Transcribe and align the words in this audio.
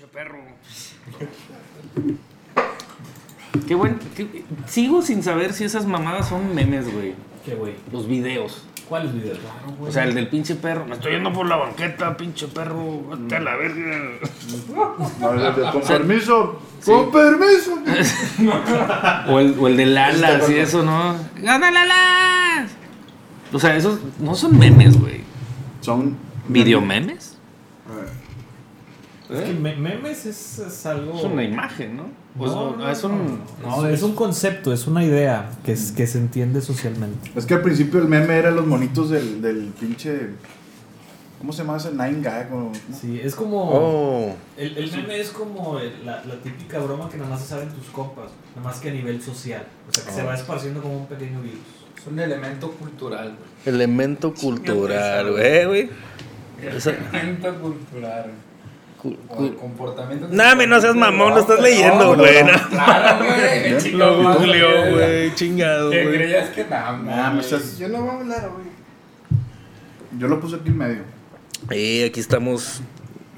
Pinche 0.00 0.12
perro. 0.14 0.38
Qué 3.68 3.74
buen. 3.74 3.98
qué- 4.16 4.44
sigo 4.66 5.02
sin 5.02 5.22
saber 5.22 5.52
si 5.52 5.64
esas 5.64 5.84
mamadas 5.84 6.28
son 6.28 6.54
memes, 6.54 6.90
güey. 6.90 7.12
¿Qué, 7.44 7.54
güey? 7.54 7.74
Los 7.92 8.08
videos. 8.08 8.64
¿Cuáles 8.88 9.12
videos? 9.12 9.38
O 9.78 9.92
sea, 9.92 10.04
el 10.04 10.14
del 10.14 10.28
pinche 10.28 10.54
perro. 10.54 10.86
Me 10.86 10.94
estoy 10.94 11.12
yendo 11.12 11.32
por 11.34 11.46
la 11.46 11.56
banqueta, 11.56 12.16
pinche 12.16 12.46
perro. 12.48 13.02
Vete 13.10 13.36
a 13.36 13.40
la 13.40 13.56
verga. 13.56 13.98
No, 15.20 15.32
el 15.34 15.54
de- 15.54 15.70
con 15.70 15.82
permiso. 15.82 16.62
Con 16.82 17.12
permiso. 17.12 17.74
O 19.28 19.38
el, 19.38 19.54
o 19.58 19.68
el 19.68 19.76
del 19.76 19.98
alas 19.98 20.48
y 20.48 20.54
eso, 20.56 20.82
¿no? 20.82 21.14
¡Gana 21.42 21.68
el 21.68 21.76
alas! 21.76 22.70
O 23.52 23.58
sea, 23.58 23.76
esos 23.76 24.00
no 24.18 24.34
son 24.34 24.58
memes, 24.58 24.98
güey. 24.98 25.20
Son 25.82 26.16
¿Videomemes? 26.48 27.36
Es 29.32 29.40
que 29.42 29.52
me- 29.52 29.76
memes 29.76 30.26
es, 30.26 30.58
es 30.58 30.86
algo. 30.86 31.16
Es 31.18 31.24
una 31.24 31.44
imagen, 31.44 31.96
¿no? 31.96 32.04
Pues, 32.36 32.50
No, 32.50 32.76
no, 32.76 32.90
es 32.90 33.02
un. 33.04 33.40
No, 33.62 33.86
es 33.86 34.02
un 34.02 34.14
concepto, 34.14 34.72
es 34.72 34.86
una 34.86 35.04
idea 35.04 35.50
que, 35.64 35.72
es, 35.72 35.92
que 35.92 36.06
se 36.06 36.18
entiende 36.18 36.60
socialmente. 36.60 37.30
Es 37.36 37.46
que 37.46 37.54
al 37.54 37.62
principio 37.62 38.00
el 38.00 38.08
meme 38.08 38.36
era 38.36 38.50
los 38.50 38.66
monitos 38.66 39.10
del, 39.10 39.40
del 39.42 39.72
pinche. 39.78 40.30
¿Cómo 41.38 41.52
se 41.54 41.62
llama 41.62 41.78
ese? 41.78 41.90
Nine 41.92 42.20
Gag. 42.20 42.52
o- 42.52 42.70
Sí, 43.00 43.18
es 43.22 43.34
como. 43.34 43.70
Oh. 43.72 44.36
El, 44.56 44.76
el 44.76 44.90
meme 44.92 45.18
es 45.20 45.30
como 45.30 45.78
la, 46.04 46.22
la 46.24 46.34
típica 46.42 46.78
broma 46.80 47.08
que 47.08 47.16
nada 47.16 47.30
más 47.30 47.40
se 47.40 47.48
sabe 47.48 47.62
en 47.62 47.70
tus 47.70 47.86
compas, 47.86 48.26
nada 48.56 48.68
más 48.68 48.78
que 48.80 48.90
a 48.90 48.92
nivel 48.92 49.22
social. 49.22 49.64
O 49.88 49.92
sea, 49.94 50.04
que 50.04 50.12
se 50.12 50.22
va 50.22 50.34
esparciendo 50.34 50.82
como 50.82 50.98
un 50.98 51.06
pequeño 51.06 51.40
virus. 51.40 51.58
Es 51.98 52.06
un 52.06 52.18
elemento 52.18 52.70
cultural, 52.72 53.36
güey. 53.36 53.74
Elemento 53.76 54.32
cultural, 54.34 55.32
güey, 55.32 55.64
güey. 55.66 55.90
Elemento 56.62 57.54
cultural. 57.60 58.30
Cu- 59.00 59.16
O 59.28 59.34
cu- 59.36 59.44
el 59.46 59.54
comportamiento. 59.56 60.28
Name, 60.30 60.66
no 60.66 60.80
seas 60.80 60.94
mamón, 60.94 61.34
lo 61.34 61.40
estás 61.40 61.60
leyendo, 61.60 62.16
no, 62.16 62.16
güey. 62.16 62.42
Claro, 62.70 63.24
güey. 63.24 63.92
Lo 63.92 64.38
verga. 64.38 64.90
güey, 64.90 65.34
chingado, 65.34 65.90
¿Qué 65.90 66.02
güey. 66.04 66.14
creías 66.16 66.48
que 66.50 66.64
nada, 66.64 66.92
Nah, 66.98 67.40
Yo 67.78 67.88
no 67.88 68.00
voy 68.02 68.10
a 68.10 68.12
hablar, 68.20 68.50
güey. 68.50 68.70
Yo 70.18 70.28
lo 70.28 70.40
puse 70.40 70.56
aquí 70.56 70.68
en 70.68 70.78
medio. 70.78 71.02
Y 71.70 72.02
aquí 72.04 72.20
estamos 72.20 72.82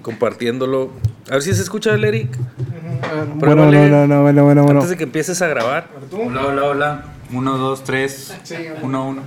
compartiéndolo. 0.02 0.90
A 1.28 1.34
ver 1.34 1.42
si 1.42 1.54
se 1.54 1.62
escucha 1.62 1.92
el 1.94 2.04
Eric. 2.04 2.36
Bueno, 3.36 3.70
no, 3.70 3.88
no, 3.88 4.06
no, 4.06 4.22
bueno, 4.22 4.44
bueno, 4.44 4.62
bueno. 4.64 4.80
Antes 4.80 4.90
de 4.90 4.96
que 4.96 5.04
empieces 5.04 5.40
a 5.42 5.48
grabar. 5.48 5.88
Hola, 6.12 6.46
hola, 6.46 6.64
hola. 6.64 7.04
Uno, 7.32 7.56
dos, 7.58 7.84
tres. 7.84 8.34
Uno, 8.82 9.08
uno. 9.08 9.22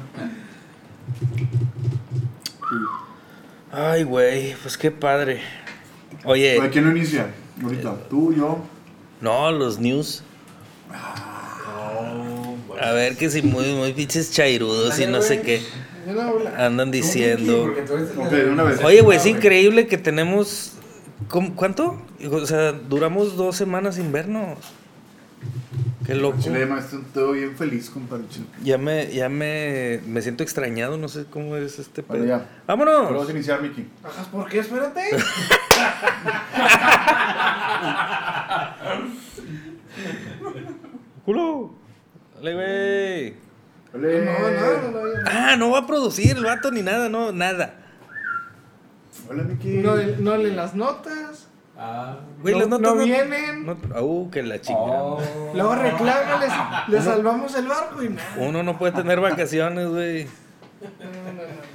Ay, 3.72 4.04
güey, 4.04 4.56
pues 4.62 4.78
qué 4.78 4.92
padre. 4.92 5.42
Oye, 6.26 6.58
¿Para 6.58 6.70
quién 6.70 6.86
no 6.86 6.92
inicia? 6.92 7.28
Ahorita. 7.64 7.96
Tú, 8.10 8.34
yo. 8.34 8.60
no, 9.22 9.52
los 9.52 9.80
news. 9.80 10.24
A 12.82 12.92
ver 12.92 13.16
que 13.16 13.30
si 13.30 13.42
muy, 13.42 13.74
muy 13.74 13.94
pinches 13.94 14.32
chairudos 14.32 15.00
y 15.00 15.08
no 15.08 15.22
sé 15.22 15.42
qué 15.42 15.62
andan 16.58 16.92
diciendo. 16.92 17.74
Oye, 18.84 19.02
güey, 19.02 19.18
es 19.18 19.26
increíble 19.26 19.88
que 19.88 19.98
tenemos. 19.98 20.74
¿cómo- 21.30 21.56
¿Cuánto? 21.56 22.02
O 22.30 22.46
sea, 22.46 22.74
duramos 22.74 23.38
dos 23.38 23.56
semanas 23.56 23.96
sin 23.96 24.12
vernos. 24.12 24.60
Qué 26.06 26.16
loco. 26.16 26.38
Chile, 26.40 26.68
estoy 26.78 27.40
bien 27.40 27.56
feliz, 27.56 27.90
compadre. 27.90 28.26
Chile. 28.30 28.46
Ya 28.64 28.78
me, 28.78 29.08
ya 29.12 29.28
me, 29.28 30.02
me 30.06 30.22
siento 30.22 30.44
extrañado, 30.44 30.98
no 30.98 31.08
sé 31.08 31.26
cómo 31.26 31.58
es 31.58 31.80
este 31.80 32.04
Vale, 32.04 32.22
pedo. 32.22 32.30
ya. 32.30 32.46
¡Vámonos! 32.68 33.08
Pero 33.08 33.20
vas 33.20 33.30
a 33.30 33.32
iniciar, 33.32 33.62
Miki. 33.62 33.88
¿Por 34.32 34.48
qué? 34.48 34.60
Espérate. 34.60 35.02
¡Culo! 41.26 41.74
Dale, 42.36 42.54
güey. 42.54 43.34
Ole. 43.94 44.30
Ah, 45.26 45.56
no 45.58 45.72
va 45.72 45.80
a 45.80 45.88
producir 45.88 46.36
el 46.38 46.44
vato 46.44 46.72
ni 46.72 46.82
nada, 46.82 47.10
no, 47.10 47.32
nada. 47.32 47.76
Hola, 49.30 49.44
Miki. 49.44 49.78
No, 49.78 49.96
no 49.96 50.38
leen 50.38 50.56
las 50.56 50.76
notas. 50.76 51.45
Ah. 51.78 52.18
Güey, 52.42 52.54
No- 52.54 52.60
las 52.62 52.70
notas 52.70 52.96
no 52.96 53.04
vienen. 53.04 53.66
no- 53.66 54.02
uh, 54.02 54.30
que 54.32 54.42
la 54.44 54.62
chingada. 54.62 55.04
Oh. 55.04 55.22
Luego 55.54 55.76
reclaman, 55.76 56.40
les, 56.88 56.94
les 56.94 57.04
salvamos 57.04 57.54
el 57.56 57.68
barco 57.68 58.02
y 58.02 58.10
nada. 58.10 58.36
Uno 58.40 58.64
no 58.64 58.78
puede 58.78 58.94
tener 58.94 59.20
vacaciones, 59.20 59.88
güey. 59.90 60.28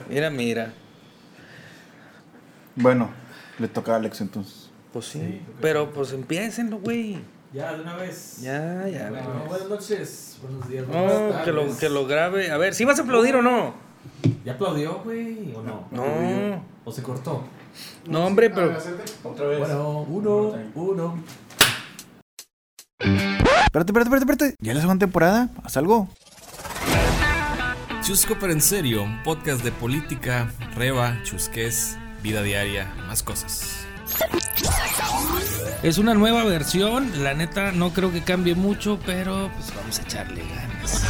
Mira, 0.08 0.30
mira. 0.30 0.72
Bueno, 2.76 3.10
le 3.58 3.68
toca 3.68 3.92
a 3.92 3.96
Alex 3.96 4.20
entonces. 4.20 4.70
Pues 4.92 5.06
sí. 5.06 5.42
Pero 5.60 5.90
pues 5.90 6.12
empiecenlo, 6.12 6.78
güey. 6.78 7.20
Ya, 7.52 7.72
de 7.74 7.82
una 7.82 7.96
vez. 7.96 8.38
Ya, 8.40 8.86
ya. 8.88 9.10
Bueno, 9.10 9.44
buenas 9.48 9.68
noches, 9.68 10.38
buenos 10.40 10.68
días. 10.68 10.86
No, 10.86 11.44
que 11.44 11.52
lo, 11.52 11.76
que 11.76 11.88
lo 11.88 12.06
grabe. 12.06 12.50
A 12.52 12.56
ver, 12.58 12.74
¿sí 12.74 12.84
vas 12.84 12.98
a 12.98 13.02
aplaudir 13.02 13.34
o 13.36 13.42
no? 13.42 13.74
¿Ya 14.44 14.52
aplaudió, 14.54 15.00
güey? 15.04 15.52
¿O 15.54 15.62
no? 15.62 15.86
No. 15.90 16.62
¿O 16.84 16.92
se 16.92 17.02
cortó? 17.02 17.42
No, 18.06 18.26
hombre, 18.26 18.50
pero. 18.50 18.76
Otra 19.24 19.46
vez. 19.46 19.58
Bueno, 19.58 20.00
uno, 20.08 20.54
uno. 20.74 21.22
Espérate, 23.00 23.90
espérate, 23.90 24.08
espérate, 24.08 24.32
espérate. 24.32 24.56
¿Ya 24.60 24.74
la 24.74 24.80
segunda 24.80 25.04
temporada? 25.04 25.48
¿Haz 25.62 25.76
algo? 25.76 26.08
Chusco 28.02 28.36
pero 28.40 28.52
en 28.52 28.60
serio, 28.60 29.02
un 29.04 29.22
podcast 29.22 29.62
de 29.62 29.72
política, 29.72 30.50
reba, 30.74 31.22
chusqués, 31.22 31.96
vida 32.22 32.42
diaria 32.42 32.92
más 33.06 33.22
cosas. 33.22 33.86
Es 35.82 35.98
una 35.98 36.14
nueva 36.14 36.44
versión. 36.44 37.22
La 37.22 37.34
neta, 37.34 37.72
no 37.72 37.92
creo 37.92 38.12
que 38.12 38.22
cambie 38.22 38.54
mucho, 38.54 38.98
pero 39.06 39.50
pues 39.54 39.74
vamos 39.74 39.98
a 39.98 40.02
echarle 40.02 40.42
ganas. 40.42 41.04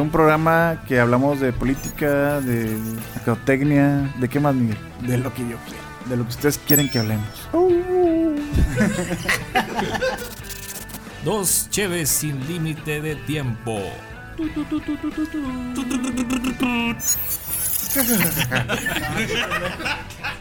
Un 0.00 0.10
programa 0.10 0.82
que 0.88 0.98
hablamos 0.98 1.40
de 1.40 1.52
política, 1.52 2.40
de 2.40 2.74
mercadotecnia, 3.14 4.10
¿de 4.18 4.28
qué 4.28 4.40
más, 4.40 4.54
Miguel? 4.54 4.78
De 5.02 5.18
lo 5.18 5.34
que 5.34 5.42
yo 5.42 5.58
quiero, 5.66 5.82
de 6.06 6.16
lo 6.16 6.22
que 6.24 6.30
ustedes 6.30 6.56
quieren 6.58 6.88
que 6.88 7.00
hablemos. 7.00 7.28
Dos 11.24 11.68
cheves 11.68 12.08
sin 12.08 12.48
límite 12.48 13.02
de 13.02 13.14
tiempo. 13.14 13.78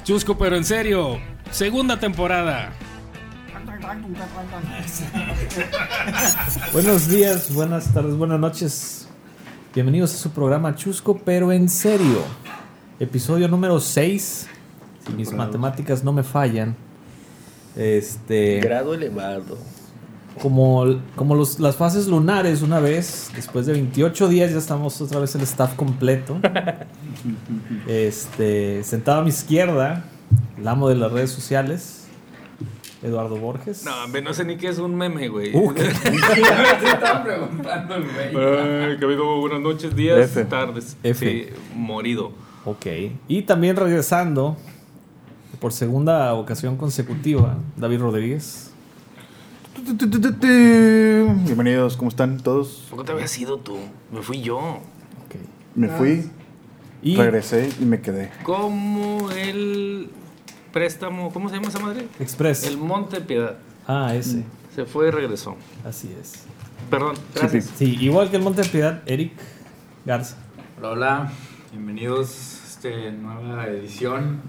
Chusco, 0.06 0.38
pero 0.38 0.56
en 0.56 0.64
serio. 0.64 1.20
Segunda 1.52 2.00
temporada. 2.00 2.72
Buenos 6.72 7.10
días, 7.10 7.54
buenas 7.54 7.94
tardes, 7.94 8.16
buenas 8.16 8.40
noches. 8.40 9.09
Bienvenidos 9.74 10.14
a 10.14 10.18
su 10.18 10.32
programa 10.32 10.76
Chusco, 10.76 11.18
pero 11.24 11.52
en 11.52 11.70
serio. 11.70 12.24
Episodio 13.00 13.48
número 13.48 13.80
6. 13.80 14.48
Si 15.06 15.14
mis 15.14 15.32
matemáticas 15.32 16.04
no 16.04 16.12
me 16.12 16.24
fallan. 16.24 16.76
Este. 17.76 18.60
Grado 18.62 18.94
elevado. 18.94 19.58
Como, 20.42 20.86
como 21.16 21.36
los- 21.36 21.60
las 21.60 21.76
fases 21.76 22.08
lunares, 22.08 22.62
una 22.62 22.80
vez, 22.80 23.30
después 23.36 23.66
de 23.66 23.74
28 23.74 24.28
días, 24.30 24.52
ya 24.52 24.58
estamos 24.58 25.00
otra 25.02 25.20
vez 25.20 25.36
el 25.36 25.42
staff 25.42 25.76
completo. 25.76 26.40
Este, 27.88 28.82
sentado 28.86 29.20
a 29.20 29.24
mi 29.24 29.30
izquierda, 29.30 30.06
el 30.58 30.66
amo 30.68 30.88
de 30.88 30.96
las 30.96 31.12
redes 31.12 31.32
sociales, 31.32 31.99
Eduardo 33.02 33.38
Borges. 33.38 33.86
No, 33.86 34.04
hombre, 34.04 34.22
no 34.22 34.34
sé 34.34 34.44
ni 34.44 34.58
qué 34.58 34.68
es 34.68 34.78
un 34.78 34.96
meme, 34.96 35.30
güey. 35.30 35.56
Uh, 35.56 35.74
qué- 35.76 35.90
Se 35.92 36.88
estaba 36.90 37.24
preguntando 37.24 37.96
el 37.96 38.04
güey. 38.04 38.28
Eh, 38.36 38.96
que 39.00 39.06
ha 39.06 39.08
habido 39.08 39.40
buenas 39.40 39.62
noches, 39.62 39.96
días, 39.96 40.20
F. 40.20 40.44
tardes. 40.46 40.98
F. 41.04 41.26
Sí, 41.26 41.48
morido. 41.76 42.32
Ok. 42.66 42.86
Y 43.30 43.44
también 43.44 43.78
regresando, 43.78 44.58
por 45.62 45.72
segunda 45.72 46.34
ocasión 46.34 46.76
consecutiva, 46.76 47.58
David 47.78 48.00
Rodríguez. 48.02 48.66
Bienvenidos, 51.46 51.96
¿cómo 51.96 52.10
están 52.10 52.38
todos? 52.42 52.86
¿Por 52.90 53.00
qué 53.00 53.06
te 53.06 53.12
habías 53.14 53.38
ido 53.40 53.60
tú? 53.60 53.78
Me 54.12 54.22
fui 54.22 54.42
yo. 54.42 54.58
Ok. 54.58 55.36
Me 55.76 55.88
fui, 55.88 56.30
Y 57.02 57.16
regresé 57.16 57.70
y 57.80 57.86
me 57.86 58.02
quedé. 58.02 58.30
Como 58.44 59.30
el 59.32 60.10
préstamo, 60.72 61.32
¿cómo 61.32 61.50
se 61.50 61.56
llama 61.56 61.68
esa 61.70 61.80
madre? 61.80 62.08
Express. 62.20 62.64
El 62.66 62.78
Monte 62.78 63.22
Piedad. 63.22 63.58
Ah, 63.88 64.14
ese. 64.16 64.44
Se 64.76 64.86
fue 64.86 65.08
y 65.08 65.12
regresó. 65.12 65.56
Así 65.86 66.14
es. 66.22 66.44
Perdón, 66.90 67.16
gracias. 67.36 67.70
Sí, 67.76 67.98
igual 68.00 68.30
que 68.30 68.38
el 68.38 68.44
Monte 68.44 68.62
de 68.62 68.70
Piedad, 68.70 69.02
Eric 69.06 69.34
Garza. 70.06 70.36
Hola, 70.80 70.90
hola. 70.92 71.32
Bienvenidos 71.72 72.30
a 72.64 72.68
esta 72.68 73.12
nueva 73.12 73.68
edición. 73.68 74.42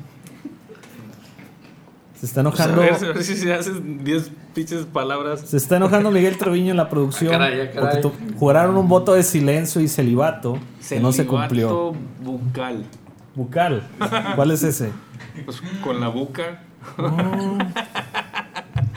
Se 2.18 2.26
está 2.26 2.42
Pues 2.42 2.60
a 2.60 2.64
enojando. 2.64 2.82
ver, 2.82 2.94
a 2.94 3.12
ver 3.14 3.24
si 3.24 3.34
se 3.36 3.52
hacen 3.52 4.04
10 4.04 4.30
pinches 4.54 4.84
palabras. 4.84 5.40
Se 5.40 5.56
está 5.56 5.76
enojando 5.78 6.10
Miguel 6.10 6.36
Treviño 6.36 6.70
en 6.72 6.76
la 6.76 6.90
producción. 6.90 7.34
Ah, 7.34 7.38
caray, 7.38 7.60
ah, 7.62 7.70
caray. 7.72 8.02
Porque 8.02 8.18
tu- 8.32 8.38
juraron 8.38 8.76
un 8.76 8.88
voto 8.88 9.14
de 9.14 9.22
silencio 9.22 9.80
y 9.80 9.88
celibato 9.88 10.58
que 10.86 11.00
no 11.00 11.12
se 11.12 11.24
Celibato 11.24 11.40
cumplió. 11.48 11.92
bucal. 12.22 12.84
Bucal. 13.34 13.88
¿Cuál 14.36 14.50
es 14.50 14.62
ese? 14.62 14.90
Pues 15.44 15.62
con 15.82 16.00
la 16.00 16.08
buca. 16.08 16.62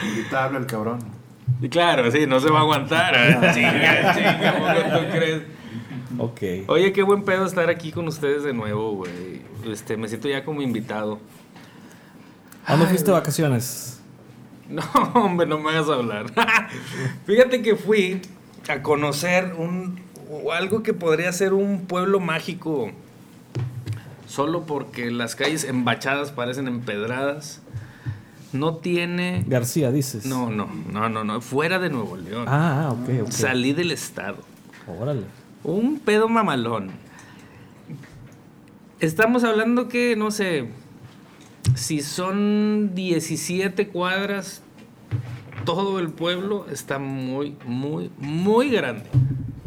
inaguantable 0.02 0.60
el 0.60 0.66
cabrón. 0.66 1.00
Y 1.62 1.70
claro, 1.70 2.12
sí, 2.12 2.26
no 2.28 2.40
se 2.40 2.50
va 2.50 2.60
a 2.60 2.62
aguantar. 2.62 3.14
¿eh? 3.16 3.38
chinga, 3.54 4.16
chinga, 4.16 4.54
¿cómo 4.54 5.00
tú 5.00 5.12
crees? 5.12 5.42
Ok. 6.18 6.42
Oye, 6.68 6.94
qué 6.94 7.04
buen 7.04 7.24
pedo 7.24 7.46
estar 7.46 7.70
aquí 7.70 7.92
con 7.92 8.08
ustedes 8.08 8.44
de 8.44 8.54
nuevo, 8.54 8.94
güey. 8.96 9.42
Este, 9.66 9.98
me 9.98 10.08
siento 10.08 10.28
ya 10.28 10.44
como 10.44 10.62
invitado. 10.62 11.20
¿A 12.66 12.74
dónde 12.74 12.88
fuiste 12.88 13.08
de 13.08 13.14
vacaciones? 13.14 13.90
No, 14.70 14.82
hombre, 15.14 15.46
no 15.46 15.60
me 15.60 15.72
hagas 15.72 15.90
hablar. 15.90 16.26
Fíjate 17.26 17.62
que 17.62 17.76
fui 17.76 18.22
a 18.70 18.82
conocer 18.82 19.54
un 19.58 20.00
algo 20.52 20.84
que 20.84 20.94
podría 20.94 21.32
ser 21.34 21.54
un 21.54 21.86
pueblo 21.86 22.20
mágico. 22.20 22.90
Solo 24.34 24.64
porque 24.64 25.12
las 25.12 25.36
calles 25.36 25.64
embachadas 25.64 26.32
parecen 26.32 26.68
empedradas. 26.68 27.62
No 28.52 28.78
tiene. 28.78 29.44
García, 29.46 29.92
dices. 29.92 30.26
No, 30.26 30.50
no, 30.50 30.68
no, 30.92 31.08
no, 31.08 31.24
no. 31.24 31.40
Fuera 31.40 31.78
de 31.78 31.92
Nuevo 31.92 32.18
León. 32.18 32.46
Ah, 32.48 32.88
ah, 32.88 32.94
ok, 32.94 33.26
ok. 33.26 33.30
Salí 33.30 33.74
del 33.74 33.92
estado. 33.92 34.38
Órale. 34.88 35.26
Un 35.64 36.00
pedo 36.00 36.30
mamalón. 36.30 36.90
Estamos 39.00 39.44
hablando 39.44 39.88
que, 39.88 40.16
no 40.16 40.32
sé, 40.32 40.68
si 41.76 42.02
son 42.02 42.96
17 42.96 43.90
cuadras, 43.90 44.64
todo 45.64 46.00
el 46.00 46.10
pueblo 46.10 46.66
está 46.72 46.98
muy, 46.98 47.56
muy, 47.68 48.10
muy 48.18 48.72
grande. 48.72 49.06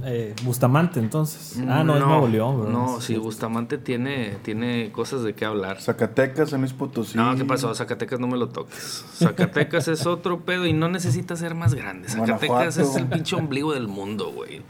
Eh, 0.04 0.34
Bustamante, 0.44 1.00
entonces. 1.00 1.58
Ah, 1.68 1.82
no, 1.82 1.96
es 1.96 2.04
Nuevo 2.04 2.28
León, 2.28 2.58
¿verdad? 2.58 2.72
No, 2.72 3.00
sí, 3.00 3.16
Bustamante 3.16 3.78
tiene, 3.78 4.36
tiene 4.42 4.92
cosas 4.92 5.22
de 5.22 5.34
qué 5.34 5.46
hablar. 5.46 5.80
Zacatecas, 5.80 6.50
San 6.50 6.60
Luis 6.60 6.74
Potosí. 6.74 7.16
No, 7.16 7.34
¿qué 7.34 7.44
pasó? 7.44 7.74
Zacatecas 7.74 8.20
no 8.20 8.26
me 8.26 8.36
lo 8.36 8.48
toques. 8.50 9.04
Zacatecas 9.14 9.88
es 9.88 10.06
otro 10.06 10.40
pedo 10.40 10.66
y 10.66 10.74
no 10.74 10.88
necesita 10.88 11.34
ser 11.36 11.54
más 11.54 11.74
grande. 11.74 12.08
Zacatecas 12.08 12.48
Guanajuato. 12.48 12.90
es 12.90 12.96
el 12.96 13.06
pinche 13.06 13.36
ombligo 13.36 13.72
del 13.72 13.88
mundo, 13.88 14.32
güey. 14.32 14.60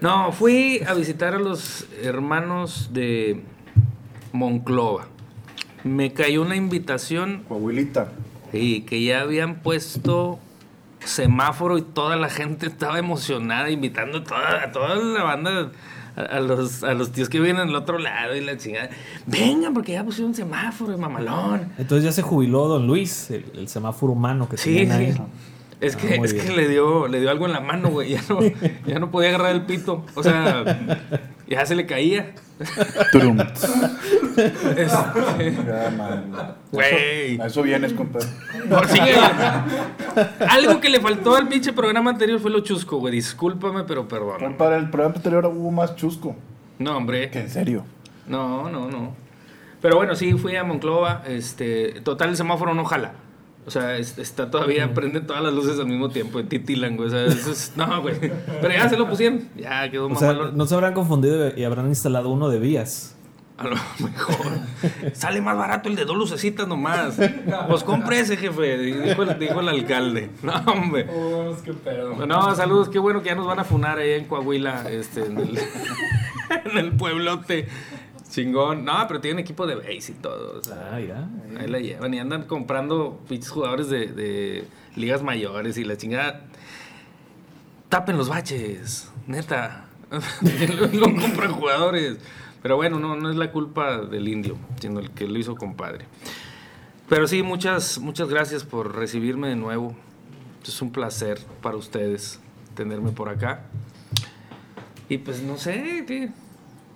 No, 0.00 0.32
fui 0.32 0.82
a 0.86 0.92
visitar 0.92 1.34
a 1.34 1.38
los 1.38 1.86
hermanos 2.02 2.90
de 2.92 3.42
Monclova. 4.32 5.06
Me 5.82 6.12
cayó 6.12 6.42
una 6.42 6.56
invitación 6.56 7.44
Coahuilita. 7.48 8.12
y 8.52 8.82
que 8.82 9.02
ya 9.02 9.22
habían 9.22 9.56
puesto 9.56 10.38
semáforo 11.04 11.78
y 11.78 11.82
toda 11.82 12.16
la 12.16 12.28
gente 12.28 12.66
estaba 12.66 12.98
emocionada 12.98 13.70
invitando 13.70 14.18
a 14.18 14.24
toda, 14.24 14.62
a 14.64 14.72
toda 14.72 14.94
la 14.96 15.22
banda 15.22 15.70
a, 16.16 16.20
a 16.20 16.40
los, 16.40 16.82
a 16.84 16.94
los 16.94 17.12
tíos 17.12 17.28
que 17.28 17.40
viven 17.40 17.56
al 17.56 17.74
otro 17.74 17.98
lado 17.98 18.34
y 18.36 18.40
la 18.40 18.56
chingada. 18.56 18.90
Vengan 19.26 19.74
porque 19.74 19.92
ya 19.92 20.04
pusieron 20.04 20.34
semáforo, 20.34 20.96
mamalón. 20.98 21.72
Entonces 21.78 22.04
ya 22.04 22.12
se 22.12 22.22
jubiló 22.22 22.68
Don 22.68 22.86
Luis, 22.86 23.30
el, 23.30 23.44
el 23.56 23.68
semáforo 23.68 24.12
humano 24.12 24.48
que 24.48 24.56
Sí, 24.56 24.78
ahí. 24.90 25.12
sí. 25.12 25.18
Es 25.80 25.96
Ah, 25.96 25.98
que, 25.98 26.14
es 26.14 26.32
que 26.32 26.52
le 26.52 26.68
dio, 26.68 27.08
le 27.08 27.20
dio 27.20 27.30
algo 27.30 27.46
en 27.46 27.52
la 27.52 27.60
mano, 27.60 27.90
güey. 27.90 28.10
Ya 28.10 28.22
no, 28.28 28.38
ya 28.86 28.98
no 29.00 29.10
podía 29.10 29.30
agarrar 29.30 29.54
el 29.54 29.62
pito. 29.62 30.06
O 30.14 30.22
sea, 30.22 30.64
ya 31.48 31.66
se 31.66 31.74
le 31.74 31.84
caía. 31.84 32.32
Este, 34.36 35.52
Ya, 35.66 35.90
man. 35.96 36.54
Güey. 36.72 37.40
A 37.40 37.46
eso 37.46 37.62
vienes, 37.62 37.92
compadre. 37.92 38.28
Por 38.68 38.88
si 38.88 38.98
que- 39.00 39.14
Algo 40.48 40.80
que 40.80 40.88
le 40.88 41.00
faltó 41.00 41.36
al 41.36 41.48
pinche 41.48 41.72
programa 41.72 42.10
anterior 42.10 42.40
fue 42.40 42.50
lo 42.50 42.60
chusco, 42.60 42.98
güey. 42.98 43.14
Discúlpame, 43.14 43.84
pero 43.84 44.06
perdón. 44.08 44.38
Compadre, 44.40 44.76
el 44.78 44.90
programa 44.90 45.16
anterior 45.16 45.46
hubo 45.46 45.70
más 45.70 45.96
chusco. 45.96 46.36
No, 46.78 46.96
hombre. 46.96 47.30
¿En 47.32 47.48
serio? 47.50 47.84
No, 48.26 48.68
no, 48.70 48.90
no. 48.90 49.14
Pero 49.80 49.96
bueno, 49.96 50.14
sí, 50.16 50.32
fui 50.34 50.56
a 50.56 50.64
Monclova. 50.64 51.22
Este, 51.26 52.00
total, 52.02 52.30
el 52.30 52.36
semáforo 52.36 52.74
no 52.74 52.84
jala. 52.84 53.12
O 53.66 53.70
sea, 53.70 53.96
es- 53.96 54.18
está 54.18 54.50
todavía, 54.50 54.92
prenden 54.92 55.26
todas 55.26 55.42
las 55.42 55.52
luces 55.54 55.78
al 55.78 55.86
mismo 55.86 56.10
tiempo, 56.10 56.42
titilan, 56.44 56.96
güey. 56.96 57.08
O 57.08 57.10
sea, 57.10 57.24
eso 57.26 57.50
es, 57.52 57.72
no, 57.76 58.02
güey. 58.02 58.14
Pero 58.60 58.74
ya 58.74 58.88
se 58.88 58.96
lo 58.96 59.08
pusieron. 59.08 59.48
Ya 59.56 59.90
quedó 59.90 60.06
O 60.08 60.14
sea, 60.16 60.32
mamalón. 60.32 60.56
no 60.56 60.66
se 60.66 60.74
habrán 60.74 60.92
confundido 60.94 61.50
y 61.56 61.64
habrán 61.64 61.86
instalado 61.88 62.28
uno 62.30 62.48
de 62.48 62.58
vías. 62.58 63.13
A 63.56 63.64
lo 63.64 63.76
mejor. 64.00 64.58
Sale 65.12 65.40
más 65.40 65.56
barato 65.56 65.88
el 65.88 65.94
de 65.94 66.04
dos 66.04 66.16
lucecitas 66.16 66.66
nomás. 66.66 67.16
Pues 67.68 67.84
compre 67.84 68.18
ese, 68.20 68.36
jefe. 68.36 68.76
Dijo 68.78 69.22
el, 69.22 69.38
dijo 69.38 69.60
el 69.60 69.68
alcalde. 69.68 70.30
No, 70.42 70.54
hombre. 70.72 71.06
No, 72.26 72.54
saludos. 72.56 72.88
Qué 72.88 72.98
bueno 72.98 73.22
que 73.22 73.28
ya 73.28 73.34
nos 73.36 73.46
van 73.46 73.60
a 73.60 73.64
funar 73.64 73.98
ahí 73.98 74.10
en 74.12 74.24
Coahuila, 74.24 74.90
este, 74.90 75.24
en 75.26 75.38
el, 75.38 75.58
en 76.64 76.78
el 76.78 76.92
pueblote. 76.96 77.68
Chingón. 78.28 78.84
No, 78.84 79.04
pero 79.06 79.20
tienen 79.20 79.38
equipo 79.38 79.64
de 79.68 79.76
base 79.76 80.10
y 80.10 80.14
todo. 80.20 80.58
o 80.58 80.64
sea, 80.64 80.90
Ah, 80.92 80.98
mira. 80.98 81.28
ahí 81.60 81.68
la 81.68 81.78
llevan 81.78 82.12
y 82.12 82.18
andan 82.18 82.42
comprando 82.44 83.20
pinches 83.28 83.50
jugadores 83.50 83.88
de, 83.88 84.08
de 84.08 84.64
ligas 84.96 85.22
mayores 85.22 85.78
y 85.78 85.84
la 85.84 85.96
chingada. 85.96 86.42
Tapen 87.88 88.16
los 88.16 88.28
baches, 88.28 89.12
neta. 89.28 89.84
Luego 90.92 91.20
compran 91.20 91.52
jugadores. 91.52 92.16
Pero 92.64 92.76
bueno, 92.76 92.98
no, 92.98 93.14
no 93.14 93.28
es 93.28 93.36
la 93.36 93.52
culpa 93.52 93.98
del 93.98 94.26
indio, 94.26 94.56
sino 94.80 94.98
el 94.98 95.10
que 95.10 95.28
lo 95.28 95.38
hizo 95.38 95.54
compadre. 95.54 96.06
Pero 97.10 97.28
sí, 97.28 97.42
muchas, 97.42 97.98
muchas 97.98 98.30
gracias 98.30 98.64
por 98.64 98.96
recibirme 98.96 99.48
de 99.48 99.56
nuevo. 99.56 99.94
Es 100.66 100.80
un 100.80 100.90
placer 100.90 101.38
para 101.60 101.76
ustedes 101.76 102.40
tenerme 102.74 103.10
por 103.10 103.28
acá. 103.28 103.64
Y 105.10 105.18
pues 105.18 105.42
no 105.42 105.58
sé, 105.58 106.04
¿qué, 106.08 106.30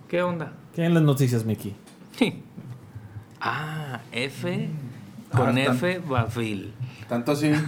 qué 0.08 0.22
onda? 0.22 0.54
¿Qué 0.74 0.80
hay 0.80 0.86
en 0.86 0.94
las 0.94 1.02
noticias, 1.02 1.44
Mickey? 1.44 1.76
Ah, 3.38 4.00
F 4.10 4.70
con 5.30 5.58
Ah, 5.58 5.62
F 5.64 5.98
Bafil. 5.98 6.72
Tanto 7.10 7.32
así. 7.32 7.52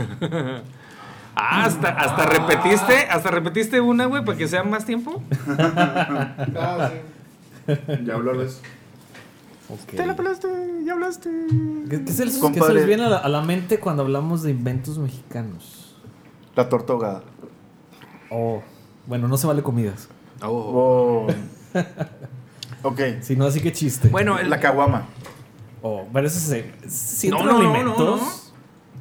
Ah, 1.42 1.64
hasta, 1.64 1.88
hasta 1.90 2.26
repetiste, 2.26 3.06
hasta 3.08 3.30
repetiste 3.30 3.80
una, 3.80 4.06
güey, 4.06 4.22
para 4.24 4.36
que 4.36 4.48
sea 4.48 4.62
más 4.64 4.84
tiempo. 4.84 5.22
Ah, 7.68 7.74
sí. 7.86 8.04
ya 8.04 8.14
hablarles. 8.14 8.60
Ok. 9.68 9.94
pelaste, 10.16 10.48
ya 10.84 10.94
hablaste. 10.94 11.30
¿Qué, 11.88 12.04
qué 12.04 12.12
se 12.12 12.24
les, 12.24 12.34
qué 12.34 12.40
Compadre. 12.40 12.66
se 12.66 12.74
les 12.74 12.86
viene 12.86 13.04
a 13.04 13.08
la, 13.08 13.16
a 13.18 13.28
la 13.28 13.42
mente 13.42 13.78
cuando 13.78 14.02
hablamos 14.02 14.42
de 14.42 14.50
inventos 14.50 14.98
mexicanos? 14.98 15.96
La 16.56 16.68
torta 16.68 16.92
ahogada. 16.92 17.22
Oh, 18.30 18.62
bueno, 19.06 19.28
no 19.28 19.36
se 19.36 19.46
vale 19.46 19.62
comidas. 19.62 20.08
Oh. 20.42 21.26
Oh. 21.74 21.78
ok. 22.88 23.00
Si 23.20 23.36
no, 23.36 23.44
así 23.46 23.60
que 23.60 23.72
chiste. 23.72 24.08
Bueno, 24.08 24.38
el- 24.38 24.50
La 24.50 24.58
caguama. 24.60 25.06
Oh, 25.82 26.06
pero 26.12 26.26
ese 26.26 26.40
se. 26.40 26.88
¿sí 26.88 27.28
No, 27.28 27.38
no, 27.44 27.52
no, 27.52 27.58
alimentos? 27.72 27.98
no, 27.98 28.16
no. 28.16 28.30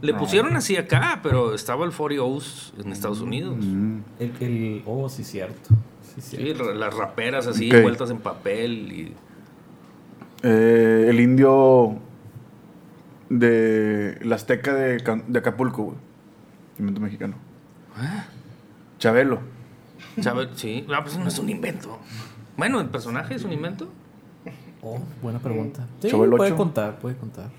Le 0.01 0.13
pusieron 0.13 0.55
así 0.55 0.77
acá, 0.77 1.19
pero 1.21 1.53
estaba 1.53 1.83
el 1.83 1.91
40 1.91 2.23
O's 2.23 2.73
en 2.81 2.91
Estados 2.93 3.19
Unidos. 3.21 3.57
Mm. 3.59 3.99
El, 4.19 4.33
el- 4.39 4.83
oh, 4.85 5.09
sí, 5.09 5.23
cierto. 5.25 5.71
Sí, 6.21 6.53
las 6.53 6.93
raperas 6.95 7.47
así, 7.47 7.69
Ok. 7.69 7.75
envueltas 7.77 8.09
en 8.11 8.17
papel. 8.19 8.91
Y... 8.91 9.13
Eh, 10.43 11.07
el 11.09 11.19
indio 11.19 11.97
de 13.29 14.17
la 14.23 14.35
Azteca 14.35 14.73
de, 14.73 14.99
Can- 15.03 15.25
de 15.27 15.39
Acapulco, 15.39 15.83
güey. 15.83 15.97
Invento 16.79 17.01
mexicano. 17.01 17.35
Chabelo. 18.97 19.39
¿Sabes? 20.21 20.49
Sí. 20.55 20.85
Ah, 20.93 21.01
pues 21.03 21.17
no 21.17 21.27
es 21.27 21.37
un 21.39 21.49
invento. 21.49 21.99
Bueno, 22.57 22.79
el 22.81 22.87
personaje 22.87 23.35
es 23.35 23.43
un 23.43 23.51
invento. 23.53 23.89
Oh, 24.81 24.99
buena 25.21 25.39
pregunta. 25.39 25.85
Sí, 26.01 26.09
Chavo 26.09 26.23
el 26.23 26.31
puede 26.31 26.55
contar, 26.55 26.99
puede 26.99 27.15
contar. 27.17 27.49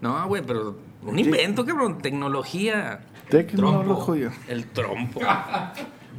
No, 0.00 0.26
güey, 0.26 0.42
pero 0.42 0.76
un 1.02 1.18
invento, 1.18 1.64
cabrón. 1.66 1.98
Tecnología. 1.98 3.00
Tecnología. 3.28 4.30
Trompo. 4.30 4.48
El 4.48 4.66
trompo. 4.66 5.20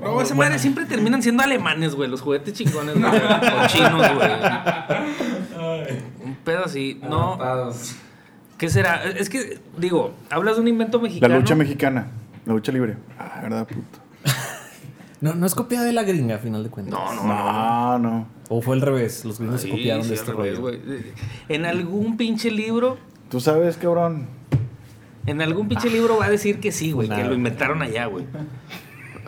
No, 0.02 0.20
esa 0.22 0.36
madre 0.36 0.60
siempre 0.60 0.86
terminan 0.86 1.22
siendo 1.22 1.44
alemanes, 1.44 1.96
güey. 1.96 2.10
Los 2.10 2.22
juguetes 2.22 2.54
chingones, 2.54 2.96
güey. 3.00 3.06
O 3.64 3.68
chinos, 3.68 3.92
güey. 4.16 4.32
Un 6.24 6.36
pedo 6.44 6.66
así. 6.66 7.00
No. 7.02 7.40
¿Qué 8.58 8.70
será? 8.70 9.04
Es 9.04 9.30
que, 9.30 9.60
digo, 9.78 10.14
hablas 10.30 10.56
de 10.56 10.62
un 10.62 10.68
invento 10.68 10.98
La 10.98 11.04
mexicano. 11.04 11.36
lucha 11.40 11.56
mexicana. 11.56 12.08
La 12.46 12.54
lucha 12.54 12.72
libre. 12.72 12.98
Ah, 13.18 13.40
verdad, 13.42 13.68
puto. 13.68 14.00
No, 15.22 15.34
no 15.36 15.46
es 15.46 15.56
copiada 15.56 15.86
de 15.86 15.94
la 15.94 16.04
gringa, 16.04 16.36
a 16.36 16.38
final 16.40 16.64
de 16.66 16.70
cuentas. 16.70 16.94
No, 17.00 17.14
no, 17.16 17.24
no. 17.24 17.34
No, 17.34 18.00
no. 18.00 18.28
O 18.50 18.62
fue 18.62 18.76
al 18.76 18.82
revés, 18.82 19.24
los 19.24 19.40
gringos 19.40 19.62
Sí, 19.62 19.68
se 19.70 19.72
copiaron 19.74 20.04
sí, 20.04 20.10
de 20.10 20.16
este 20.16 20.32
revés, 20.34 20.58
rollo. 20.60 20.78
güey. 20.84 21.04
En 21.48 21.66
algún 21.66 22.18
pinche 22.18 22.52
libro, 22.52 22.98
Tú 23.30 23.40
sabes, 23.40 23.78
cabrón. 23.78 24.28
en 25.26 25.42
algún 25.42 25.70
pinche 25.70 25.90
libro 25.90 26.18
va 26.18 26.26
a 26.26 26.30
decir 26.30 26.60
que 26.60 26.74
sí, 26.74 26.92
güey, 26.92 27.08
que 27.08 27.24
lo 27.24 27.34
inventaron 27.36 27.82
allá, 27.82 28.08
güey. 28.08 28.26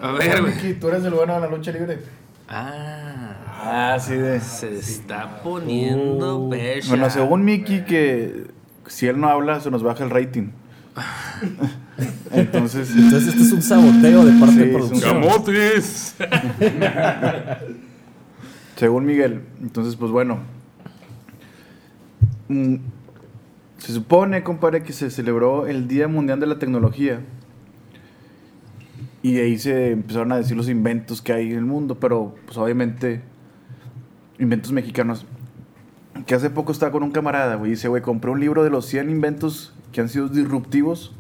A 0.02 0.12
ver, 0.12 0.42
güey. 0.42 0.56
Miki, 0.56 0.74
tú 0.74 0.88
eres 0.90 1.04
el 1.04 1.14
bueno 1.14 1.34
de 1.36 1.40
la 1.42 1.48
lucha 1.48 1.72
libre. 1.72 2.00
Ah, 2.48 3.32
Ah, 3.68 3.98
sí, 4.00 4.14
de. 4.16 4.40
se 4.40 4.78
está 4.78 5.42
poniendo 5.42 6.48
percha. 6.50 6.90
Bueno, 6.90 7.10
según 7.10 7.44
Mickey, 7.44 7.84
que 7.86 8.48
si 8.86 9.08
él 9.08 9.20
no 9.20 9.30
habla, 9.30 9.60
se 9.60 9.72
nos 9.72 9.82
baja 9.82 10.04
el 10.04 10.12
rating. 10.12 10.50
Entonces, 12.32 12.92
Entonces, 12.96 13.30
este 13.30 13.42
es 13.44 13.52
un 13.52 13.62
saboteo 13.62 14.26
de 14.26 14.40
parte 14.40 14.54
Sí, 14.54 14.60
de 14.60 14.66
producción. 14.68 15.22
¡Camotes! 15.22 16.16
según 18.76 19.06
Miguel, 19.06 19.42
entonces, 19.62 19.96
pues 19.96 20.12
bueno. 20.12 20.40
Mm, 22.50 22.76
Se 23.78 23.94
supone, 23.94 24.44
compadre, 24.44 24.84
que 24.84 24.94
se 24.94 25.10
celebró 25.10 25.68
el 25.68 25.88
Día 25.88 26.08
Mundial 26.08 26.40
de 26.40 26.48
la 26.48 26.60
Tecnología. 26.60 27.22
Y 29.26 29.40
ahí 29.40 29.58
se 29.58 29.90
empezaron 29.90 30.32
a 30.34 30.38
decir 30.38 30.56
los 30.56 30.70
inventos 30.70 31.20
que 31.20 31.34
hay 31.34 31.52
en 31.52 31.58
el 31.58 31.66
mundo, 31.66 32.00
pero 32.00 32.36
pues 32.46 32.60
obviamente 32.60 33.24
inventos 34.38 34.72
mexicanos. 34.72 35.26
Que 36.28 36.36
hace 36.36 36.52
poco 36.52 36.72
estaba 36.72 36.92
con 36.92 37.02
un 37.02 37.10
camarada, 37.10 37.56
güey, 37.56 37.72
y 37.72 37.74
dice, 37.74 37.88
güey, 37.88 38.04
compré 38.04 38.30
un 38.30 38.40
libro 38.40 38.64
de 38.64 38.70
los 38.70 38.86
100 38.86 39.10
inventos 39.10 39.74
que 39.92 40.02
han 40.02 40.10
sido 40.10 40.28
disruptivos 40.28 41.16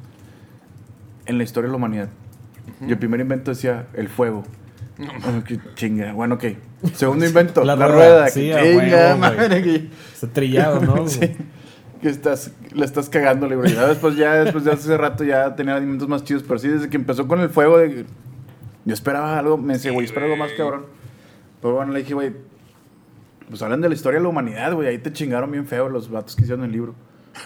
en 1.25 1.39
la 1.39 1.45
historia 1.45 1.65
de 1.65 1.71
la 1.71 1.77
humanidad. 1.77 2.09
Y 2.87 2.91
el 2.91 2.99
primer 2.99 3.21
invento 3.21 3.49
decía 3.49 3.87
el 3.95 4.07
fuego. 4.07 4.43
Ah, 4.99 5.41
qué 5.43 5.59
chinga. 5.73 6.13
Bueno, 6.13 6.35
ok. 6.35 6.43
Segundo 6.93 7.25
invento, 7.27 7.63
la, 7.63 7.75
La 7.75 7.87
rueda. 7.87 7.95
rueda, 7.95 8.27
sí, 8.29 8.51
chinga, 8.51 9.15
madre, 9.15 9.89
Está 10.13 10.27
trillado, 10.27 10.79
¿no? 10.79 11.07
Sí. 11.07 11.21
Que 12.05 12.11
estás, 12.11 12.51
la 12.71 12.85
estás 12.85 13.09
cagando, 13.09 13.49
güey. 13.49 13.73
Ya 13.73 13.87
después, 13.87 14.15
ya 14.15 14.35
después 14.43 14.63
de 14.63 14.71
hace 14.73 14.95
rato 14.95 15.23
ya 15.23 15.55
tenía 15.55 15.75
alimentos 15.75 16.07
más 16.07 16.23
chidos. 16.23 16.43
Pero 16.43 16.59
sí, 16.59 16.67
desde 16.67 16.87
que 16.87 16.97
empezó 16.97 17.27
con 17.27 17.39
el 17.39 17.49
fuego, 17.49 17.79
de- 17.79 18.05
yo 18.85 18.93
esperaba 18.93 19.39
algo. 19.39 19.57
Me 19.57 19.73
decía, 19.73 19.91
güey, 19.91 20.05
espera 20.05 20.27
algo 20.27 20.37
más 20.37 20.51
cabrón. 20.51 20.85
Pero 21.63 21.73
bueno, 21.73 21.91
le 21.93 22.01
dije, 22.01 22.13
güey, 22.13 22.31
pues 23.49 23.59
hablan 23.63 23.81
de 23.81 23.89
la 23.89 23.95
historia 23.95 24.19
de 24.19 24.23
la 24.23 24.29
humanidad, 24.29 24.73
güey. 24.73 24.87
Ahí 24.87 24.99
te 24.99 25.11
chingaron 25.11 25.49
bien 25.49 25.65
feo 25.65 25.89
los 25.89 26.11
vatos 26.11 26.35
que 26.35 26.43
hicieron 26.43 26.63
el 26.63 26.71
libro. 26.73 26.93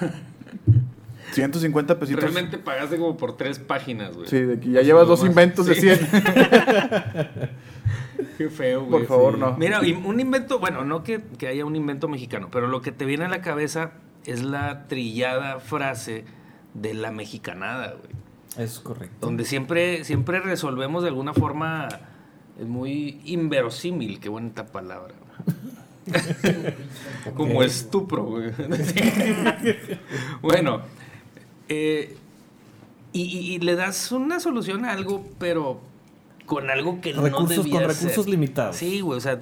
150 1.32 1.98
pesitos. 1.98 2.22
Realmente 2.22 2.58
pagaste 2.58 2.98
como 2.98 3.16
por 3.16 3.38
tres 3.38 3.60
páginas, 3.60 4.14
güey. 4.14 4.28
Sí, 4.28 4.42
de 4.42 4.60
que 4.60 4.72
ya 4.72 4.82
llevas 4.82 5.08
dos 5.08 5.20
Nomás. 5.20 5.32
inventos 5.32 5.68
de 5.68 5.76
Sí. 5.76 5.82
100. 5.82 6.00
Qué 8.38 8.50
feo, 8.50 8.82
güey. 8.84 8.92
Por 8.92 9.06
favor, 9.08 9.36
Sí. 9.36 9.40
no. 9.40 9.56
Mira, 9.58 9.80
un 9.80 10.20
invento, 10.20 10.60
bueno, 10.60 10.84
no 10.84 11.02
que, 11.04 11.22
que 11.38 11.48
haya 11.48 11.64
un 11.66 11.78
invento 11.78 12.10
mexicano, 12.10 12.50
pero 12.52 12.68
lo 12.68 12.82
que 12.82 12.92
te 12.92 13.06
viene 13.06 13.24
a 13.26 13.30
la 13.30 13.40
cabeza 13.42 13.92
es 14.32 14.44
la 14.44 14.88
trillada 14.88 15.60
frase 15.60 16.26
de 16.74 16.94
la 16.94 17.12
mexicanada, 17.12 17.94
güey. 17.94 18.20
Es 18.66 18.80
correcto. 18.80 19.26
Donde 19.28 19.46
siempre, 19.46 20.04
siempre 20.04 20.40
resolvemos 20.40 21.04
de 21.04 21.10
alguna 21.10 21.34
forma 21.34 21.88
eh, 22.60 22.66
muy 22.66 23.22
inverosímil, 23.26 24.20
qué 24.20 24.30
bonita 24.30 24.66
palabra. 24.66 25.14
Como 27.36 27.62
estupro, 27.64 28.24
güey. 28.26 28.52
bueno, 30.42 30.82
eh, 31.68 32.18
y, 33.14 33.22
y- 33.22 33.56
y 33.56 33.60
le 33.60 33.76
das 33.76 34.12
una 34.12 34.40
solución 34.40 34.86
a 34.86 34.92
algo, 34.92 35.26
pero 35.38 35.82
con 36.46 36.70
algo 36.70 37.00
que 37.02 37.14
no 37.14 37.22
debía 37.24 37.36
con 37.36 37.48
ser. 37.50 37.88
recursos 37.88 38.28
limitados. 38.28 38.76
Sí, 38.76 39.02
güey, 39.02 39.18
o 39.18 39.22
sea, 39.22 39.42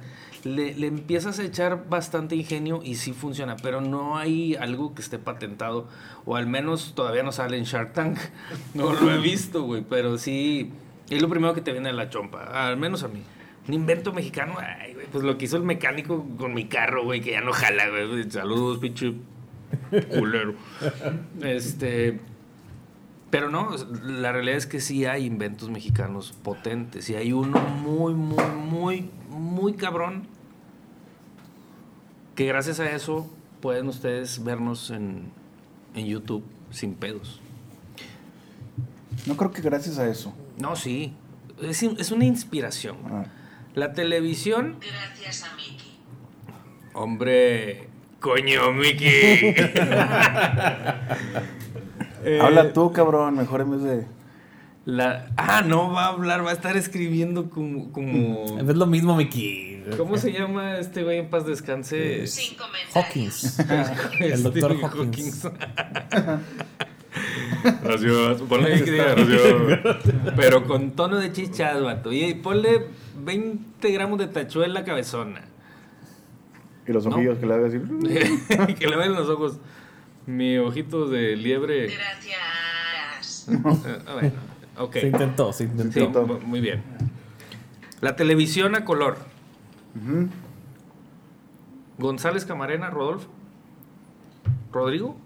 le, 0.56 0.74
le 0.76 0.88
empiezas 0.88 1.40
a 1.40 1.44
echar 1.44 1.90
bastante 1.90 2.36
ingenio 2.36 2.82
y 2.84 2.96
sí 2.96 3.14
funciona, 3.14 3.56
pero 3.58 3.82
no 3.82 4.18
hay 4.18 4.56
algo 4.56 4.96
que 4.96 5.02
esté 5.02 5.20
patentado, 5.20 5.88
o 6.26 6.36
al 6.36 6.48
menos 6.48 6.94
todavía 6.96 7.24
no 7.24 7.32
sale 7.32 7.58
en 7.58 7.64
Shark 7.64 7.94
Tank. 7.94 8.18
No 8.74 8.94
lo 8.94 9.12
he 9.12 9.20
visto, 9.20 9.64
güey, 9.64 9.84
pero 9.88 10.18
sí, 10.18 10.72
es 11.10 11.22
lo 11.22 11.30
primero 11.30 11.54
que 11.54 11.62
te 11.62 11.72
viene 11.72 11.90
a 11.90 11.94
la 11.94 12.10
chompa, 12.10 12.68
al 12.68 12.78
menos 12.78 13.04
a 13.04 13.08
mí. 13.08 13.22
Un 13.68 13.74
invento 13.74 14.14
mexicano, 14.14 14.56
ay, 14.60 14.94
güey, 14.94 15.08
pues 15.08 15.24
lo 15.24 15.38
que 15.38 15.46
hizo 15.46 15.58
el 15.58 15.64
mecánico 15.64 16.26
con 16.38 16.54
mi 16.54 16.66
carro, 16.66 17.04
güey, 17.04 17.20
que 17.20 17.32
ya 17.32 17.42
no 17.42 17.52
jala, 17.52 17.90
güey. 17.90 18.30
Saludos, 18.32 18.80
pinche 18.80 19.14
culero. 20.10 20.56
Este. 21.42 22.20
Pero 23.30 23.50
no, 23.50 23.76
la 24.04 24.32
realidad 24.32 24.56
es 24.56 24.68
que 24.68 24.80
sí 24.80 25.04
hay 25.06 25.26
inventos 25.26 25.70
mexicanos 25.70 26.34
potentes. 26.44 27.10
Y 27.10 27.16
hay 27.16 27.34
uno 27.34 27.60
muy, 27.60 28.14
muy, 28.14 28.46
muy, 28.46 29.10
muy 29.30 29.74
cabrón. 29.74 30.28
Que 32.38 32.46
gracias 32.46 32.80
a 32.80 32.90
eso 32.92 33.28
pueden 33.62 33.88
ustedes 33.88 34.44
vernos 34.44 34.92
en, 34.92 35.32
en 35.96 36.06
YouTube 36.06 36.44
sin 36.70 36.94
pedos. 36.94 37.42
No 39.26 39.36
creo 39.36 39.52
que 39.52 39.64
gracias 39.64 39.98
a 39.98 40.08
eso. 40.08 40.36
No, 40.60 40.76
sí. 40.76 41.16
Es, 41.64 41.82
es 41.82 42.12
una 42.12 42.26
inspiración. 42.26 42.98
Ah. 43.10 43.26
La 43.74 43.94
televisión. 43.94 44.78
Gracias 44.80 45.46
a 45.46 45.56
Mickey. 45.56 46.00
Hombre. 46.94 47.90
Coño, 48.20 48.72
Mickey. 48.72 49.56
Eh, 52.24 52.40
Habla 52.42 52.72
tú, 52.72 52.94
cabrón, 52.94 53.36
mejor 53.36 53.62
en 53.62 53.72
vez 53.72 53.82
de. 53.82 54.17
La, 54.90 55.28
ah, 55.36 55.64
no 55.66 55.92
va 55.92 56.06
a 56.06 56.08
hablar, 56.14 56.46
va 56.46 56.52
a 56.52 56.54
estar 56.54 56.78
escribiendo 56.78 57.50
como. 57.50 57.92
como 57.92 58.58
Es 58.58 58.74
lo 58.78 58.86
mismo, 58.86 59.18
Mickey. 59.18 59.84
¿Cómo 59.98 60.18
se 60.18 60.32
llama 60.32 60.78
este 60.78 61.04
güey 61.04 61.18
en 61.20 61.30
paz 61.30 61.46
descanse? 61.46 62.26
Sin. 62.26 62.56
Hawkins. 62.94 63.60
El 64.22 64.44
doctor 64.44 64.78
Hawkins. 64.82 65.46
Gracias. 67.84 68.42
Ponle 68.50 68.74
ahí 68.74 68.84
que 68.84 68.92
diga 68.92 69.14
gracias. 69.16 69.98
Pero 70.38 70.66
con 70.66 70.92
tono 70.92 71.18
de 71.18 71.34
chichas, 71.34 71.82
vato. 71.82 72.14
Y 72.14 72.36
ponle 72.36 72.88
20 73.26 73.92
gramos 73.92 74.20
de 74.20 74.28
tachuela 74.28 74.86
cabezona. 74.86 75.42
Y 76.88 76.94
los 76.94 77.06
No. 77.06 77.12
ojillos 77.12 77.40
que 77.40 77.46
le 77.46 77.54
hagas 77.56 77.74
así. 77.74 78.76
que 78.76 78.88
le 78.88 78.96
ven 78.96 79.14
los 79.16 79.28
ojos. 79.28 79.58
Mi 80.26 80.58
ojito 80.58 81.08
de 81.10 81.36
liebre. 81.36 81.88
Gracias. 81.88 83.48
Eh, 83.50 83.56
bueno, 84.14 84.32
ok. 84.80 84.94
Se 84.94 85.08
intentó, 85.08 85.54
se 85.54 85.64
intentó. 85.66 86.26
Sí, 86.40 86.46
muy 86.46 86.62
bien. 86.62 86.84
La 88.02 88.16
televisión 88.16 88.76
a 88.76 88.86
color. 88.86 89.18
González 91.98 92.46
Camarena, 92.46 92.90
Rodolfo. 92.90 93.28
Rodrigo. 94.72 95.18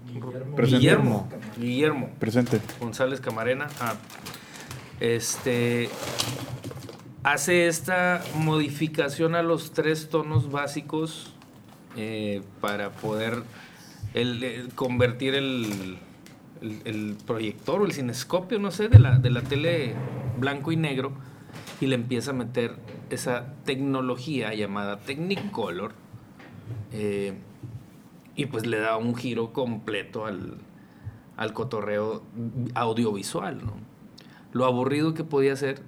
Guillermo. 0.57 1.27
Guillermo. 1.57 2.09
Presente. 2.19 2.61
González 2.79 3.19
Camarena. 3.19 3.67
Ah, 3.79 3.95
este 4.99 5.89
hace 7.23 7.67
esta 7.67 8.23
modificación 8.35 9.35
a 9.35 9.43
los 9.43 9.73
tres 9.73 10.09
tonos 10.09 10.51
básicos 10.51 11.33
eh, 11.97 12.41
para 12.61 12.91
poder 12.91 13.43
el- 14.13 14.43
el 14.43 14.69
convertir 14.73 15.35
el, 15.35 15.97
el- 16.61 16.81
el 16.85 17.17
proyector 17.25 17.81
o 17.81 17.85
el 17.85 17.91
cinescopio, 17.93 18.59
no 18.59 18.71
sé, 18.71 18.87
de 18.89 18.99
la, 18.99 19.17
de 19.19 19.29
la 19.29 19.41
tele 19.41 19.95
blanco 20.39 20.71
y 20.71 20.77
negro 20.77 21.11
y 21.79 21.87
le 21.87 21.95
empieza 21.95 22.31
a 22.31 22.33
meter 22.33 22.75
esa 23.09 23.53
tecnología 23.65 24.53
llamada 24.53 24.99
Technicolor 24.99 25.93
eh, 26.93 27.33
y 28.35 28.45
pues 28.45 28.65
le 28.65 28.79
da 28.79 28.97
un 28.97 29.15
giro 29.15 29.51
completo 29.53 30.25
al, 30.25 30.57
al 31.37 31.53
cotorreo 31.53 32.23
audiovisual, 32.75 33.65
¿no? 33.65 33.73
Lo 34.53 34.65
aburrido 34.65 35.13
que 35.13 35.23
podía 35.23 35.55
ser 35.55 35.81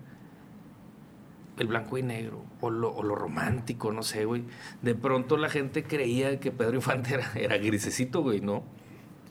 el 1.60 1.68
blanco 1.68 1.98
y 1.98 2.03
negro, 2.03 2.44
o 2.62 2.70
lo, 2.72 2.92
romántico, 3.15 3.92
no 3.92 4.01
sé, 4.03 4.25
güey. 4.25 4.44
De 4.82 4.96
pronto 4.96 5.38
la 5.38 5.50
gente 5.50 5.84
creía 5.84 6.39
que 6.39 6.51
Pedro 6.51 6.75
Infante 6.75 7.13
era, 7.13 7.32
era 7.36 7.58
grisecito, 7.58 8.22
güey, 8.24 8.42
¿no? 8.42 8.63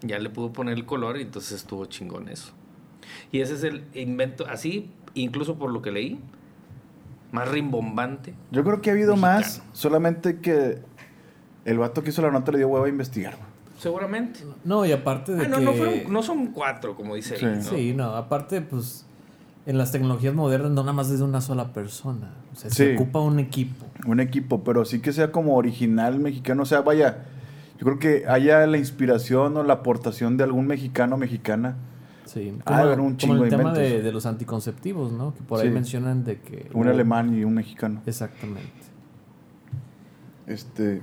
Ya 0.03 0.19
le 0.19 0.31
pudo 0.31 0.53
poner 0.53 0.75
el 0.75 0.85
color 0.85 1.19
y 1.19 1.23
entonces 1.23 1.53
estuvo 1.53 1.87
chingón 1.87 2.29
eso. 2.29 2.53
Y 3.31 3.41
ese 3.41 3.55
es 3.55 3.65
el 3.65 3.85
invento, 3.95 4.47
así, 4.49 4.91
incluso 5.15 5.57
por 5.57 5.71
lo 5.73 5.81
que 5.83 5.91
leí, 5.93 6.19
más 7.31 7.49
rimbombante. 7.49 8.35
Yo 8.51 8.63
creo 8.65 8.81
que 8.81 8.91
ha 8.91 8.93
habido 8.93 9.13
Mexicano. 9.17 9.37
más, 9.41 9.63
solamente 9.73 10.41
que 10.41 10.79
el 11.65 11.79
vato 11.79 12.03
que 12.03 12.11
hizo 12.11 12.21
la 12.23 12.31
nota 12.31 12.53
le 12.53 12.59
dio 12.59 12.69
huevo 12.69 12.85
a 12.85 12.89
investigar. 12.89 13.35
güey. 13.37 13.47
Seguramente. 13.79 14.41
No, 14.65 14.85
y 14.87 14.93
aparte 14.93 15.33
de 15.33 15.45
Ah, 15.47 15.49
no, 15.49 15.59
que... 15.59 15.65
no, 15.65 15.73
fueron- 15.73 16.13
no 16.13 16.23
son 16.23 16.47
cuatro, 16.49 16.95
como 16.95 17.15
dice 17.17 17.37
Sí. 17.37 17.45
ahí, 17.45 17.57
¿no? 17.57 17.63
Sí, 17.63 17.95
no, 17.95 18.05
aparte, 18.17 18.61
pues, 18.61 19.07
en 19.67 19.79
las 19.79 19.91
tecnologías 19.93 20.35
modernas 20.35 20.71
no 20.73 20.83
nada 20.83 20.93
más 20.93 21.11
es 21.11 21.19
de 21.19 21.25
una 21.25 21.41
sola 21.41 21.73
persona. 21.73 22.33
O 22.53 22.57
sea, 22.57 22.71
Sí. 22.71 22.77
se 22.77 22.95
ocupa 22.95 23.21
un 23.21 23.39
equipo. 23.41 23.87
Un 24.07 24.21
equipo, 24.21 24.63
pero 24.63 24.85
sí 24.85 25.01
que 25.01 25.13
sea 25.13 25.33
como 25.33 25.57
original 25.57 26.19
mexicano. 26.21 26.63
O 26.63 26.67
sea, 26.67 26.81
vaya, 26.83 27.25
yo 27.83 27.87
creo 27.87 27.99
que 27.99 28.29
haya 28.29 28.65
la 28.69 28.79
inspiración 28.79 29.57
o 29.57 29.65
la 29.65 29.73
aportación 29.73 30.37
de 30.37 30.45
algún 30.45 30.69
mexicano 30.69 31.17
o 31.17 31.19
mexicana. 31.19 31.75
Sí, 32.27 32.55
Ah, 32.61 32.63
como, 32.65 32.79
haber 32.79 33.01
un 33.01 33.07
como 33.07 33.17
chingo 33.19 33.35
el 33.45 33.51
de 33.51 33.57
tema 33.57 33.73
de, 33.73 34.03
de 34.03 34.13
los 34.13 34.25
anticonceptivos, 34.25 35.11
¿no? 35.11 35.35
Que 35.35 35.43
por 35.43 35.59
ahí 35.61 35.67
Sí. 35.67 35.75
mencionan 35.75 36.23
de 36.25 36.39
que... 36.39 36.71
Un 36.75 36.87
alemán 36.87 37.37
y 37.37 37.43
un 37.43 37.55
mexicano. 37.55 38.01
Exactamente. 38.07 38.71
Este, 40.47 41.03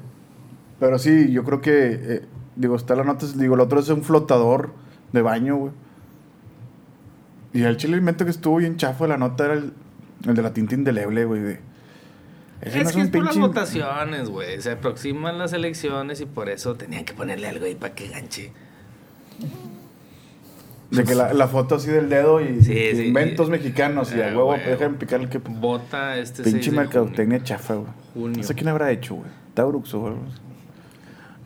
pero 0.79 0.97
sí, 0.99 1.31
yo 1.33 1.43
creo 1.43 1.59
que, 1.59 1.99
eh, 2.01 2.21
digo, 2.55 2.77
está 2.77 2.95
la 2.95 3.03
nota, 3.03 3.25
digo, 3.35 3.55
el 3.55 3.61
otro 3.61 3.81
es 3.81 3.89
un 3.89 4.01
flotador 4.03 4.71
de 5.11 5.21
baño, 5.21 5.57
güey. 5.57 5.71
Y 7.51 7.63
el 7.63 7.75
chile 7.77 7.97
invento 7.97 8.23
que 8.23 8.31
estuvo 8.31 8.55
bien 8.57 8.77
chafo 8.77 9.03
de 9.03 9.09
la 9.09 9.17
nota 9.17 9.45
era 9.45 9.53
el, 9.55 9.73
el 10.25 10.33
de 10.35 10.41
la 10.41 10.53
tinta 10.53 10.75
indeleble, 10.75 11.25
güey. 11.25 11.41
de- 11.41 11.68
ese 12.61 12.79
Es 12.79 12.85
no 12.87 12.91
que 12.91 13.01
es 13.01 13.09
por 13.09 13.23
las 13.25 13.37
votaciones, 13.37 14.29
güey. 14.29 14.61
Se 14.61 14.71
aproximan 14.71 15.37
las 15.37 15.53
elecciones 15.53 16.19
y 16.21 16.25
por 16.25 16.49
eso 16.49 16.75
tenían 16.75 17.05
que 17.05 17.13
ponerle 17.13 17.47
algo 17.47 17.65
ahí 17.65 17.75
para 17.75 17.93
que 17.95 18.07
ganche. 18.09 18.51
De 20.91 21.03
que 21.03 21.13
la, 21.13 21.33
la 21.33 21.47
foto 21.47 21.75
así 21.75 21.87
del 21.89 22.09
dedo 22.09 22.41
y, 22.41 22.63
Sí, 22.63 22.73
y 22.73 22.95
sí. 22.95 23.03
inventos 23.03 23.47
mexicanos 23.49 24.11
y 24.13 24.21
a 24.21 24.29
Ah, 24.29 24.35
huevo, 24.35 24.53
dejen 24.53 24.95
picar 24.95 25.21
el 25.21 25.29
que 25.29 25.37
Vota 25.37 26.17
este 26.17 26.41
6 26.43 26.55
pinche 26.55 26.71
mercadotecnia 26.71 27.43
chafa, 27.43 27.75
güey. 27.75 27.91
Junio. 28.15 28.37
No 28.37 28.43
sé 28.43 28.55
quién 28.55 28.69
habrá 28.69 28.89
hecho, 28.91 29.13
güey. 29.15 29.29
Taurux 29.53 29.93
o 29.93 30.07
algo. 30.07 30.23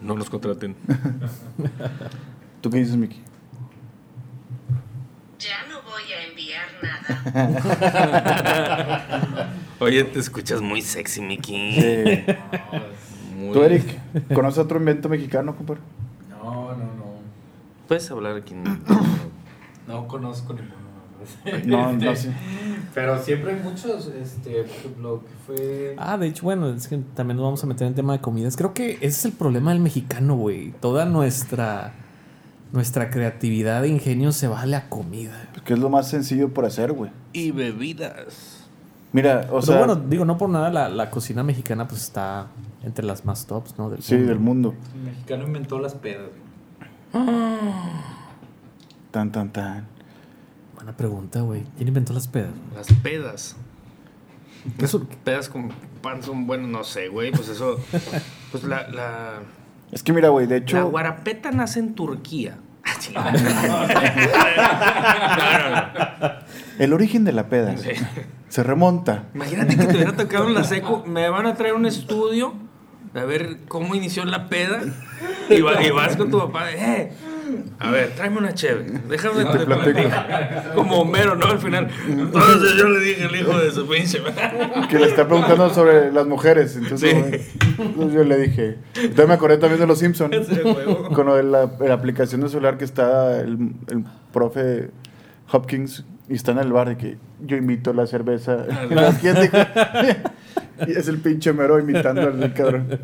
No 0.02 0.16
los 0.16 0.30
contraten. 0.30 0.76
¿Tú 2.62 2.70
qué 2.70 2.78
dices, 2.78 2.96
Miki? 2.96 3.22
Ya 5.40 5.66
no 5.70 5.82
voy 5.82 6.04
a 6.14 6.26
enviar 6.26 6.68
nada. 6.82 7.50
Oye, 9.84 10.04
te 10.06 10.20
escuchas 10.20 10.62
muy 10.62 10.82
sexy, 10.82 11.22
Mickey. 11.22 11.56
Eh, 11.78 12.38
Muy- 13.38 13.52
¿Tú, 13.54 13.62
Eric? 13.64 13.84
¿Conoces 14.34 14.60
otro 14.60 14.78
invento 14.80 15.10
mexicano, 15.10 15.56
compadre? 15.56 15.82
No, 16.30 16.72
no, 16.72 16.78
no. 16.78 17.14
Puedes 17.88 18.10
hablar 18.12 18.38
aquí. 18.38 18.56
No 19.88 20.08
conozco 20.08 20.54
ninguno. 20.54 20.74
No, 21.66 21.92
no 21.92 22.12
Este, 22.12 22.30
sé. 22.30 22.36
Pero 22.94 23.22
siempre 23.22 23.54
hay 23.54 23.60
muchos, 23.62 24.08
este, 24.08 24.62
ejemplo, 24.62 25.22
que 25.22 25.34
fue... 25.46 25.96
Ah, 25.98 26.18
de 26.18 26.28
hecho, 26.28 26.44
bueno, 26.44 26.70
es 26.70 26.88
que 26.88 27.00
también 27.14 27.36
nos 27.36 27.44
vamos 27.44 27.64
a 27.64 27.68
meter 27.68 27.88
en 27.88 27.94
tema 27.94 28.14
de 28.14 28.20
comidas. 28.20 28.56
Creo 28.56 28.74
que 28.74 28.92
ese 28.94 29.08
es 29.08 29.26
el 29.26 29.34
problema 29.34 29.72
del 29.72 29.82
mexicano, 29.82 30.36
güey. 30.38 30.72
Toda 30.80 31.06
nuestra 31.06 31.94
nuestra 32.72 33.10
creatividad 33.10 33.84
e 33.84 33.90
ingenio 33.90 34.32
se 34.32 34.48
va 34.48 34.62
a 34.62 34.66
la 34.66 34.88
comida. 34.90 35.50
Que 35.66 35.74
es 35.74 35.80
lo 35.80 35.90
más 35.90 36.10
sencillo 36.10 36.54
por 36.54 36.66
hacer, 36.66 36.94
güey. 36.94 37.12
Y 37.34 37.52
bebidas. 37.52 38.53
Mira, 39.14 39.42
o 39.50 39.60
Pero 39.60 39.62
sea, 39.62 39.78
bueno, 39.78 39.96
digo, 39.96 40.26
no 40.26 40.38
por 40.38 40.50
nada 40.50 40.70
la, 40.72 40.90
la 40.90 41.10
cocina 41.12 41.44
mexicana 41.44 41.88
pues 41.88 42.02
está 42.02 42.48
entre 42.84 43.06
las 43.06 43.26
más 43.26 43.46
tops, 43.46 43.78
¿no? 43.78 43.90
Del 43.90 44.02
sí, 44.02 44.16
mundo. 44.16 44.30
del 44.30 44.40
mundo. 44.40 44.76
El 44.96 45.02
mexicano 45.04 45.44
inventó 45.46 45.80
las 45.80 45.94
pedas. 45.94 46.30
güey. 47.14 47.24
Tan, 49.12 49.32
tan, 49.32 49.52
tan. 49.52 49.86
Buena 50.76 50.98
pregunta, 50.98 51.42
güey. 51.42 51.64
¿Quién 51.78 51.88
inventó 51.88 52.14
las 52.14 52.28
pedas? 52.28 52.52
Las 52.76 52.88
pedas. 53.02 53.56
¿Qué 54.78 54.88
son? 54.88 55.08
Pedas 55.24 55.50
con 55.50 55.70
pan 56.02 56.24
son 56.24 56.48
buenos, 56.48 56.70
no 56.70 56.84
sé, 56.84 57.08
güey. 57.10 57.32
Pues 57.32 57.48
eso. 57.50 57.78
Pues 58.52 58.64
la. 58.66 58.88
La, 58.90 59.40
Es 59.92 60.04
que 60.04 60.14
mira, 60.14 60.30
güey, 60.30 60.46
de 60.46 60.60
la 60.60 60.62
hecho, 60.64 60.90
guarapeta 60.90 61.52
nace 61.52 61.80
en 61.80 61.96
Turquía. 61.96 62.58
Chingada. 63.00 63.32
no, 63.32 63.40
no, 65.70 65.76
no. 65.76 66.32
el 66.80 66.94
origen 66.94 67.24
de 67.24 67.32
la 67.34 67.48
peda 67.48 67.76
Sí. 67.78 67.90
se 68.50 68.64
remonta. 68.64 69.24
Imagínate 69.34 69.76
que 69.78 69.86
te 69.86 69.96
hubiera 69.96 70.16
tocado 70.16 70.48
en 70.48 70.54
la 70.54 70.64
seco. 70.64 71.04
Me 71.08 71.30
van 71.30 71.46
a 71.46 71.56
traer 71.56 71.74
un 71.74 71.86
estudio 71.86 72.54
a 73.14 73.24
ver 73.24 73.60
cómo 73.68 73.96
inició 73.96 74.26
la 74.26 74.48
peda. 74.50 74.82
Y, 75.50 75.62
va- 75.62 75.82
y 75.84 75.92
vas 75.92 76.16
con 76.18 76.30
tu 76.32 76.40
papá. 76.40 76.72
Eh, 76.72 77.12
a 77.80 77.92
ver, 77.92 78.12
tráeme 78.16 78.38
una 78.38 78.54
chévere. 78.54 79.00
Déjame 79.10 79.46
te 79.46 79.66
platico. 79.66 80.00
Como 80.76 81.02
Homero, 81.02 81.36
¿no? 81.36 81.46
Al 81.48 81.60
final. 81.60 81.88
Entonces 82.08 82.74
yo 82.78 82.88
le 82.90 83.00
dije 83.00 83.24
al 83.26 83.36
hijo 83.36 83.58
de 83.58 83.72
su 83.72 83.88
pinche. 83.88 84.20
Que 84.90 85.00
le 85.00 85.06
está 85.08 85.28
preguntando 85.28 85.70
sobre 85.74 86.12
las 86.12 86.26
mujeres. 86.28 86.76
Entonces, 86.76 87.12
Sí. 87.12 87.60
entonces 87.80 88.14
yo 88.14 88.24
le 88.24 88.38
dije. 88.38 88.78
Entonces 88.96 89.28
me 89.28 89.34
acordé 89.34 89.58
también 89.58 89.80
de 89.80 89.88
los 89.88 90.00
Simpsons. 90.00 90.36
Con 91.14 91.26
lo 91.26 91.36
de 91.36 91.44
la, 91.44 91.72
la 91.80 91.94
aplicación 91.94 92.42
de 92.42 92.50
celular 92.50 92.78
que 92.78 92.86
está 92.86 93.40
el, 93.40 93.74
el 93.90 94.04
profe 94.32 94.90
Hopkins 95.52 96.06
y 96.30 96.36
está 96.36 96.52
en 96.52 96.60
el 96.60 96.72
bar 96.72 96.90
de 96.90 96.98
que 96.98 97.18
yo 97.42 97.58
invito 97.58 97.94
la 97.94 98.08
cerveza. 98.08 98.66
Y 100.88 100.92
es 100.92 101.08
el 101.08 101.20
pinche 101.20 101.54
mero 101.54 101.80
imitando 101.80 102.22
al 102.22 102.54
cabrón. 102.54 103.00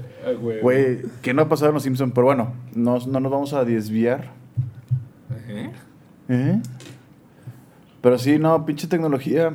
Güey, 0.62 1.02
que 1.22 1.34
no 1.34 1.44
ha 1.44 1.50
pasado 1.50 1.70
en 1.70 1.76
los 1.76 1.84
Simpsons, 1.84 2.12
pero 2.14 2.26
bueno, 2.26 2.54
no, 2.74 3.00
no 3.00 3.20
nos 3.20 3.32
vamos 3.32 3.54
a 3.54 3.64
desviar. 3.64 4.32
¿Eh? 5.48 5.70
¿Eh? 6.30 6.62
Pero 8.02 8.18
sí, 8.18 8.40
no, 8.40 8.66
pinche 8.66 8.88
tecnología. 8.88 9.54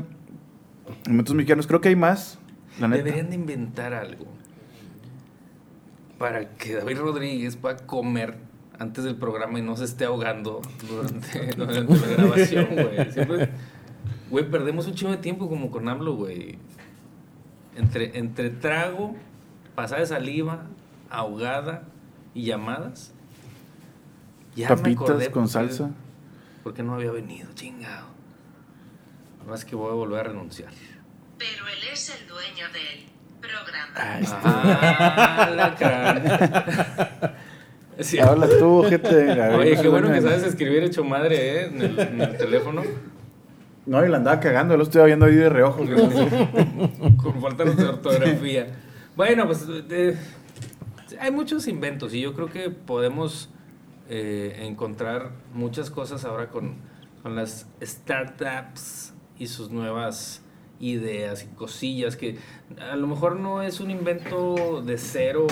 Inventos 1.06 1.34
mexicanos, 1.34 1.66
creo 1.66 1.80
que 1.80 1.88
hay 1.88 1.96
más. 1.96 2.38
La 2.80 2.88
neta. 2.88 3.02
Deberían 3.02 3.30
de 3.30 3.36
inventar 3.36 3.94
algo 3.94 4.26
para 6.18 6.48
que 6.56 6.74
David 6.74 6.98
Rodríguez 6.98 7.56
pueda 7.56 7.76
comer 7.76 8.36
antes 8.78 9.04
del 9.04 9.16
programa 9.16 9.58
y 9.58 9.62
no 9.62 9.76
se 9.76 9.84
esté 9.84 10.04
ahogando 10.04 10.60
durante, 10.88 11.46
durante 11.56 12.06
la 12.06 12.06
grabación, 12.06 12.66
güey. 12.70 13.12
Siempre, 13.12 13.50
güey, 14.30 14.50
perdemos 14.50 14.86
un 14.86 14.94
chingo 14.94 15.12
de 15.12 15.18
tiempo 15.18 15.48
como 15.48 15.70
con 15.70 15.88
AMLO, 15.88 16.14
güey. 16.16 16.58
Entre, 17.76 18.18
entre 18.18 18.50
trago, 18.50 19.16
pasada 19.74 20.00
de 20.00 20.06
saliva, 20.06 20.66
ahogada 21.10 21.84
y 22.34 22.44
llamadas. 22.46 23.12
Ya 24.54 24.68
me 24.70 24.76
Papitas 24.76 25.02
acordé 25.10 25.30
con 25.30 25.48
salsa. 25.48 25.90
Porque 26.62 26.82
no 26.82 26.94
había 26.94 27.10
venido, 27.10 27.52
chingado. 27.54 28.06
Más 29.46 29.64
que 29.64 29.76
voy 29.76 29.90
a 29.90 29.94
volver 29.94 30.20
a 30.20 30.22
renunciar. 30.30 30.70
Pero 31.38 31.68
él 31.68 31.88
es 31.92 32.10
el 32.18 32.26
dueño 32.28 32.66
del 32.72 33.04
programa. 33.40 33.92
Ay, 33.96 34.24
Ah, 34.42 35.50
la 35.54 35.74
cara. 35.74 37.34
Sí. 38.00 38.18
Habla 38.18 38.48
tú, 38.58 38.84
gente. 38.88 39.32
Oye, 39.56 39.76
qué 39.80 39.88
bueno 39.88 40.12
que 40.12 40.20
sabes 40.20 40.44
escribir 40.44 40.82
hecho 40.82 41.04
madre, 41.04 41.36
¿eh? 41.36 41.66
En 41.66 41.82
el, 41.82 41.98
en 41.98 42.20
el 42.20 42.36
teléfono. 42.36 42.82
No, 43.86 44.04
y 44.04 44.08
la 44.08 44.16
andaba 44.16 44.40
cagando, 44.40 44.76
lo 44.76 44.84
estoy 44.84 45.06
viendo 45.06 45.26
ahí 45.26 45.34
de 45.34 45.48
reojo. 45.48 45.78
Con 47.22 47.40
falta 47.40 47.64
de 47.64 47.84
ortografía. 47.84 48.66
Bueno, 49.14 49.46
pues 49.46 49.66
eh, 49.90 50.16
hay 51.20 51.30
muchos 51.30 51.68
inventos 51.68 52.14
y 52.14 52.20
yo 52.20 52.34
creo 52.34 52.48
que 52.48 52.70
podemos 52.70 53.50
eh, 54.08 54.56
encontrar 54.62 55.32
muchas 55.52 55.90
cosas 55.90 56.24
ahora 56.24 56.50
con, 56.50 56.76
con 57.22 57.36
las 57.36 57.66
startups 57.82 59.12
y 59.38 59.46
sus 59.46 59.70
nuevas 59.70 60.42
ideas 60.80 61.44
y 61.44 61.54
cosillas 61.54 62.16
que 62.16 62.38
a 62.80 62.96
lo 62.96 63.06
mejor 63.06 63.36
no 63.36 63.62
es 63.62 63.80
un 63.80 63.90
invento 63.90 64.82
de 64.82 64.98
cero, 64.98 65.46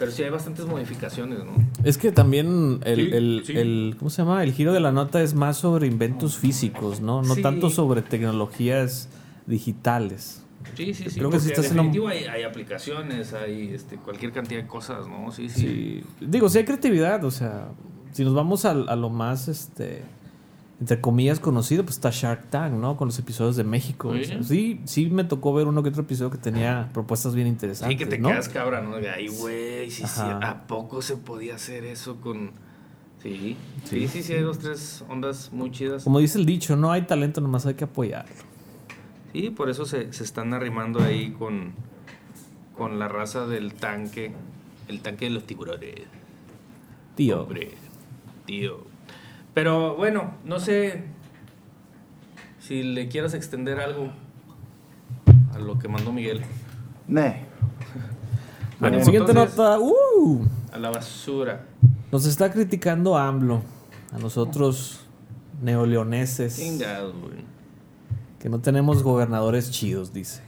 pero 0.00 0.10
sí 0.10 0.22
hay 0.24 0.30
bastantes 0.30 0.64
modificaciones, 0.66 1.38
¿no? 1.44 1.52
Es 1.84 1.98
que 1.98 2.10
también 2.10 2.80
el, 2.84 2.96
Sí, 2.96 3.10
el- 3.12 3.42
sí. 3.46 3.52
el- 3.56 3.94
¿cómo 3.98 4.08
se 4.10 4.22
llama? 4.22 4.42
El 4.42 4.52
giro 4.54 4.72
de 4.72 4.80
la 4.80 4.90
nota 4.92 5.22
es 5.22 5.34
más 5.34 5.58
sobre 5.58 5.86
inventos 5.86 6.36
físicos, 6.38 7.00
¿no? 7.02 7.20
No 7.22 7.34
Sí. 7.34 7.42
tanto 7.42 7.68
sobre 7.68 8.00
tecnologías 8.00 9.10
digitales. 9.46 10.42
Sí, 10.74 10.94
sí, 10.94 11.04
sí. 11.10 11.18
Creo 11.18 11.30
que 11.30 11.36
en 11.36 11.44
definitivo 11.46 12.08
hay, 12.08 12.24
hay 12.24 12.42
aplicaciones, 12.44 13.34
hay 13.34 13.72
este, 13.74 13.96
cualquier 13.96 14.32
cantidad 14.32 14.62
de 14.62 14.66
cosas, 14.66 15.06
¿no? 15.06 15.30
Sí, 15.32 15.48
sí. 15.50 15.60
Sí. 15.60 16.02
Digo, 16.26 16.48
sí 16.48 16.58
hay 16.58 16.64
creatividad, 16.64 17.22
o 17.24 17.30
sea, 17.30 17.68
si 18.12 18.24
nos 18.24 18.34
vamos 18.34 18.64
al- 18.64 18.88
a, 18.88 18.96
lo 18.96 19.10
más, 19.10 19.48
este, 19.48 20.02
entre 20.80 21.00
comillas, 21.00 21.40
conocido, 21.40 21.84
pues 21.84 21.96
está 21.96 22.10
Shark 22.10 22.48
Tank, 22.48 22.72
¿no? 22.72 22.96
Con 22.96 23.08
los 23.08 23.18
episodios 23.18 23.54
de 23.56 23.64
México. 23.64 24.14
Sí. 24.14 24.20
O 24.20 24.24
sea, 24.24 24.42
sí, 24.42 24.80
sí 24.86 25.10
me 25.10 25.24
tocó 25.24 25.52
ver 25.52 25.66
uno 25.66 25.82
que 25.82 25.90
otro 25.90 26.02
episodio 26.02 26.30
que 26.30 26.38
tenía 26.38 26.88
propuestas 26.94 27.34
bien 27.34 27.46
Sí, 27.46 27.52
interesantes, 27.52 27.98
que 27.98 28.06
te 28.06 28.18
¿no? 28.18 28.30
quedas 28.30 28.48
cabra, 28.48 28.80
¿no? 28.80 28.96
De 28.96 29.10
Ay, 29.10 29.28
güey, 29.28 29.90
sí, 29.90 30.04
sí. 30.06 30.22
¿A 30.22 30.64
poco 30.66 31.02
se 31.02 31.16
podía 31.16 31.56
hacer 31.56 31.84
eso 31.84 32.16
con...? 32.20 32.52
Sí, 33.22 33.58
sí, 33.84 34.08
sí, 34.08 34.22
sí, 34.22 34.32
hay 34.32 34.40
dos, 34.40 34.58
tres 34.58 35.04
ondas 35.06 35.52
muy 35.52 35.70
chidas. 35.70 36.04
Como 36.04 36.18
dice 36.20 36.38
el 36.38 36.46
dicho, 36.46 36.74
no 36.76 36.90
hay 36.90 37.02
talento, 37.02 37.42
nomás 37.42 37.66
hay 37.66 37.74
que 37.74 37.84
apoyarlo. 37.84 38.32
Sí, 39.34 39.50
por 39.50 39.68
eso 39.68 39.84
se, 39.84 40.10
se 40.14 40.24
están 40.24 40.54
arrimando 40.54 41.02
ahí 41.02 41.30
con, 41.38 41.74
con 42.74 42.98
la 42.98 43.08
raza 43.08 43.46
del 43.46 43.74
tanque, 43.74 44.32
el 44.88 45.02
tanque 45.02 45.26
de 45.26 45.32
los 45.32 45.44
tiburones. 45.44 45.94
Tío. 47.14 47.42
Hombre, 47.42 47.72
tío. 48.46 48.89
Pero 49.60 49.94
bueno, 49.94 50.30
no 50.46 50.58
sé 50.58 51.02
si 52.60 52.82
le 52.82 53.08
quieras 53.08 53.34
extender 53.34 53.78
algo 53.78 54.10
a 55.54 55.58
lo 55.58 55.78
que 55.78 55.86
mandó 55.86 56.12
Miguel. 56.12 56.40
Ne. 57.06 57.44
Bueno, 58.78 58.92
Bueno, 58.96 59.04
siguiente 59.04 59.32
entonces- 59.32 59.58
nota. 59.58 59.78
¡uh! 59.78 60.46
A 60.72 60.78
la 60.78 60.88
basura. 60.88 61.66
Nos 62.10 62.24
está 62.24 62.50
criticando 62.50 63.18
AMLO, 63.18 63.60
a 64.14 64.18
nosotros 64.18 65.04
neoleoneses, 65.60 66.56
Chingado, 66.56 67.12
güey. 67.12 67.44
que 68.38 68.48
no 68.48 68.60
tenemos 68.60 69.02
gobernadores 69.02 69.70
chidos, 69.70 70.14
dice. 70.14 70.40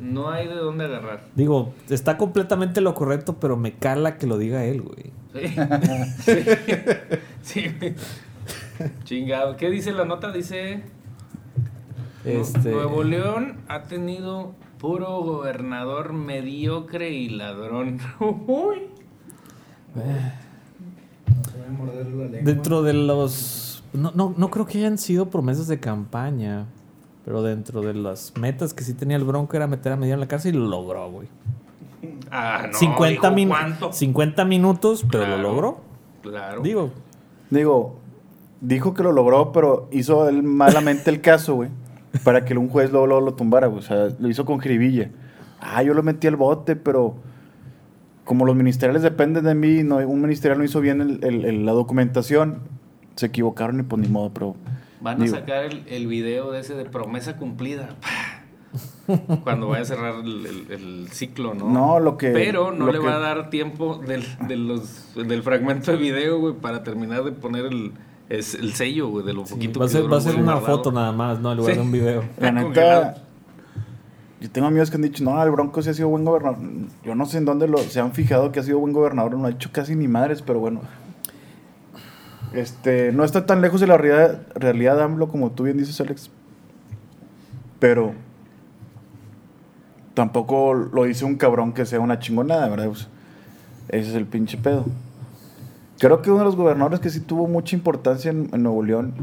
No 0.00 0.30
hay 0.30 0.48
de 0.48 0.54
dónde 0.54 0.86
agarrar. 0.86 1.24
Digo, 1.36 1.74
está 1.90 2.16
completamente 2.16 2.80
lo 2.80 2.94
correcto, 2.94 3.36
pero 3.38 3.58
me 3.58 3.74
cala 3.74 4.16
que 4.16 4.26
lo 4.26 4.38
diga 4.38 4.64
él, 4.64 4.80
güey. 4.80 5.12
Sí. 5.34 5.54
sí. 6.24 6.32
Sí. 7.42 7.66
Chingado. 9.04 9.56
¿Qué 9.56 9.70
dice 9.70 9.92
la 9.92 10.04
nota? 10.04 10.32
Dice. 10.32 10.82
Este, 12.24 12.70
Nuevo 12.70 13.02
León 13.04 13.58
ha 13.68 13.82
tenido 13.84 14.54
puro 14.78 15.20
gobernador 15.22 16.12
mediocre 16.12 17.10
y 17.10 17.28
ladrón. 17.28 17.98
Uy. 18.20 18.82
Se 21.52 21.58
va 21.60 21.66
a 21.66 21.70
morder 21.70 22.06
la 22.06 22.24
lengua. 22.24 22.40
dentro 22.42 22.82
de 22.82 22.92
los... 22.94 23.84
No, 23.92 24.10
no, 24.14 24.34
no 24.36 24.50
creo 24.50 24.66
que 24.66 24.78
hayan 24.78 24.96
sido 24.98 25.28
promesas 25.28 25.66
de 25.68 25.78
campaña, 25.78 26.66
pero 27.24 27.42
dentro 27.42 27.82
de 27.82 27.92
las 27.94 28.32
metas 28.38 28.72
que 28.72 28.84
sí 28.84 28.94
tenía 28.94 29.16
el 29.18 29.24
Bronco 29.24 29.54
era 29.56 29.66
meter 29.66 29.92
a 29.92 29.96
Medina 29.96 30.14
en 30.14 30.20
la 30.20 30.28
cárcel 30.28 30.54
y 30.54 30.58
lo 30.58 30.66
logró, 30.66 31.10
güey. 31.10 31.28
Ah, 32.30 32.68
no. 32.72 32.78
50, 32.78 33.10
dijo, 33.28 33.30
min- 33.34 33.48
¿Cuánto? 33.48 33.92
50 33.92 34.44
minutos, 34.46 35.04
pero 35.10 35.24
Claro. 35.24 35.42
lo 35.42 35.48
logró. 35.50 35.80
Claro. 36.22 36.62
Digo, 36.62 36.90
Digo, 37.52 37.96
dijo 38.60 38.94
que 38.94 39.02
lo 39.02 39.12
logró, 39.12 39.52
pero 39.52 39.88
hizo 39.92 40.28
él 40.28 40.42
malamente 40.42 41.10
el 41.10 41.20
caso, 41.20 41.54
güey. 41.54 41.68
Para 42.24 42.44
que 42.44 42.56
un 42.56 42.68
juez 42.68 42.90
luego, 42.90 43.06
luego 43.06 43.20
lo 43.22 43.34
tumbara, 43.34 43.66
güey. 43.66 43.80
O 43.80 43.82
sea, 43.82 44.08
lo 44.18 44.28
hizo 44.28 44.44
con 44.44 44.58
jiribilla. 44.60 45.10
Ah, 45.60 45.82
yo 45.82 45.94
lo 45.94 46.02
metí 46.02 46.26
al 46.26 46.36
bote, 46.36 46.76
pero 46.76 47.14
como 48.24 48.44
los 48.46 48.56
ministeriales 48.56 49.02
dependen 49.02 49.44
de 49.44 49.54
mí, 49.54 49.82
no, 49.82 49.96
un 49.96 50.20
ministerial 50.22 50.58
no 50.58 50.64
hizo 50.64 50.80
bien 50.80 51.00
el- 51.00 51.20
el- 51.24 51.44
el- 51.44 51.66
la 51.66 51.72
documentación, 51.72 52.58
se 53.16 53.26
equivocaron 53.26 53.80
y 53.80 53.82
pues 53.82 54.00
ni 54.00 54.08
modo, 54.08 54.30
pero... 54.32 54.56
Van 55.00 55.20
a 55.20 55.24
digo, 55.24 55.36
sacar 55.36 55.64
el, 55.64 55.82
el 55.88 56.06
video 56.06 56.52
de 56.52 56.60
ese 56.60 56.74
de 56.74 56.84
promesa 56.84 57.36
cumplida. 57.36 57.96
Cuando 59.42 59.68
vaya 59.68 59.82
a 59.82 59.84
cerrar 59.84 60.14
el, 60.24 60.46
el- 60.46 60.70
el 60.70 61.08
ciclo, 61.10 61.54
¿no? 61.54 61.68
No, 61.68 61.98
lo 62.00 62.16
que- 62.16 62.30
Pero 62.30 62.70
no 62.72 62.86
le 62.92 63.00
que- 63.00 63.06
va 63.06 63.16
a 63.16 63.18
dar 63.18 63.50
tiempo 63.50 63.96
del, 63.98 64.24
de 64.46 64.56
los, 64.56 65.14
del 65.16 65.42
fragmento 65.42 65.90
de 65.90 65.96
video, 65.96 66.38
güey, 66.38 66.54
para 66.54 66.84
terminar 66.84 67.24
de 67.24 67.32
poner 67.32 67.66
el, 67.66 67.92
es- 68.28 68.54
el 68.54 68.72
sello, 68.74 69.08
güey, 69.08 69.26
de 69.26 69.32
lo 69.34 69.44
Sí, 69.44 69.54
poquito 69.54 69.80
va 69.80 69.86
a 69.86 69.88
que 69.88 69.92
ser, 69.92 70.02
duró, 70.02 70.12
va 70.12 70.18
a 70.18 70.20
ser 70.20 70.36
una 70.36 70.52
guardado. 70.54 70.76
foto 70.78 70.92
nada 70.92 71.12
más, 71.12 71.40
¿no? 71.40 71.50
En 71.50 71.58
lugar 71.58 71.72
Sí. 71.74 71.78
de 71.80 71.84
un 71.84 71.92
video. 71.92 72.24
La 72.38 72.52
neta, 72.52 73.16
yo 74.40 74.50
tengo 74.50 74.68
amigos 74.68 74.90
que 74.90 74.96
han 74.96 75.02
dicho, 75.02 75.22
no, 75.24 75.42
el 75.42 75.50
Bronco 75.50 75.82
sí 75.82 75.90
ha 75.90 75.94
sido 75.94 76.08
buen 76.08 76.24
gobernador. 76.24 76.58
Yo 77.04 77.14
no 77.14 77.26
sé 77.26 77.38
en 77.38 77.44
dónde 77.44 77.66
lo, 77.68 77.78
se 77.78 78.00
han 78.00 78.12
fijado 78.12 78.52
que 78.52 78.60
ha 78.60 78.62
sido 78.62 78.78
buen 78.78 78.92
gobernador, 78.92 79.36
no 79.36 79.46
ha 79.46 79.50
hecho 79.50 79.70
casi 79.72 79.94
ni 79.96 80.06
madres, 80.08 80.42
pero 80.42 80.60
bueno. 80.60 80.80
Este, 82.52 83.12
no 83.12 83.24
está 83.24 83.46
tan 83.46 83.62
lejos 83.62 83.80
de 83.80 83.86
la 83.86 83.96
realidad, 83.96 84.42
realidad 84.54 84.96
de 84.96 85.02
AMLO, 85.04 85.28
como 85.28 85.50
tú 85.52 85.62
bien 85.64 85.78
dices, 85.78 86.00
Alex. 86.00 86.30
Pero 87.78 88.12
tampoco 90.14 90.74
lo 90.74 91.04
dice 91.04 91.24
un 91.24 91.36
cabrón 91.36 91.72
que 91.72 91.86
sea 91.86 92.00
una 92.00 92.18
chingonada, 92.18 92.68
¿verdad? 92.68 92.86
Pues, 92.88 93.08
ese 93.88 94.10
es 94.10 94.14
el 94.16 94.26
pinche 94.26 94.58
pedo. 94.58 94.84
Creo 95.98 96.20
que 96.22 96.30
uno 96.30 96.40
de 96.40 96.44
los 96.46 96.56
gobernadores 96.56 97.00
que 97.00 97.10
sí 97.10 97.20
tuvo 97.20 97.46
mucha 97.46 97.76
importancia 97.76 98.30
en, 98.30 98.48
en 98.52 98.62
Nuevo 98.62 98.82
León 98.82 99.14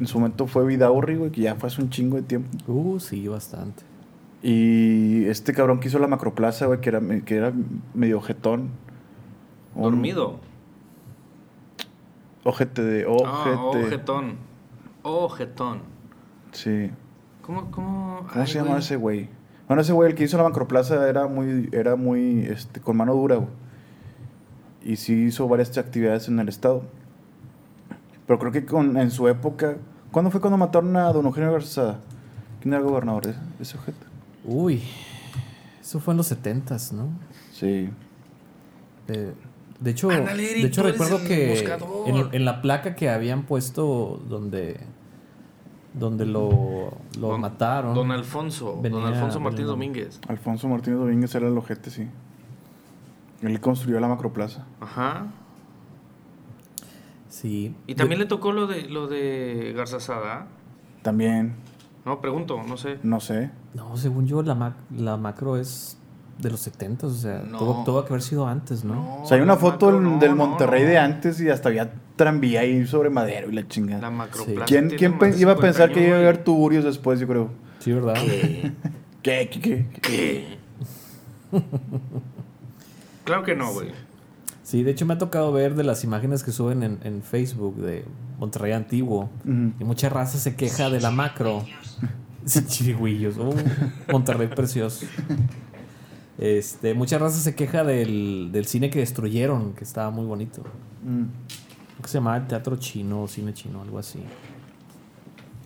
en 0.00 0.06
su 0.06 0.18
momento 0.18 0.46
fue 0.46 0.66
Vidaurri, 0.66 1.16
güey, 1.16 1.30
que 1.30 1.42
ya 1.42 1.54
fue 1.54 1.68
hace 1.68 1.80
un 1.80 1.90
chingo 1.90 2.16
de 2.16 2.22
tiempo. 2.22 2.48
Uh, 2.70 2.98
sí, 3.00 3.28
bastante. 3.28 3.82
Y 4.42 5.24
este 5.26 5.52
cabrón 5.52 5.78
que 5.78 5.88
hizo 5.88 5.98
la 6.00 6.08
macroplaza, 6.08 6.66
güey, 6.66 6.80
que 6.80 6.88
era, 6.88 7.00
que 7.24 7.36
era 7.36 7.52
medio 7.94 8.18
ojetón. 8.18 8.70
Un 9.74 9.82
Dormido. 9.84 10.40
Ojete 12.44 12.82
de 12.82 13.04
Ah, 13.04 13.08
ojete. 13.08 13.84
ojetón. 13.86 14.34
Ojetón. 15.02 15.80
sí. 16.52 16.90
¿Cómo, 17.42 17.70
cómo? 17.72 18.18
¿Cómo 18.28 18.40
Ay, 18.40 18.46
se 18.46 18.54
llama 18.62 18.78
ese 18.78 18.94
güey? 18.96 19.28
Bueno, 19.68 19.82
ese 19.82 19.92
güey, 19.92 20.10
el 20.10 20.16
que 20.16 20.24
hizo 20.24 20.36
la 20.36 20.44
macroplaza, 20.44 21.08
era 21.08 21.26
muy, 21.26 21.68
era 21.72 21.96
muy, 21.96 22.46
este, 22.46 22.80
con 22.80 22.96
mano 22.96 23.14
dura, 23.14 23.36
güey. 23.36 23.48
Y 24.84 24.96
sí 24.96 25.14
hizo 25.14 25.46
varias 25.48 25.76
actividades 25.78 26.28
en 26.28 26.40
el 26.40 26.48
estado. 26.48 26.82
Pero 28.26 28.38
creo 28.38 28.52
que 28.52 28.64
con, 28.64 28.96
en 28.96 29.10
su 29.10 29.28
época... 29.28 29.76
¿Cuándo 30.10 30.30
fue 30.30 30.40
cuando 30.40 30.58
mataron 30.58 30.94
a 30.96 31.12
don 31.12 31.24
Eugenio 31.24 31.52
Garzada? 31.52 32.00
¿Quién 32.60 32.74
era 32.74 32.82
el 32.82 32.88
gobernador 32.88 33.26
de 33.26 33.34
ese 33.60 33.78
ojete? 33.78 34.04
Uy, 34.44 34.82
eso 35.80 36.00
fue 36.00 36.12
en 36.12 36.18
los 36.18 36.26
setentas, 36.26 36.92
¿no? 36.92 37.08
Sí. 37.52 37.88
Eh, 39.08 39.32
de 39.80 39.90
hecho, 39.90 40.08
de 40.08 40.66
hecho 40.66 40.82
recuerdo 40.82 41.18
que 41.24 41.64
en, 42.06 42.28
en 42.32 42.44
la 42.44 42.62
placa 42.62 42.94
que 42.94 43.08
habían 43.08 43.44
puesto 43.44 44.22
donde 44.28 44.78
donde 45.94 46.24
lo, 46.26 46.92
lo 47.18 47.28
Don- 47.28 47.40
mataron. 47.40 47.94
Don 47.94 48.10
Alfonso. 48.10 48.80
Venía- 48.80 48.98
don 49.00 49.08
Alfonso 49.12 49.40
Martínez 49.40 49.66
venía- 49.66 49.70
Domínguez. 49.72 50.20
Alfonso 50.28 50.68
Martínez 50.68 50.98
Domínguez 51.00 51.34
era 51.34 51.48
el 51.48 51.56
ojete, 51.58 51.90
sí. 51.90 52.08
Él 53.42 53.60
construyó 53.60 53.98
la 54.00 54.08
macroplaza. 54.08 54.64
Ajá. 54.80 55.26
Sí. 57.28 57.74
Y 57.86 57.94
también 57.94 58.20
le 58.20 58.26
tocó 58.26 58.52
lo 58.52 58.66
de 58.66 58.88
lo 58.88 59.06
de 59.06 59.72
Garza 59.76 60.00
Sada. 60.00 60.46
También, 61.02 61.54
No, 62.04 62.20
pregunto, 62.20 62.62
no 62.66 62.76
sé. 62.76 62.98
no 63.02 63.20
sé. 63.20 63.50
No, 63.74 63.96
según 63.96 64.26
yo 64.26 64.42
la, 64.42 64.54
mac- 64.54 64.76
la 64.96 65.16
macro 65.16 65.56
es 65.56 65.98
de 66.38 66.50
los 66.50 66.60
setentas, 66.60 67.10
o 67.10 67.14
sea, 67.14 67.42
No. 67.48 67.58
tuvo, 67.58 67.84
tuvo 67.84 68.04
que 68.04 68.12
haber 68.12 68.22
sido 68.22 68.46
antes, 68.46 68.84
¿no? 68.84 69.22
o 69.22 69.26
sea, 69.26 69.36
hay 69.36 69.42
una 69.42 69.56
foto 69.56 69.86
macro, 69.86 70.00
del- 70.00 70.10
no, 70.14 70.18
del 70.18 70.30
no, 70.30 70.36
Monterrey 70.48 70.82
no. 70.82 70.88
de 70.88 70.98
antes 70.98 71.40
y 71.40 71.48
hasta 71.48 71.68
había 71.68 71.92
tranvía 72.16 72.60
ahí 72.60 72.86
sobre 72.86 73.10
madero 73.10 73.50
y 73.50 73.54
la 73.54 73.66
chingada. 73.68 74.10
La. 74.10 74.64
¿Quién, 74.66 74.88
tiene 74.88 74.96
quién 74.96 75.12
de 75.18 75.40
iba 75.40 75.52
a 75.52 75.56
50 75.56 75.60
pensar 75.60 75.92
que 75.92 76.06
iba 76.06 76.16
a 76.16 76.20
haber 76.20 76.44
tuburios 76.44 76.84
después, 76.84 77.18
yo 77.20 77.26
creo? 77.28 77.50
Sí, 77.78 77.92
¿verdad? 77.92 78.14
¿Qué? 79.22 79.48
¿Qué? 79.50 79.60
¿Qué? 79.60 79.86
¿Qué? 80.00 80.58
Claro 83.24 83.44
que 83.44 83.54
no, 83.54 83.72
güey. 83.72 83.90
Sí, 84.62 84.82
de 84.82 84.90
hecho 84.92 85.06
me 85.06 85.14
ha 85.14 85.18
tocado 85.18 85.52
ver 85.52 85.74
de 85.74 85.84
las 85.84 86.02
imágenes 86.04 86.42
que 86.42 86.50
suben 86.52 86.82
en, 86.82 86.98
en 87.04 87.22
Facebook 87.22 87.76
de 87.76 88.04
Monterrey 88.38 88.72
Antiguo. 88.72 89.28
Y 89.44 89.84
mucha 89.84 90.08
raza 90.08 90.38
se 90.38 90.56
queja 90.56 90.90
de 90.90 91.00
la 91.00 91.10
macro. 91.10 91.64
Sí, 92.44 92.64
chirigüillos. 92.66 93.36
Uh, 93.36 93.54
Monterrey 94.10 94.48
precioso. 94.48 95.06
Este, 96.42 96.92
mucha 96.94 97.18
raza 97.18 97.38
se 97.38 97.54
queja 97.54 97.84
del, 97.84 98.48
del 98.50 98.66
cine 98.66 98.90
que 98.90 98.98
destruyeron, 98.98 99.74
que 99.74 99.84
estaba 99.84 100.10
muy 100.10 100.26
bonito. 100.26 100.62
Mm. 101.04 101.22
Creo 101.26 102.02
que 102.02 102.08
se 102.08 102.14
llamaba 102.18 102.38
el 102.38 102.48
teatro 102.48 102.74
chino, 102.78 103.28
cine 103.28 103.54
chino, 103.54 103.80
algo 103.80 104.00
así. 104.00 104.18
Y 104.18 104.24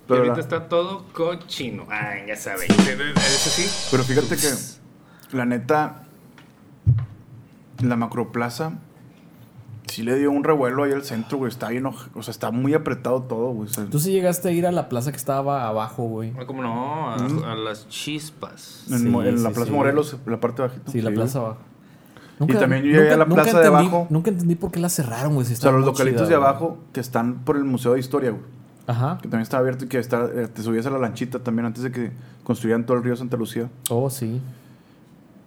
Pero, 0.06 0.18
ahorita 0.20 0.36
la- 0.36 0.42
está 0.42 0.68
todo 0.68 1.06
cochino. 1.14 1.86
Ay, 1.88 2.24
ya 2.28 2.36
sí. 2.36 3.64
pero 3.90 4.04
fíjate 4.04 4.36
que, 4.36 5.34
la 5.34 5.46
neta, 5.46 6.02
la 7.82 7.96
macroplaza 7.96 8.74
sí 9.96 10.02
le 10.02 10.16
dio 10.18 10.30
un 10.30 10.44
revuelo 10.44 10.84
ahí 10.84 10.92
al 10.92 11.02
centro, 11.04 11.38
güey. 11.38 11.48
Está 11.50 11.68
bien, 11.70 11.86
o 11.86 11.92
sea, 12.22 12.30
está 12.30 12.50
muy 12.50 12.74
apretado 12.74 13.22
todo, 13.22 13.48
güey. 13.50 13.68
o 13.68 13.72
sea, 13.72 13.84
Tú 13.86 13.98
sí 13.98 14.12
llegaste 14.12 14.48
a 14.48 14.52
ir 14.52 14.66
a 14.66 14.72
la 14.72 14.88
plaza 14.88 15.10
que 15.10 15.16
estaba 15.16 15.66
abajo, 15.66 16.04
güey. 16.04 16.32
Ah, 16.38 16.44
¿Cómo 16.46 16.62
no? 16.62 17.10
A, 17.10 17.16
Mm. 17.18 17.44
a 17.44 17.54
las 17.54 17.88
chispas. 17.88 18.84
en, 18.90 18.98
sí, 18.98 19.08
Mo- 19.08 19.22
en 19.22 19.42
la 19.42 19.48
sí, 19.50 19.54
Plaza 19.54 19.70
sí. 19.70 19.72
Morelos, 19.76 20.16
en 20.24 20.32
la 20.32 20.40
parte 20.40 20.62
bajita. 20.62 20.90
Sí, 20.92 21.00
la 21.02 21.10
plaza 21.10 21.38
abajo. 21.40 21.58
también 22.38 22.82
yo 22.84 22.92
llegué 22.92 23.12
a 23.12 23.16
la 23.16 23.26
plaza 23.26 23.60
de 23.60 23.66
abajo. 23.66 24.06
Nunca 24.10 24.30
entendí 24.30 24.54
por 24.54 24.70
qué 24.70 24.78
la 24.80 24.88
cerraron, 24.88 25.34
güey. 25.34 25.46
si 25.46 25.54
O 25.54 25.56
sea, 25.56 25.72
los 25.72 25.84
localitos 25.84 26.22
chida, 26.22 26.28
de 26.30 26.36
güey. 26.36 26.48
abajo 26.48 26.78
que 26.92 27.00
están 27.00 27.44
por 27.44 27.56
el 27.56 27.64
Museo 27.64 27.94
de 27.94 28.00
Historia, 28.00 28.30
güey. 28.30 28.42
Ajá. 28.86 29.16
Que 29.16 29.22
también 29.28 29.42
estaba 29.42 29.62
abierto 29.62 29.86
y 29.86 29.88
que 29.88 29.98
está, 29.98 30.26
eh, 30.32 30.46
te 30.46 30.62
subías 30.62 30.86
a 30.86 30.90
la 30.90 30.98
lanchita 30.98 31.38
también 31.40 31.66
antes 31.66 31.82
de 31.82 31.90
que 31.90 32.12
construyeran 32.44 32.84
todo 32.86 32.96
el 32.98 33.02
río 33.02 33.16
Santa 33.16 33.36
Lucía. 33.36 33.68
Oh, 33.90 34.10
sí. 34.10 34.40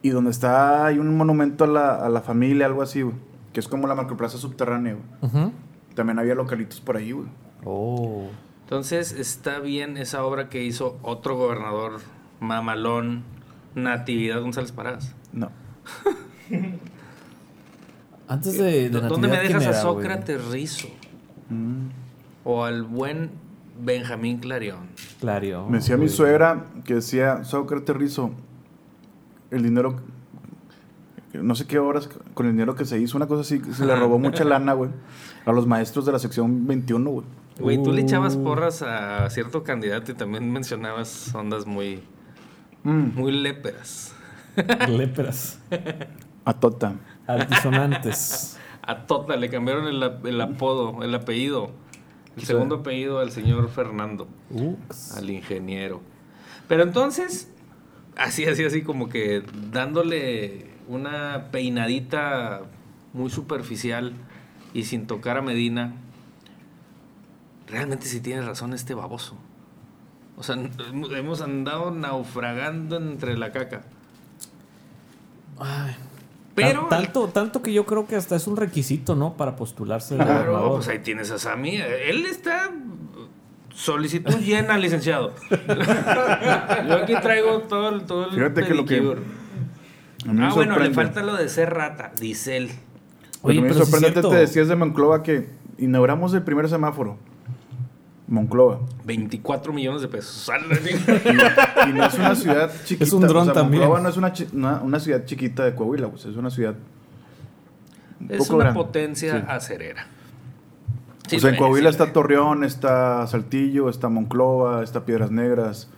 Y 0.01 0.09
donde 0.09 0.31
está, 0.31 0.85
hay 0.87 0.97
un 0.97 1.15
monumento 1.15 1.63
a 1.65 1.67
la, 1.67 1.95
a 1.95 2.09
la 2.09 2.21
familia, 2.21 2.65
algo 2.65 2.81
así, 2.81 3.01
güey. 3.01 3.15
Que 3.53 3.59
es 3.59 3.67
como 3.67 3.87
la 3.87 3.95
macroplaza 3.95 4.37
subterránea, 4.37 4.95
güey. 4.95 5.51
También 5.95 6.19
había 6.19 6.35
localitos 6.35 6.79
por 6.81 6.97
ahí, 6.97 7.11
güey. 7.11 7.27
Oh. 7.65 8.27
Entonces, 8.63 9.11
está 9.11 9.59
bien 9.59 9.97
esa 9.97 10.23
obra 10.23 10.49
que 10.49 10.63
hizo 10.63 10.99
otro 11.01 11.35
gobernador 11.35 11.99
mamalón, 12.39 13.23
Natividad 13.75 14.41
González 14.41 14.71
Parás. 14.71 15.15
No. 15.33 15.49
Antes 18.27 18.57
de, 18.57 18.89
de 18.89 18.89
¿Dónde 18.89 19.27
me 19.27 19.33
Natividad, 19.33 19.41
¿quién 19.41 19.59
dejas 19.59 19.75
a 19.75 19.79
era, 19.79 19.89
güey? 19.89 20.05
Sócrates 20.05 20.45
Rizo? 20.49 20.87
Mm. 21.49 21.87
O 22.43 22.63
al 22.63 22.83
buen 22.83 23.31
Benjamín 23.79 24.37
Clarion. 24.37 24.87
Claro. 25.19 25.67
Me 25.67 25.77
decía 25.77 25.97
mi 25.97 26.09
suegra 26.09 26.65
que 26.85 26.95
decía, 26.95 27.43
Sócrates 27.43 27.95
Rizo, 27.95 28.31
el 29.51 29.63
dinero, 29.63 29.99
no 31.33 31.55
sé 31.55 31.65
qué 31.67 31.79
horas, 31.79 32.09
con 32.33 32.45
el 32.47 32.53
dinero 32.53 32.75
que 32.75 32.85
se 32.85 32.99
hizo, 32.99 33.17
una 33.17 33.27
cosa 33.27 33.41
así, 33.41 33.61
se 33.73 33.85
le 33.85 33.95
robó 33.95 34.17
mucha 34.19 34.43
lana, 34.43 34.73
güey, 34.73 34.89
a 35.45 35.51
los 35.51 35.67
maestros 35.67 36.05
de 36.05 36.11
la 36.11 36.19
sección 36.19 36.65
21, 36.67 37.09
güey. 37.09 37.25
Güey, 37.59 37.83
tú 37.83 37.91
le 37.91 38.01
echabas 38.01 38.35
Uh. 38.35 38.43
porras 38.43 38.81
a 38.81 39.29
cierto 39.29 39.63
candidato 39.63 40.11
y 40.11 40.15
también 40.15 40.51
mencionabas 40.51 41.33
ondas 41.35 41.65
muy, 41.65 42.01
Mm, 42.83 43.09
muy 43.19 43.31
léperas. 43.33 44.13
Léperas. 44.87 45.59
a 46.45 46.53
Tota. 46.53 46.95
Altisonantes. 47.27 48.57
A 48.81 49.05
Tota 49.05 49.35
le 49.35 49.49
cambiaron 49.49 49.87
el, 49.87 50.01
el 50.25 50.41
apodo, 50.41 51.03
el 51.03 51.13
apellido. 51.13 51.71
El 52.37 52.43
segundo 52.43 52.75
apellido 52.75 53.19
al 53.19 53.31
señor 53.31 53.67
Fernando, 53.69 54.27
Ux. 54.49 55.17
al 55.17 55.29
ingeniero. 55.29 55.99
Pero 56.69 56.83
entonces, 56.83 57.51
así, 58.17 58.45
así, 58.45 58.63
así, 58.63 58.81
como 58.81 59.09
que 59.09 59.43
dándole 59.71 60.67
una 60.89 61.45
peinadita 61.51 62.61
muy 63.13 63.29
superficial 63.29 64.13
y 64.73 64.83
sin 64.83 65.05
tocar 65.07 65.37
a 65.37 65.41
Medina, 65.41 65.93
realmente 67.67 68.07
sí 68.07 68.19
tiene 68.19 68.41
razón 68.41 68.73
este 68.73 68.95
baboso. 68.95 69.35
O 70.35 70.43
sea, 70.43 70.57
hemos 71.15 71.41
andado 71.41 71.91
naufragando 71.91 72.97
entre 72.97 73.37
la 73.37 73.51
caca. 73.51 73.83
Ay. 75.59 75.95
Pero... 76.55 76.87
Tan- 76.87 77.03
tanto, 77.03 77.27
tanto 77.27 77.61
que 77.61 77.71
yo 77.71 77.85
creo 77.85 78.07
que 78.07 78.15
hasta 78.15 78.35
es 78.35 78.47
un 78.47 78.57
requisito, 78.57 79.15
¿no? 79.15 79.33
Para 79.33 79.55
postularse 79.55 80.15
Claro, 80.15 80.73
pues 80.75 80.87
ahí 80.87 80.99
tienes 80.99 81.29
a 81.31 81.37
Sammy. 81.37 81.77
Él 81.77 82.25
está 82.25 82.71
solicitud 83.73 84.39
llena, 84.39 84.77
licenciado. 84.77 85.33
Yo 86.87 86.95
aquí 86.95 87.13
traigo 87.21 87.59
todo 87.59 87.89
el, 87.89 88.03
todo 88.03 88.25
el 88.25 88.31
Fíjate 88.31 88.65
que 88.65 88.73
lo 88.73 88.85
que-. 88.85 89.17
A 90.27 90.31
mí 90.33 90.39
me 90.39 90.45
Ah, 90.47 90.53
bueno, 90.53 90.77
le 90.79 90.91
falta 90.91 91.23
lo 91.23 91.35
de 91.35 91.47
ser 91.49 91.73
rata, 91.73 92.11
dice 92.19 92.57
él. 92.57 92.69
Oye, 93.41 93.61
pero 93.61 93.73
sí 93.73 93.79
es 93.81 93.85
sorprende, 93.89 94.11
cierto. 94.13 94.29
te 94.29 94.35
decías 94.37 94.67
de 94.67 94.75
Monclova 94.75 95.23
que 95.23 95.49
inauguramos 95.77 96.33
el 96.33 96.41
primer 96.43 96.67
semáforo. 96.67 97.17
Monclova. 98.27 98.81
24 99.05 99.73
millones 99.73 100.01
de 100.01 100.07
pesos. 100.07 100.51
Y 101.87 101.93
no 101.93 102.05
es 102.05 102.13
una 102.15 102.35
ciudad 102.35 102.69
chiquita. 102.83 103.03
Es 103.05 103.13
un 103.13 103.21
dron 103.21 103.41
o 103.41 103.45
sea, 103.45 103.53
también. 103.53 103.81
Monclova 103.83 104.01
no 104.03 104.09
es 104.09 104.17
una, 104.17 104.33
una, 104.53 104.81
una 104.81 104.99
ciudad 104.99 105.25
chiquita 105.25 105.63
de 105.65 105.73
Coahuila, 105.73 106.09
pues, 106.09 106.25
es 106.25 106.35
una 106.35 106.49
ciudad 106.51 106.75
Es 108.27 108.37
poco 108.39 108.55
una 108.55 108.65
grande. 108.65 108.79
potencia 108.79 109.39
Sí. 109.39 109.45
acerera. 109.47 110.05
o 111.35 111.39
sea, 111.39 111.49
en 111.49 111.55
Coahuila 111.55 111.89
sí. 111.91 111.97
está 111.97 112.13
Torreón, 112.13 112.63
está 112.63 113.25
Saltillo, 113.25 113.89
está 113.89 114.09
Monclova, 114.09 114.83
está 114.83 115.05
Piedras 115.05 115.31
Negras, 115.31 115.89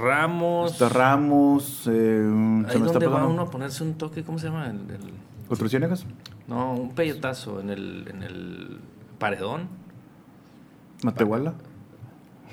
Ramos. 0.00 0.72
está 0.72 0.88
Ramos, 0.88 1.86
eh, 1.86 1.90
Ahí 1.90 2.72
se 2.72 2.78
me 2.78 2.86
está 2.86 2.92
donde 2.92 3.06
va 3.06 3.12
pasando. 3.14 3.32
uno 3.34 3.42
a 3.42 3.50
ponerse 3.50 3.82
un 3.82 3.94
toque, 3.94 4.22
¿cómo 4.22 4.38
se 4.38 4.46
llama? 4.46 4.66
El- 4.66 4.90
el- 4.90 5.12
no, 6.48 6.74
un 6.74 6.94
peyetazo 6.94 7.60
en 7.60 7.70
el, 7.70 8.06
en 8.08 8.22
el 8.22 8.80
paredón. 9.18 9.68
Matehuala. 11.02 11.54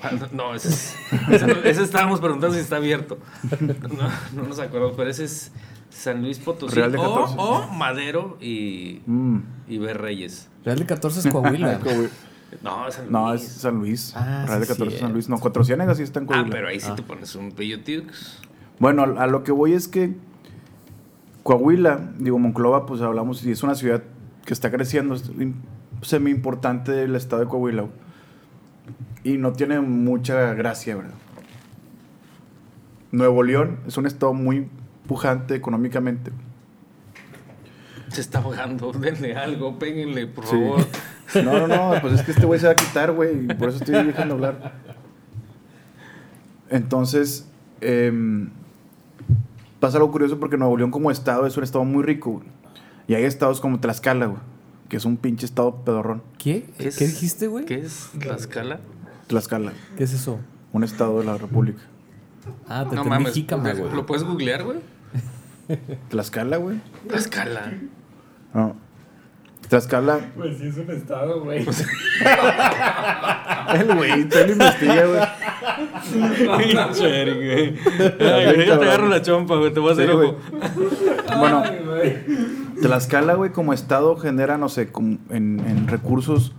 Ah, 0.02 0.12
no, 0.12 0.28
No, 0.50 0.56
ese, 0.56 0.70
es- 0.70 0.96
ese, 1.30 1.48
no- 1.48 1.54
ese 1.64 1.84
estábamos 1.84 2.20
preguntando 2.20 2.56
si 2.56 2.62
está 2.62 2.78
abierto. 2.78 3.18
No, 3.60 4.10
no 4.42 4.48
nos 4.48 4.60
acordamos, 4.60 4.94
pero 4.98 5.10
ese 5.10 5.26
es 5.26 5.52
San 5.90 6.22
Luis 6.22 6.40
Potosí. 6.40 6.76
Real 6.76 6.92
de 6.92 6.98
o, 6.98 7.04
14. 7.16 7.36
o 7.38 7.68
Madero 7.74 8.38
y, 8.42 9.02
Mm. 9.06 9.40
y 9.68 9.78
Berreyes. 9.78 10.50
Real 10.64 10.80
de 10.80 10.86
14 10.86 11.20
es 11.20 11.28
Coahuila. 11.28 11.80
No, 12.62 12.88
es 12.88 12.96
San 12.96 13.04
Luis. 13.06 13.12
No, 13.12 13.34
es 13.34 13.44
San 13.48 13.76
Luis. 13.80 14.14
Ah, 14.16 14.46
Real 14.48 14.60
de 14.60 14.66
sí, 14.66 14.74
14 14.74 15.00
San. 15.00 15.14
Luis. 15.14 15.30
No, 15.30 15.40
Cuatro 15.40 15.64
Ciénegas 15.64 15.98
sí 15.98 16.04
está 16.04 16.20
en 16.20 16.26
Ah, 16.26 16.28
Coahuila. 16.28 16.52
pero 16.52 16.68
ahí 16.68 16.80
sí 16.80 16.92
te 16.96 17.04
pones 17.04 17.36
un 17.36 17.52
Peyotix. 17.52 18.40
Bueno, 18.80 19.04
a 19.04 19.24
a 19.24 19.28
lo 19.28 19.44
que 19.44 19.52
voy 19.52 19.74
es 19.74 19.88
que 19.88 20.16
Coahuila, 21.44 22.12
digo, 22.18 22.38
Monclova, 22.40 22.86
pues 22.86 23.02
hablamos, 23.02 23.44
y 23.46 23.52
es 23.52 23.64
una 23.64 23.76
ciudad 23.76 24.04
que 24.46 24.54
está 24.54 24.70
creciendo, 24.72 25.16
es 25.16 25.30
semi 26.02 26.32
importante 26.32 26.92
del 26.92 27.16
estado 27.16 27.42
de 27.42 27.48
Coahuila. 27.48 27.86
Y 29.24 29.38
no 29.38 29.52
tiene 29.54 29.80
mucha 29.82 30.54
gracia, 30.54 30.96
¿verdad? 30.96 31.14
Nuevo 33.12 33.44
León 33.44 33.80
es 33.88 33.98
un 33.98 34.06
estado 34.06 34.34
muy 34.34 34.68
pujante 35.08 35.56
económicamente. 35.56 36.32
Se 38.12 38.22
está 38.22 38.40
ahogando, 38.40 38.92
denle 39.00 39.36
algo, 39.36 39.78
péguenle, 39.80 40.28
por 40.28 40.46
Sí. 40.46 40.52
favor. 40.52 40.86
No, 41.44 41.68
no, 41.68 41.68
no, 41.68 42.02
pues 42.02 42.14
es 42.16 42.22
que 42.24 42.32
este 42.32 42.48
güey 42.48 42.60
se 42.60 42.66
va 42.66 42.72
a 42.72 42.76
quitar, 42.76 43.12
güey, 43.12 43.46
y 43.46 43.54
por 43.54 43.70
eso 43.70 43.78
estoy 43.78 44.04
dejando 44.04 44.34
hablar. 44.34 44.74
Entonces, 46.70 47.48
em, 47.82 48.50
pasa 49.80 49.98
algo 49.98 50.12
curioso 50.12 50.40
porque 50.40 50.58
Nuevo 50.58 50.76
León 50.78 50.90
como 50.92 51.12
estado 51.12 51.46
es 51.46 51.56
un 51.58 51.64
estado 51.64 51.86
muy 51.86 52.04
rico, 52.04 52.32
güey. 52.32 52.48
Y 53.08 53.14
hay 53.16 53.24
estados 53.26 53.60
como 53.62 53.80
Tlaxcala, 53.80 54.26
güey, 54.28 54.40
que 54.88 54.98
es 54.98 55.06
un 55.06 55.18
pinche 55.18 55.46
estado 55.46 55.84
pedorrón. 55.84 56.24
¿Qué? 56.38 56.68
es- 56.80 56.98
¿Qué 56.98 57.06
dijiste, 57.08 57.46
güey? 57.48 57.66
¿Qué 57.66 57.76
es 57.80 58.10
Tlaxcala? 58.20 58.80
Tlaxcala, 59.28 59.74
¿Qué 59.98 60.04
es 60.06 60.14
eso? 60.14 60.40
un 60.74 60.84
estado 60.84 61.20
de 61.20 61.26
la 61.26 61.38
República. 61.38 61.82
Ah, 62.68 62.86
te 62.90 62.96
No 62.96 63.04
mames. 63.06 63.36
¿lo 63.94 64.06
puedes 64.06 64.24
googlear, 64.24 64.64
güey? 64.64 64.80
Tlaxcala, 66.10 66.58
güey. 66.58 66.80
Tlaxcala. 67.08 67.74
No. 68.54 68.76
Tlaxcala, 69.68 70.20
Pues 70.36 70.58
sí, 70.58 70.68
es 70.68 70.78
un 70.78 70.90
estado, 70.90 71.44
güey. 71.44 71.60
el 73.76 73.96
güey, 73.96 74.28
te 74.28 74.48
lo 74.48 74.54
investiga, 74.54 75.06
güey. 75.06 75.22
Cheri, 76.94 77.34
güey. 77.34 77.76
Ay, 78.20 78.66
ya 78.66 78.80
te 78.80 78.86
agarro 78.86 79.08
la 79.08 79.22
chompa, 79.22 79.56
güey, 79.58 79.72
te 79.72 79.80
voy 79.80 79.92
a 79.92 79.94
hacer 79.94 80.08
Sí, 80.10 80.14
güey. 80.16 80.30
ojo. 80.30 80.38
Bueno, 81.38 81.64
Ay. 82.02 82.74
Tlaxcala, 82.82 83.36
güey, 83.36 83.52
como 83.52 83.72
estado 83.74 84.16
genera, 84.18 84.58
no 84.58 84.70
sé, 84.70 84.92
como 84.92 85.20
en, 85.30 85.60
en 85.60 85.88
recursos, 85.88 86.54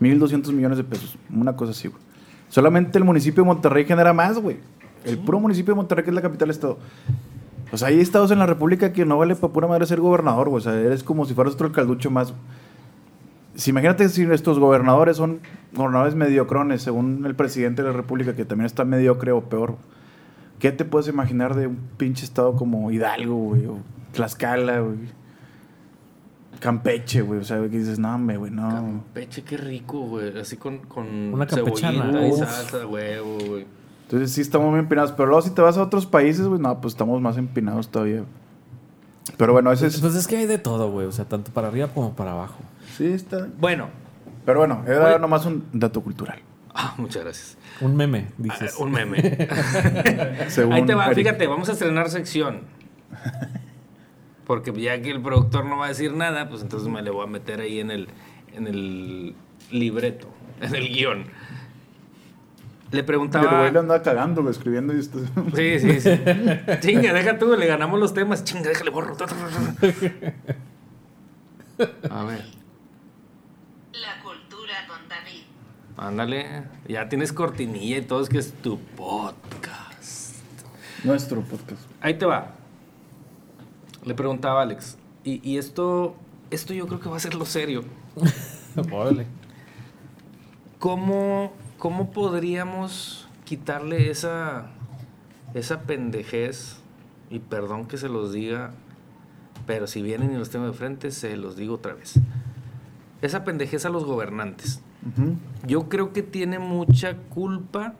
1.200 0.00 0.52
millones 0.52 0.78
de 0.78 0.84
pesos. 0.84 1.18
Una 1.34 1.56
cosa 1.56 1.72
así, 1.72 1.88
güey. 1.88 2.00
Solamente 2.48 2.96
el 2.98 3.04
municipio 3.04 3.42
de 3.42 3.48
Monterrey 3.48 3.84
genera 3.84 4.12
más, 4.14 4.38
güey. 4.38 4.56
El 5.04 5.18
puro 5.18 5.38
municipio 5.38 5.74
de 5.74 5.76
Monterrey, 5.76 6.04
que 6.04 6.10
es 6.10 6.14
la 6.14 6.22
capital 6.22 6.48
del 6.48 6.54
estado. 6.54 6.78
O 7.74 7.76
sea, 7.76 7.88
hay 7.88 8.00
estados 8.00 8.30
en 8.30 8.38
la 8.38 8.46
República 8.46 8.92
que 8.92 9.04
no 9.04 9.18
vale 9.18 9.34
para 9.34 9.52
pura 9.52 9.66
madre 9.66 9.84
ser 9.86 10.00
gobernador, 10.00 10.48
güey. 10.48 10.58
O 10.58 10.62
sea, 10.62 10.74
eres 10.78 11.02
como 11.02 11.24
si 11.26 11.34
fueras 11.34 11.54
otro 11.54 11.72
calducho 11.72 12.10
más. 12.10 12.32
Si 13.56 13.70
imagínate 13.70 14.08
si 14.08 14.24
nuestros 14.26 14.58
gobernadores 14.60 15.16
son 15.16 15.40
gobernadores 15.72 16.14
mediocrones, 16.14 16.82
según 16.82 17.26
el 17.26 17.34
presidente 17.34 17.82
de 17.82 17.88
la 17.88 17.94
República, 17.96 18.34
que 18.36 18.44
también 18.44 18.66
está 18.66 18.84
mediocre 18.84 19.32
o 19.32 19.42
peor. 19.42 19.76
¿Qué 20.60 20.70
te 20.70 20.84
puedes 20.84 21.08
imaginar 21.08 21.54
de 21.56 21.66
un 21.66 21.76
pinche 21.96 22.24
estado 22.24 22.54
como 22.54 22.90
Hidalgo, 22.92 23.34
güey? 23.34 23.66
O 23.66 23.78
Tlaxcala, 24.12 24.78
güey. 24.80 24.98
Campeche, 26.60 27.22
güey. 27.22 27.40
O 27.40 27.44
sea, 27.44 27.58
que 27.62 27.68
dices, 27.78 27.98
no, 27.98 28.14
hombre, 28.14 28.36
güey, 28.36 28.52
no. 28.52 28.68
Campeche, 28.70 29.42
qué 29.42 29.56
rico, 29.56 29.98
güey. 30.00 30.38
Así 30.38 30.56
con, 30.56 30.78
con 30.78 31.06
Una 31.34 31.46
campechana. 31.46 32.04
cebollita 32.04 32.28
y 32.28 32.30
Uf. 32.30 32.38
salsa 32.38 32.86
huevo, 32.86 33.38
güey. 33.48 33.66
Entonces 34.14 34.32
sí 34.36 34.42
estamos 34.42 34.70
muy 34.70 34.78
empinados. 34.78 35.10
Pero 35.12 35.26
luego 35.26 35.42
si 35.42 35.50
te 35.50 35.60
vas 35.60 35.76
a 35.76 35.82
otros 35.82 36.06
países, 36.06 36.46
güey, 36.46 36.60
no, 36.60 36.80
pues 36.80 36.94
estamos 36.94 37.20
más 37.20 37.36
empinados 37.36 37.88
todavía. 37.90 38.22
Pero 39.36 39.52
bueno, 39.52 39.72
ese 39.72 39.88
es... 39.88 40.00
Pues 40.00 40.14
es 40.14 40.28
que 40.28 40.36
hay 40.36 40.46
de 40.46 40.58
todo, 40.58 40.88
güey. 40.92 41.06
O 41.08 41.12
sea, 41.12 41.24
tanto 41.24 41.50
para 41.50 41.66
arriba 41.66 41.88
como 41.88 42.14
para 42.14 42.30
abajo. 42.30 42.58
Sí, 42.96 43.06
está... 43.06 43.48
Bueno. 43.58 43.88
Pero 44.46 44.60
bueno, 44.60 44.84
era 44.86 45.06
Oye. 45.06 45.18
nomás 45.18 45.44
un 45.46 45.64
dato 45.72 46.00
cultural. 46.00 46.38
Ah, 46.72 46.94
muchas 46.96 47.24
gracias. 47.24 47.58
Un 47.80 47.96
meme, 47.96 48.26
Ah, 48.28 48.34
dices. 48.38 48.76
un 48.78 48.92
meme. 48.92 49.16
Según 50.48 50.74
Ahí 50.74 50.86
te 50.86 50.94
va, 50.94 51.06
Eric. 51.06 51.16
fíjate, 51.18 51.46
vamos 51.48 51.68
a 51.68 51.72
estrenar 51.72 52.08
sección. 52.08 52.60
Porque 54.46 54.72
ya 54.80 55.00
que 55.02 55.10
el 55.10 55.22
productor 55.22 55.64
no 55.64 55.78
va 55.78 55.86
a 55.86 55.88
decir 55.88 56.12
nada, 56.14 56.48
pues 56.48 56.62
entonces 56.62 56.88
me 56.88 57.02
le 57.02 57.10
voy 57.10 57.24
a 57.24 57.26
meter 57.30 57.60
ahí 57.60 57.80
en 57.80 57.90
el, 57.90 58.08
en 58.54 58.66
el 58.68 59.34
libreto, 59.72 60.28
en 60.60 60.74
el 60.74 60.88
guion. 60.88 61.24
Le 62.94 63.02
Pero 63.02 63.06
preguntaba. 63.06 63.60
güey 63.60 63.72
le 63.72 63.78
andaba 63.80 64.02
cagando, 64.02 64.48
escribiendo 64.50 64.94
y 64.94 65.00
esto. 65.00 65.18
Sí, 65.54 65.80
sí, 65.80 66.00
sí. 66.00 66.10
Chinga, 66.80 67.12
deja 67.12 67.38
tú, 67.38 67.56
le 67.56 67.66
ganamos 67.66 67.98
los 67.98 68.14
temas. 68.14 68.44
Chinga, 68.44 68.68
déjale 68.68 68.90
borro. 68.90 69.16
A 72.10 72.24
ver, 72.24 72.44
La 73.92 74.22
cultura 74.22 74.74
con 74.88 75.08
David. 75.08 75.42
ándale. 75.96 76.64
Ya 76.88 77.08
tienes 77.08 77.32
cortinilla 77.32 77.98
y 77.98 78.02
todo, 78.02 78.22
es 78.22 78.28
que 78.28 78.38
es 78.38 78.52
tu 78.52 78.78
podcast. 78.78 80.36
Nuestro 81.04 81.40
podcast. 81.42 81.82
Ahí 82.00 82.14
te 82.14 82.26
va. 82.26 82.52
Le 84.04 84.14
preguntaba 84.14 84.60
a 84.60 84.62
Alex. 84.64 84.96
Y, 85.24 85.40
y 85.48 85.58
esto, 85.58 86.14
esto 86.50 86.72
yo 86.74 86.86
creo 86.86 87.00
que 87.00 87.08
va 87.08 87.16
a 87.16 87.20
ser 87.20 87.34
lo 87.34 87.44
serio. 87.46 87.82
Órale. 88.92 89.26
¿Cómo, 90.78 91.52
cómo 91.78 92.10
podríamos 92.10 93.28
quitarle 93.44 94.10
esa, 94.10 94.66
esa 95.54 95.82
pendejez? 95.82 96.78
Y 97.30 97.38
perdón 97.38 97.86
que 97.86 97.96
se 97.96 98.08
los 98.08 98.32
diga, 98.32 98.72
pero 99.66 99.86
si 99.86 100.02
vienen 100.02 100.32
y 100.32 100.36
los 100.36 100.50
tengo 100.50 100.66
de 100.66 100.72
frente, 100.72 101.10
se 101.10 101.36
los 101.36 101.56
digo 101.56 101.74
otra 101.74 101.94
vez. 101.94 102.14
Esa 103.22 103.44
pendejez 103.44 103.86
a 103.86 103.88
los 103.88 104.04
gobernantes. 104.04 104.82
Yo 105.66 105.88
creo 105.90 106.14
que 106.14 106.22
tiene 106.22 106.58
mucha 106.58 107.16
culpa 107.16 107.94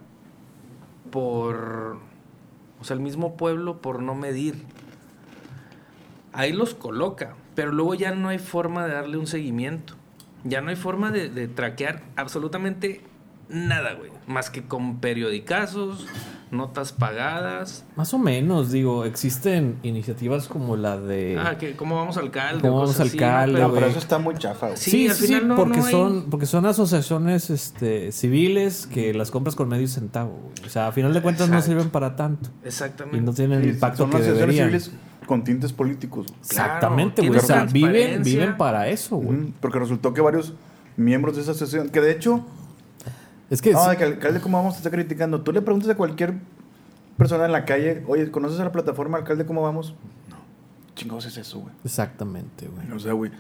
por, 1.10 1.98
o 2.80 2.84
sea, 2.84 2.94
el 2.94 3.00
mismo 3.00 3.37
pueblo 3.37 3.80
por 3.80 4.00
no 4.00 4.14
medir. 4.14 4.64
Ahí 6.32 6.52
los 6.52 6.74
coloca, 6.74 7.34
pero 7.54 7.72
luego 7.72 7.94
ya 7.94 8.14
no 8.14 8.28
hay 8.28 8.38
forma 8.38 8.87
de 8.87 8.94
darle 8.94 9.18
un 9.18 9.26
seguimiento. 9.26 9.94
Ya 10.44 10.60
no 10.60 10.70
hay 10.70 10.76
forma 10.76 11.10
de, 11.10 11.28
de 11.28 11.46
traquear 11.46 12.02
absolutamente 12.16 13.02
nada, 13.48 13.94
güey. 13.94 14.11
Más 14.26 14.48
que 14.50 14.64
con 14.64 15.00
periodicazos, 15.00 16.07
notas 16.50 16.92
pagadas. 16.92 17.85
Más 17.96 18.14
o 18.14 18.18
menos, 18.18 18.70
digo, 18.70 19.04
existen 19.04 19.76
iniciativas 19.83 20.46
como 20.48 20.76
la 20.76 20.98
de... 20.98 21.38
Ah, 21.38 21.59
que 21.59 21.74
cómo 21.76 21.96
vamos 21.96 22.16
alcalde. 22.16 22.61
¿Cómo 22.62 22.74
vamos 22.80 22.90
cosas 22.96 23.09
así, 23.09 23.18
¿no? 23.18 23.72
Pero- 23.74 23.87
eso 23.87 23.98
está 23.98 24.18
muy 24.18 24.35
chafa, 24.37 24.68
güey. 24.68 24.78
Sí, 24.78 25.09
al 25.09 25.14
final 25.16 25.48
no- 25.48 25.57
porque 25.57 25.78
no 25.78 25.85
hay- 25.85 25.90
son 25.92 26.26
porque 26.30 26.46
son 26.46 26.64
asociaciones 26.66 27.50
este, 27.50 28.12
civiles 28.12 28.87
que 28.87 29.12
las 29.14 29.30
compras 29.30 29.54
con 29.57 29.68
medio 29.68 29.88
centavo. 29.88 30.30
güey. 30.42 30.66
O 30.66 30.70
sea, 30.70 30.88
a 30.88 30.92
final 30.92 31.12
de 31.12 31.20
cuentas 31.22 31.48
no 31.50 31.61
sirven 31.61 31.90
para 31.90 32.16
tanto 32.16 32.50
Exactamente. 32.64 33.18
y 33.18 33.20
no 33.20 33.33
tienen 33.35 33.59
el 33.59 33.64
Sí, 33.64 33.70
impacto 33.70 33.98
son 34.04 34.11
que 34.11 34.16
asociaciones 34.18 34.57
deberían. 34.57 34.80
civiles 34.80 35.00
con 35.26 35.42
tintes 35.44 35.72
políticos. 35.72 36.26
güey. 36.28 36.38
Exactamente, 36.40 37.22
Claro, 37.22 37.28
güey. 37.33 37.40
O 37.40 37.46
sea, 37.46 37.64
viven, 37.64 38.22
viven 38.22 38.57
para 38.57 38.88
eso, 38.88 39.16
güey. 39.16 39.52
Porque 39.61 39.78
resultó 39.78 40.14
que 40.14 40.20
varios 40.20 40.54
miembros 40.96 41.35
de 41.37 41.42
esa 41.42 41.50
asociación, 41.52 41.88
que 41.90 42.00
de 42.00 42.12
hecho, 42.12 42.44
Es 43.54 43.62
que 43.62 43.72
no, 43.72 43.88
de 43.88 43.96
que 43.96 44.04
el 44.04 44.12
alcalde, 44.14 44.40
¿cómo 44.40 44.58
vamos? 44.58 44.74
Te 44.74 44.78
está 44.78 44.90
criticando. 44.90 45.40
Tú 45.42 45.52
le 45.52 45.62
preguntas 45.62 45.88
a 45.90 45.94
cualquier 45.96 46.34
persona 47.16 47.44
en 47.46 47.52
la 47.52 47.64
calle, 47.64 48.02
oye, 48.08 48.30
¿conoces 48.30 48.58
a 48.60 48.64
la 48.64 48.72
plataforma 48.72 49.18
alcalde, 49.18 49.46
cómo 49.46 49.62
vamos? 49.62 49.94
No. 50.28 50.36
Chingados 50.96 51.26
es 51.26 51.36
eso, 51.36 51.60
güey. 51.60 51.72
exactamente, 51.84 52.66
güey. 52.68 52.90
O 52.92 52.98
sea, 52.98 53.12
güey, 53.12 53.30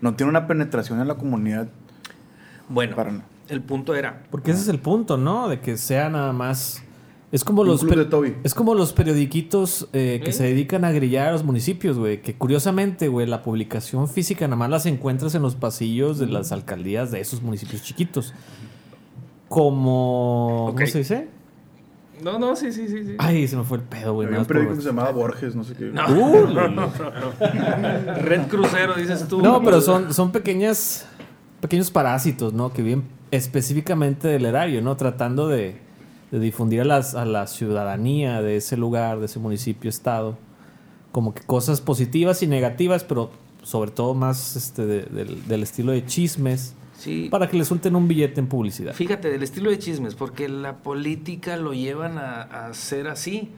no 0.00 0.14
tiene 0.14 0.30
una 0.30 0.46
penetración 0.46 1.00
en 1.00 1.08
la 1.08 1.14
comunidad. 1.16 1.68
Bueno, 2.68 2.94
Para 2.96 3.22
el 3.48 3.60
punto 3.62 3.94
era, 3.94 4.22
Porque 4.30 4.52
ese 4.52 4.60
es 4.62 4.68
el 4.68 4.78
punto, 4.78 5.16
¿no? 5.18 5.48
De 5.48 5.60
que 5.60 5.76
sea 5.76 6.08
nada 6.08 6.32
más. 6.32 6.82
Es 7.32 7.42
como 7.44 7.64
los 7.64 7.80
club 7.80 7.90
per- 7.90 7.98
de 7.98 8.04
Toby. 8.04 8.36
es 8.44 8.54
como 8.54 8.74
los 8.76 8.92
periodiquitos 8.92 9.88
eh, 9.92 10.20
que 10.22 10.30
¿Eh? 10.30 10.32
se 10.32 10.44
dedican 10.44 10.84
a 10.84 10.92
grillar 10.92 11.26
a 11.28 11.32
los 11.32 11.42
municipios, 11.42 11.98
güey. 11.98 12.22
Que 12.22 12.36
curiosamente, 12.36 13.08
güey, 13.08 13.26
la 13.26 13.42
publicación 13.42 14.08
física 14.08 14.46
nada 14.46 14.56
más 14.56 14.70
las 14.70 14.86
encuentras 14.86 15.34
en 15.34 15.42
los 15.42 15.56
pasillos 15.56 16.18
de 16.20 16.26
las 16.28 16.52
alcaldías 16.52 17.10
de 17.10 17.20
esos 17.20 17.42
municipios 17.42 17.82
chiquitos. 17.82 18.32
Como. 19.54 20.66
Ok. 20.68 20.74
¿Cómo 20.74 20.86
se 20.86 20.98
dice? 20.98 21.28
No, 22.22 22.38
no, 22.38 22.56
sí, 22.56 22.72
sí, 22.72 22.88
sí. 22.88 23.04
sí. 23.04 23.14
Ay, 23.18 23.46
se 23.48 23.56
me 23.56 23.64
fue 23.64 23.78
el 23.78 23.82
pedo, 23.84 24.14
güey. 24.14 24.26
Había 24.28 24.40
un 24.40 24.46
periódico 24.46 24.74
que 24.76 24.80
se 24.80 24.86
llamaba 24.88 25.10
Borges, 25.10 25.54
no 25.54 25.64
sé 25.64 25.74
qué. 25.74 25.84
No, 25.86 26.06
Uy. 26.08 26.54
no, 26.54 26.68
no, 26.68 26.68
no, 26.68 26.86
no. 26.88 28.14
Red 28.22 28.46
Crucero, 28.48 28.94
dices 28.94 29.26
tú. 29.28 29.42
No, 29.42 29.62
pero 29.62 29.80
son, 29.80 30.14
son 30.14 30.30
pequeñas, 30.32 31.06
pequeños 31.60 31.90
parásitos, 31.90 32.52
¿no? 32.52 32.72
Que 32.72 32.82
viven 32.82 33.04
específicamente 33.30 34.28
del 34.28 34.44
erario, 34.46 34.80
¿no? 34.80 34.96
Tratando 34.96 35.48
de, 35.48 35.76
de 36.30 36.38
difundir 36.38 36.80
a, 36.80 36.84
las, 36.84 37.14
a 37.14 37.24
la 37.24 37.46
ciudadanía 37.46 38.40
de 38.42 38.56
ese 38.56 38.76
lugar, 38.76 39.18
de 39.18 39.26
ese 39.26 39.38
municipio, 39.38 39.90
estado, 39.90 40.38
como 41.12 41.34
que 41.34 41.42
cosas 41.42 41.80
positivas 41.80 42.42
y 42.42 42.46
negativas, 42.46 43.04
pero 43.04 43.30
sobre 43.62 43.90
todo 43.90 44.14
más 44.14 44.56
este, 44.56 44.86
de- 44.86 45.02
del, 45.04 45.46
del 45.48 45.62
estilo 45.62 45.92
de 45.92 46.06
chismes, 46.06 46.74
Sí. 46.96 47.28
para 47.30 47.48
que 47.48 47.56
le 47.56 47.64
suelten 47.64 47.96
un 47.96 48.06
billete 48.08 48.40
en 48.40 48.46
publicidad. 48.46 48.94
Fíjate, 48.94 49.28
del 49.28 49.42
estilo 49.42 49.70
de 49.70 49.78
chismes, 49.78 50.14
porque 50.14 50.48
la 50.48 50.76
política 50.78 51.56
lo 51.56 51.72
llevan 51.74 52.18
a, 52.18 52.42
a 52.42 52.72
ser 52.74 53.08
así. 53.08 53.50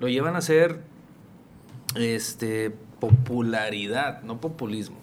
Lo 0.00 0.08
llevan 0.08 0.36
a 0.36 0.40
ser 0.40 0.80
este 1.96 2.70
popularidad, 3.00 4.22
no 4.22 4.40
populismo. 4.40 4.96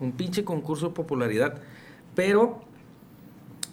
Un 0.00 0.12
pinche 0.12 0.44
concurso 0.44 0.88
de 0.88 0.94
popularidad. 0.94 1.60
Pero 2.14 2.62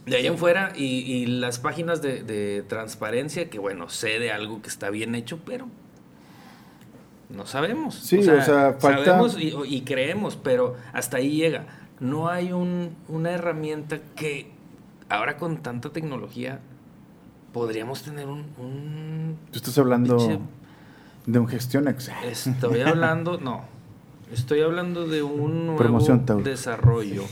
de 0.05 0.17
ahí 0.17 0.27
en 0.27 0.37
fuera, 0.37 0.71
y, 0.75 0.83
y 0.85 1.25
las 1.25 1.59
páginas 1.59 2.01
de, 2.01 2.23
de 2.23 2.63
transparencia, 2.67 3.49
que 3.49 3.59
bueno, 3.59 3.89
sé 3.89 4.19
de 4.19 4.31
algo 4.31 4.61
que 4.61 4.67
está 4.69 4.89
bien 4.89 5.15
hecho, 5.15 5.39
pero 5.45 5.67
no 7.29 7.45
sabemos. 7.45 7.95
Sí, 7.95 8.19
o 8.19 8.23
sea, 8.23 8.75
falta- 8.79 9.03
Sabemos 9.05 9.37
y, 9.39 9.53
y 9.65 9.81
creemos, 9.81 10.35
pero 10.37 10.75
hasta 10.93 11.17
ahí 11.17 11.31
llega. 11.31 11.65
No 11.99 12.29
hay 12.29 12.51
un, 12.53 12.95
una 13.07 13.31
herramienta 13.31 13.99
que 14.15 14.51
ahora 15.09 15.37
con 15.37 15.57
tanta 15.57 15.89
tecnología 15.89 16.59
podríamos 17.53 18.03
tener 18.03 18.27
un... 18.27 18.45
un 18.57 19.37
Tú 19.51 19.57
estás 19.57 19.77
hablando 19.77 20.17
pinche- 20.17 20.39
de 21.25 21.39
un 21.39 21.47
gestión 21.47 21.87
Excel. 21.87 22.13
Estoy 22.23 22.81
hablando, 22.81 23.39
no. 23.39 23.61
Estoy 24.31 24.61
hablando 24.61 25.07
de 25.07 25.23
un 25.23 25.65
nuevo 25.67 25.77
Promoción, 25.79 26.23
desarrollo, 26.43 27.23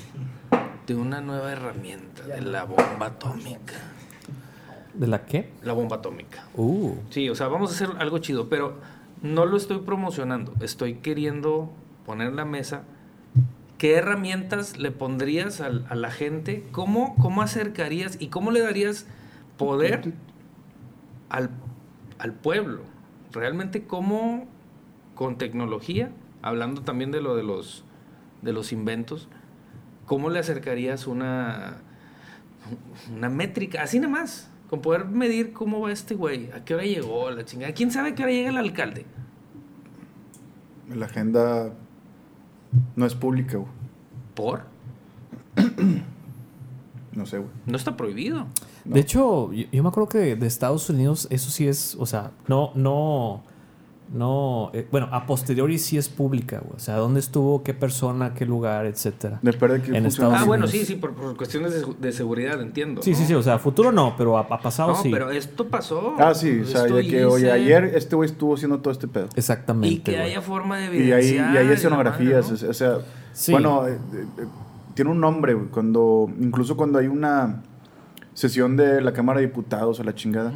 de 0.87 0.95
una 0.95 1.21
nueva 1.21 1.51
herramienta, 1.51 2.23
de 2.23 2.41
la 2.41 2.63
bomba 2.63 3.07
atómica. 3.07 3.73
¿De 4.93 5.07
la 5.07 5.25
qué? 5.25 5.51
La 5.63 5.73
bomba 5.73 5.97
atómica. 5.97 6.47
Uh, 6.55 6.93
Sí, 7.09 7.29
o 7.29 7.35
sea, 7.35 7.47
vamos 7.49 7.71
a 7.71 7.75
hacer 7.75 7.89
algo 7.99 8.17
chido, 8.19 8.47
pero 8.47 8.75
no 9.21 9.45
lo 9.45 9.57
estoy 9.57 9.79
promocionando. 9.79 10.53
Estoy 10.61 10.95
queriendo 10.95 11.69
poner 12.05 12.29
en 12.29 12.37
la 12.37 12.45
mesa 12.45 12.83
qué 13.77 13.95
herramientas 13.95 14.77
le 14.77 14.91
pondrías 14.91 15.61
a, 15.61 15.69
la 15.69 16.11
gente, 16.11 16.63
cómo, 16.71 17.15
cómo 17.15 17.41
acercarías 17.41 18.17
y 18.19 18.27
cómo 18.27 18.51
le 18.51 18.61
darías 18.61 19.05
poder 19.57 20.13
al, 21.29 21.49
al 22.19 22.33
pueblo. 22.33 22.81
Realmente 23.31 23.85
cómo 23.85 24.47
con 25.13 25.37
tecnología, 25.37 26.11
hablando 26.41 26.81
también 26.81 27.11
de 27.11 27.21
lo 27.21 27.35
de 27.35 27.43
los, 27.43 27.83
de 28.41 28.53
los 28.53 28.71
inventos, 28.71 29.27
cómo 30.05 30.29
le 30.29 30.39
acercarías 30.39 31.07
una, 31.07 31.77
una 33.13 33.29
métrica, 33.29 33.81
así 33.81 33.99
nada 33.99 34.11
más, 34.11 34.49
con 34.69 34.81
poder 34.81 35.05
medir 35.05 35.53
cómo 35.53 35.81
va 35.81 35.91
este 35.91 36.15
güey, 36.15 36.51
a 36.51 36.63
qué 36.63 36.75
hora 36.75 36.83
llegó, 36.83 37.29
la 37.31 37.45
chingada. 37.45 37.73
¿Quién 37.73 37.91
sabe 37.91 38.09
a 38.09 38.15
qué 38.15 38.23
hora 38.23 38.31
llega 38.31 38.49
el 38.49 38.57
alcalde? 38.57 39.05
La 40.93 41.07
agenda 41.07 41.73
no 42.95 43.05
es 43.05 43.15
pública, 43.15 43.57
güey. 43.57 43.71
¿Por? 44.33 44.63
No 47.13 47.25
sé, 47.25 47.37
güey. 47.37 47.49
No 47.65 47.77
está 47.77 47.95
prohibido. 47.95 48.47
No. 48.83 48.93
De 48.93 48.99
hecho, 48.99 49.53
yo, 49.53 49.65
yo 49.71 49.83
me 49.83 49.89
acuerdo 49.89 50.09
que 50.09 50.35
de 50.35 50.47
Estados 50.47 50.89
Unidos 50.89 51.27
eso 51.29 51.49
sí 51.49 51.67
es, 51.67 51.95
o 51.97 52.05
sea, 52.05 52.31
no, 52.47 52.71
no, 52.75 53.41
no, 54.13 54.69
eh, 54.73 54.87
bueno, 54.91 55.09
a 55.11 55.25
posteriori 55.25 55.77
sí 55.79 55.97
es 55.97 56.09
pública, 56.09 56.59
güey. 56.59 56.75
O 56.75 56.79
sea, 56.79 56.95
dónde 56.97 57.19
estuvo, 57.19 57.63
qué 57.63 57.73
persona, 57.73 58.33
qué 58.33 58.45
lugar, 58.45 58.85
etcétera. 58.85 59.39
Depende 59.41 59.79
de 59.79 59.81
qué 59.83 59.97
En. 59.97 60.05
Estados 60.05 60.35
Ah, 60.37 60.43
bueno, 60.45 60.67
sí, 60.67 60.85
sí, 60.85 60.95
por, 60.95 61.13
por 61.13 61.35
cuestiones 61.35 61.73
de, 61.73 61.85
de 61.99 62.11
seguridad, 62.11 62.61
entiendo. 62.61 63.01
Sí, 63.01 63.11
¿no? 63.11 63.17
sí, 63.17 63.25
sí, 63.25 63.33
o 63.33 63.41
sea, 63.41 63.57
futuro 63.59 63.91
no, 63.91 64.15
pero 64.17 64.37
a, 64.37 64.41
a 64.41 64.59
pasado 64.61 64.89
No, 64.91 64.95
sí. 65.01 65.09
pero 65.11 65.31
esto 65.31 65.67
pasó. 65.67 66.13
Ah, 66.19 66.33
sí, 66.33 66.59
o 66.61 66.65
sea, 66.65 66.83
de 66.83 67.07
que 67.07 67.25
oye, 67.25 67.45
hice. 67.47 67.51
ayer 67.51 67.83
este 67.95 68.15
güey 68.15 68.29
estuvo 68.29 68.53
haciendo 68.53 68.79
todo 68.79 68.91
este 68.91 69.07
pedo. 69.07 69.27
Exactamente. 69.35 69.87
Y 69.95 69.99
que 69.99 70.11
güey. 70.11 70.23
haya 70.23 70.41
forma 70.41 70.77
de 70.77 70.85
Y 70.85 70.87
ahí, 71.11 71.25
y 71.25 71.29
evidenciar. 71.29 71.57
hay 71.57 71.67
escenografías, 71.69 72.51
madre, 72.51 72.63
¿no? 72.65 72.69
o 72.69 72.73
sea, 72.73 72.97
Sí. 73.33 73.51
bueno, 73.51 73.87
eh, 73.87 73.97
eh, 74.13 74.45
tiene 74.93 75.11
un 75.11 75.19
nombre, 75.19 75.55
güey, 75.55 75.67
cuando, 75.69 76.29
incluso 76.39 76.77
cuando 76.77 76.99
hay 76.99 77.07
una 77.07 77.63
sesión 78.33 78.77
de 78.77 79.01
la 79.01 79.11
Cámara 79.13 79.39
de 79.41 79.47
Diputados 79.47 79.99
o 79.99 80.03
la 80.03 80.13
chingada, 80.15 80.53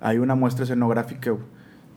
hay 0.00 0.18
una 0.18 0.34
muestra 0.34 0.64
escenográfica, 0.64 1.30
güey, 1.30 1.42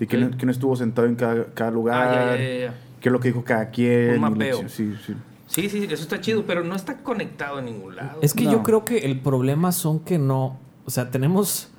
de 0.02 0.08
quién, 0.08 0.24
Ok. 0.26 0.36
quién 0.38 0.50
estuvo 0.50 0.76
sentado 0.76 1.08
en 1.08 1.16
cada, 1.16 1.46
cada 1.54 1.70
lugar, 1.72 2.08
Ah, 2.08 2.14
ya, 2.36 2.36
ya, 2.38 2.44
ya, 2.54 2.60
ya. 2.66 2.74
qué 3.00 3.10
es 3.10 3.14
lo 3.14 3.20
que 3.20 3.28
dijo 3.30 3.44
cada 3.44 3.70
quien. 3.70 4.16
Un 4.16 4.20
mapeo. 4.22 4.68
sí, 4.68 4.96
sí. 5.06 5.14
Sí, 5.48 5.70
sí, 5.70 5.84
eso 5.90 6.02
está 6.04 6.20
chido, 6.22 6.46
pero 6.46 6.64
no 6.64 6.76
está 6.76 6.98
conectado 7.04 7.60
en 7.60 7.66
ningún 7.66 7.96
lado. 7.98 8.20
Es 8.22 8.34
que 8.34 8.46
No. 8.46 8.52
yo 8.54 8.64
creo 8.64 8.84
que 8.86 9.00
el 9.00 9.20
problema 9.20 9.72
son 9.74 10.00
que 10.00 10.18
no, 10.18 10.58
o 10.86 10.90
sea, 10.90 11.12
tenemos 11.12 11.70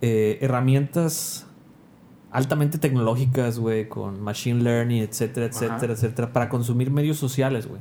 eh, 0.00 0.38
herramientas 0.40 1.46
altamente 2.30 2.78
tecnológicas, 2.78 3.58
güey, 3.58 3.88
con 3.88 4.20
machine 4.22 4.62
learning, 4.62 5.02
etcétera, 5.02 5.46
etcétera, 5.46 5.76
Ajá. 5.76 5.92
etcétera, 5.92 6.32
para 6.32 6.48
consumir 6.48 6.90
medios 6.90 7.18
sociales, 7.18 7.66
güey. 7.66 7.80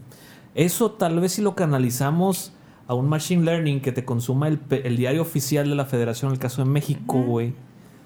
Eso 0.55 0.91
tal 0.91 1.19
vez 1.19 1.31
si 1.33 1.41
lo 1.41 1.55
canalizamos 1.55 2.51
a 2.87 2.93
un 2.93 3.07
machine 3.07 3.43
learning 3.45 3.79
que 3.79 3.91
te 3.93 4.03
consuma 4.03 4.47
el, 4.49 4.57
pe- 4.59 4.85
el 4.87 4.97
diario 4.97 5.21
oficial 5.21 5.69
de 5.69 5.75
la 5.75 5.85
federación, 5.85 6.29
en 6.29 6.33
el 6.33 6.39
caso 6.39 6.63
de 6.63 6.69
México, 6.69 7.21
güey. 7.21 7.53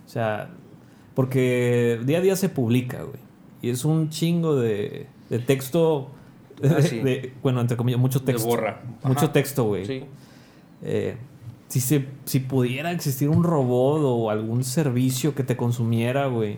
O 0.05 0.09
sea, 0.09 0.49
porque 1.15 1.99
día 2.05 2.19
a 2.19 2.21
día 2.21 2.35
se 2.35 2.49
publica, 2.49 3.01
güey. 3.03 3.17
Y 3.61 3.69
es 3.69 3.83
un 3.85 4.09
chingo 4.09 4.55
de, 4.55 5.07
de 5.29 5.39
texto, 5.39 6.11
Ah, 6.63 6.77
sí. 6.81 6.99
de- 6.99 7.33
bueno, 7.41 7.59
entre 7.61 7.75
comillas, 7.77 7.99
mucho 7.99 8.19
De 8.19 8.25
texto. 8.33 8.47
borra. 8.47 8.81
Mucho 9.03 9.25
Ajá. 9.25 9.33
texto, 9.33 9.63
güey. 9.65 9.85
Sí. 9.85 10.03
Eh, 10.83 11.17
si, 11.67 11.79
se, 11.81 12.05
si 12.25 12.39
pudiera 12.39 12.91
existir 12.91 13.27
un 13.29 13.43
robot 13.43 14.01
o 14.03 14.29
algún 14.29 14.63
servicio 14.63 15.33
que 15.35 15.43
te 15.43 15.57
consumiera, 15.57 16.27
güey, 16.27 16.57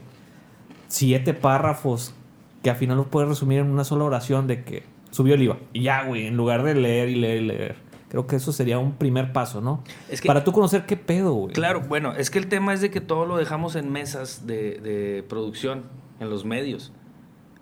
siete 0.88 1.34
párrafos 1.34 2.14
que 2.62 2.70
al 2.70 2.76
final 2.76 2.98
los 2.98 3.08
puedes 3.08 3.30
resumir 3.30 3.60
en 3.60 3.68
una 3.68 3.84
sola 3.84 4.04
oración 4.04 4.48
de 4.48 4.64
que 4.64 4.84
subió 5.12 5.36
el 5.36 5.44
IVA. 5.44 5.58
Y 5.74 5.84
ya, 5.84 6.04
güey, 6.04 6.28
en 6.28 6.36
lugar 6.38 6.64
de 6.64 6.76
leer 6.76 7.10
y 7.10 7.16
leer 7.16 7.42
y 7.42 7.46
leer. 7.46 7.76
Creo 8.10 8.26
que 8.26 8.38
eso 8.38 8.52
sería 8.54 8.80
un 8.80 8.94
primer 8.94 9.34
paso, 9.34 9.60
¿no? 9.62 9.84
Es 10.10 10.22
que- 10.22 10.28
Para 10.28 10.44
tú 10.44 10.52
conocer 10.54 10.86
qué 10.86 10.96
pedo, 10.96 11.34
güey. 11.34 11.54
Claro, 11.54 11.82
bueno, 11.82 12.14
es 12.16 12.30
que 12.30 12.40
el 12.40 12.48
tema 12.48 12.74
es 12.74 12.80
de 12.82 12.90
que 12.90 13.02
todo 13.02 13.26
lo 13.26 13.36
dejamos 13.38 13.76
en 13.76 13.92
mesas 13.92 14.48
de, 14.48 14.80
de 14.80 15.24
producción, 15.28 15.84
en 16.20 16.30
los 16.30 16.46
medios. 16.46 16.92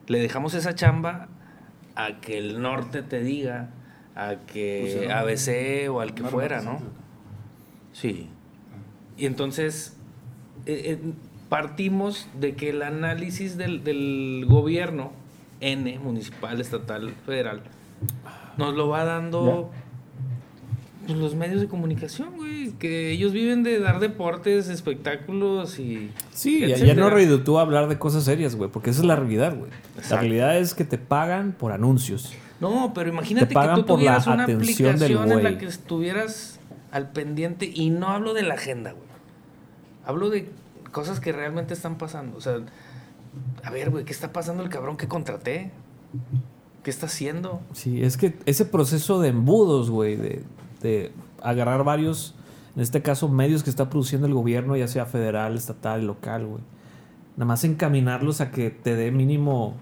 Le 0.08 0.19
dejamos 0.19 0.53
esa 0.53 0.75
chamba 0.75 1.27
a 1.95 2.19
que 2.21 2.38
el 2.38 2.62
norte 2.62 3.01
te 3.01 3.21
diga, 3.21 3.71
a 4.15 4.36
que 4.45 4.97
Pues, 4.99 5.12
ah, 5.12 5.19
ABC 5.21 5.89
o 5.89 5.99
al 5.99 6.13
que 6.13 6.23
fuera, 6.23 6.62
¿no? 6.62 6.79
Sí. 7.91 8.29
Y 9.17 9.25
entonces 9.25 9.97
eh, 10.65 10.99
eh, 11.01 11.13
partimos 11.49 12.27
de 12.39 12.55
que 12.55 12.69
el 12.69 12.81
análisis 12.81 13.58
del, 13.58 13.84
del 13.84 14.45
gobierno, 14.47 15.12
N, 15.62 15.97
municipal, 15.99 16.60
estatal, 16.62 17.13
federal, 17.25 17.62
nos 18.58 18.73
lo 18.75 18.89
va 18.89 19.05
dando 19.05 19.71
pues, 21.05 21.17
los 21.17 21.35
medios 21.35 21.61
de 21.61 21.67
comunicación, 21.67 22.35
güey. 22.35 22.71
Que 22.73 23.11
ellos 23.11 23.31
viven 23.31 23.63
de 23.63 23.79
dar 23.79 23.99
deportes, 23.99 24.69
espectáculos 24.69 25.79
y. 25.79 26.11
Sí, 26.33 26.61
ya, 26.67 26.77
ya 26.77 26.93
no 26.93 27.09
reditúa 27.09 27.61
hablar 27.61 27.87
de 27.87 27.97
cosas 27.97 28.23
serias, 28.23 28.55
güey, 28.55 28.69
porque 28.69 28.89
esa 28.89 29.01
es 29.01 29.05
la 29.05 29.15
realidad, 29.15 29.55
güey. 29.55 29.71
La 30.09 30.17
realidad 30.17 30.57
es 30.57 30.73
que 30.73 30.83
te 30.83 30.97
pagan 30.97 31.53
por 31.53 31.71
anuncios. 31.71 32.33
No, 32.59 32.93
pero 32.93 33.09
imagínate 33.09 33.47
que 33.47 33.53
tú 33.53 33.59
por 33.59 33.69
la 33.69 33.85
tuvieras 33.85 34.27
una 34.27 34.43
aplicación 34.43 35.31
en 35.31 35.43
la 35.43 35.57
que 35.57 35.65
estuvieras 35.65 36.59
al 36.91 37.11
pendiente 37.11 37.69
y 37.73 37.89
no 37.89 38.07
hablo 38.07 38.33
de 38.33 38.43
la 38.43 38.53
agenda, 38.53 38.91
güey. 38.91 39.05
Hablo 40.05 40.29
de 40.29 40.49
cosas 40.91 41.19
que 41.19 41.31
realmente 41.31 41.73
están 41.73 41.97
pasando. 41.97 42.37
O 42.37 42.41
sea, 42.41 42.59
a 43.63 43.69
ver, 43.69 43.89
güey, 43.89 44.05
¿qué 44.05 44.13
está 44.13 44.31
pasando 44.31 44.63
el 44.63 44.69
cabrón 44.69 44.95
que 44.95 45.07
contraté? 45.07 45.71
¿Qué 46.84 46.89
está 46.89 47.07
haciendo? 47.07 47.61
Sí, 47.73 48.03
es 48.03 48.15
que 48.15 48.38
ese 48.45 48.63
proceso 48.63 49.19
de 49.19 49.30
embudos, 49.30 49.89
güey, 49.89 50.15
de, 50.15 50.43
de 50.86 51.11
agarrar 51.41 51.83
varios, 51.83 52.36
en 52.75 52.81
este 52.81 53.01
caso, 53.01 53.27
medios 53.27 53.63
que 53.63 53.69
está 53.69 53.89
produciendo 53.89 54.27
el 54.27 54.33
gobierno, 54.33 54.77
ya 54.77 54.88
sea 54.88 55.05
federal, 55.05 55.55
estatal, 55.55 56.05
local, 56.05 56.45
güey. 56.45 56.61
Nada 57.36 57.45
más 57.45 57.63
encaminarlos 57.63 58.39
a 58.39 58.51
que 58.51 58.69
te 58.69 58.95
dé 58.95 59.11
mínimo, 59.11 59.75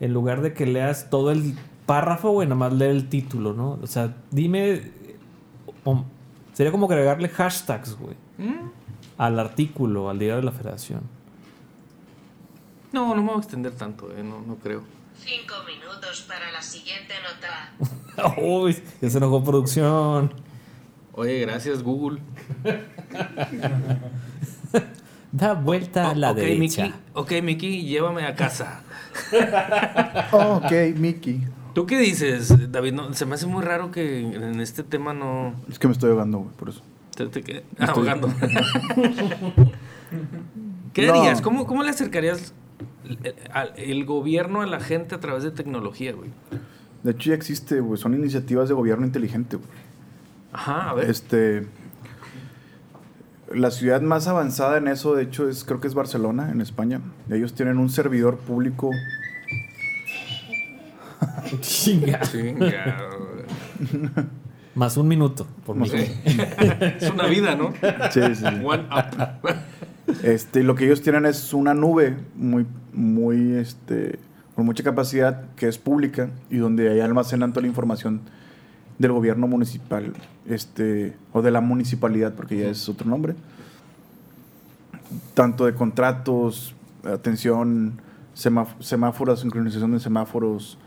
en 0.00 0.12
lugar 0.12 0.42
de 0.42 0.52
que 0.52 0.66
leas 0.66 1.10
todo 1.10 1.30
el 1.30 1.56
párrafo, 1.86 2.30
güey, 2.30 2.46
nada 2.46 2.58
más 2.58 2.72
lee 2.72 2.86
el 2.86 3.08
título, 3.08 3.52
¿no? 3.52 3.78
O 3.82 3.86
sea, 3.86 4.14
dime, 4.30 4.82
sería 6.52 6.70
como 6.70 6.86
agregarle 6.86 7.28
hashtags, 7.28 7.96
güey, 7.98 8.16
¿Mm? 8.38 8.68
al 9.18 9.38
artículo, 9.38 10.10
al 10.10 10.18
diario 10.18 10.36
de 10.36 10.42
la 10.42 10.52
federación. 10.52 11.00
No, 12.92 13.14
no 13.14 13.22
me 13.22 13.28
voy 13.28 13.36
a 13.36 13.38
extender 13.38 13.72
tanto, 13.72 14.12
eh, 14.16 14.22
no, 14.22 14.40
no 14.40 14.56
creo. 14.56 14.82
Cinco 15.18 15.54
minutos 15.66 16.22
para 16.28 16.50
la 16.52 16.60
siguiente 16.62 17.14
nota. 17.22 18.34
Uy, 18.40 18.76
ya 19.00 19.10
se 19.10 19.18
enojó 19.18 19.42
producción. 19.42 20.32
Oye, 21.12 21.40
gracias, 21.40 21.82
Google. 21.82 22.20
Da 25.32 25.52
vuelta 25.54 26.10
a 26.10 26.14
la 26.14 26.30
ok, 26.30 26.36
derecha. 26.36 26.84
Mickey, 26.84 27.00
ok, 27.14 27.32
Mickey, 27.42 27.84
llévame 27.86 28.24
a 28.24 28.36
casa. 28.36 28.82
ok, 30.32 30.70
Mickey. 30.96 31.42
¿Tú 31.74 31.86
qué 31.86 31.98
dices, 31.98 32.70
David? 32.70 32.92
No, 32.92 33.12
se 33.14 33.26
me 33.26 33.34
hace 33.34 33.46
muy 33.48 33.64
raro 33.64 33.90
que 33.90 34.20
en 34.20 34.60
este 34.60 34.84
tema 34.84 35.12
no 35.12 35.54
Es 35.68 35.80
que 35.80 35.88
me 35.88 35.92
estoy 35.92 36.10
ahogando, 36.12 36.38
güey, 36.38 36.54
por 36.54 36.68
eso. 36.68 36.82
te, 37.16 37.26
te 37.26 37.42
quede 37.42 37.64
Estoy- 37.80 37.88
ahogando. 37.88 38.32
¿Qué 40.92 41.06
No. 41.08 41.14
harías? 41.14 41.40
¿Cómo, 41.40 41.66
¿Cómo 41.66 41.82
le 41.82 41.90
acercarías 41.90 42.54
el, 43.76 44.04
gobierno 44.04 44.62
a 44.62 44.66
la 44.66 44.80
gente 44.80 45.14
a 45.14 45.20
través 45.20 45.42
de 45.42 45.50
tecnología, 45.50 46.12
güey? 46.12 46.30
De 47.02 47.12
hecho, 47.12 47.30
ya 47.30 47.36
existe, 47.36 47.80
güey. 47.80 48.00
Son 48.00 48.14
iniciativas 48.14 48.68
de 48.68 48.74
gobierno 48.74 49.06
inteligente, 49.06 49.56
güey. 49.56 49.68
Ajá, 50.52 50.90
a 50.90 50.94
ver. 50.94 51.10
Este. 51.10 51.66
La 53.52 53.70
ciudad 53.70 54.00
más 54.00 54.26
avanzada 54.26 54.78
en 54.78 54.88
eso, 54.88 55.14
de 55.14 55.24
hecho, 55.24 55.48
es 55.48 55.64
creo 55.64 55.80
que 55.80 55.86
es 55.86 55.94
Barcelona, 55.94 56.50
en 56.50 56.60
España. 56.60 57.00
Ellos 57.30 57.54
tienen 57.54 57.78
un 57.78 57.90
servidor 57.90 58.38
público. 58.38 58.90
Chinga. 61.60 62.20
Chinga, 62.22 63.10
Más 64.74 64.96
un 64.96 65.06
minuto 65.06 65.46
por. 65.64 65.76
Mickey. 65.76 66.20
es 67.00 67.10
una 67.10 67.26
vida, 67.26 67.54
¿no? 67.54 67.72
Sí, 68.10 68.20
sí, 68.28 68.34
sí. 68.34 68.44
One 68.64 68.88
up. 68.90 69.38
Este, 70.22 70.60
y 70.60 70.62
lo 70.62 70.74
que 70.74 70.84
ellos 70.86 71.02
tienen 71.02 71.26
es 71.26 71.52
una 71.52 71.74
nube 71.74 72.16
muy, 72.34 72.66
muy, 72.94 73.52
este, 73.54 74.18
con 74.54 74.64
mucha 74.66 74.82
capacidad 74.84 75.42
que 75.56 75.68
es 75.68 75.78
pública 75.78 76.30
y 76.50 76.56
donde 76.58 76.88
ahí 76.90 77.00
almacenan 77.00 77.52
toda 77.52 77.62
la 77.62 77.68
información 77.68 78.20
del 78.98 79.12
gobierno 79.12 79.48
municipal, 79.48 80.12
este, 80.46 81.16
o 81.32 81.42
de 81.42 81.50
la 81.50 81.60
municipalidad, 81.60 82.34
porque 82.34 82.58
ya 82.58 82.68
es 82.68 82.88
otro 82.88 83.08
nombre. 83.08 83.34
Tanto 85.34 85.66
de 85.66 85.74
contratos, 85.74 86.74
atención, 87.04 88.00
semá- 88.36 88.74
semáforos, 88.80 89.40
sincronización 89.40 89.92
de 89.92 90.00
semáforos, 90.00 90.78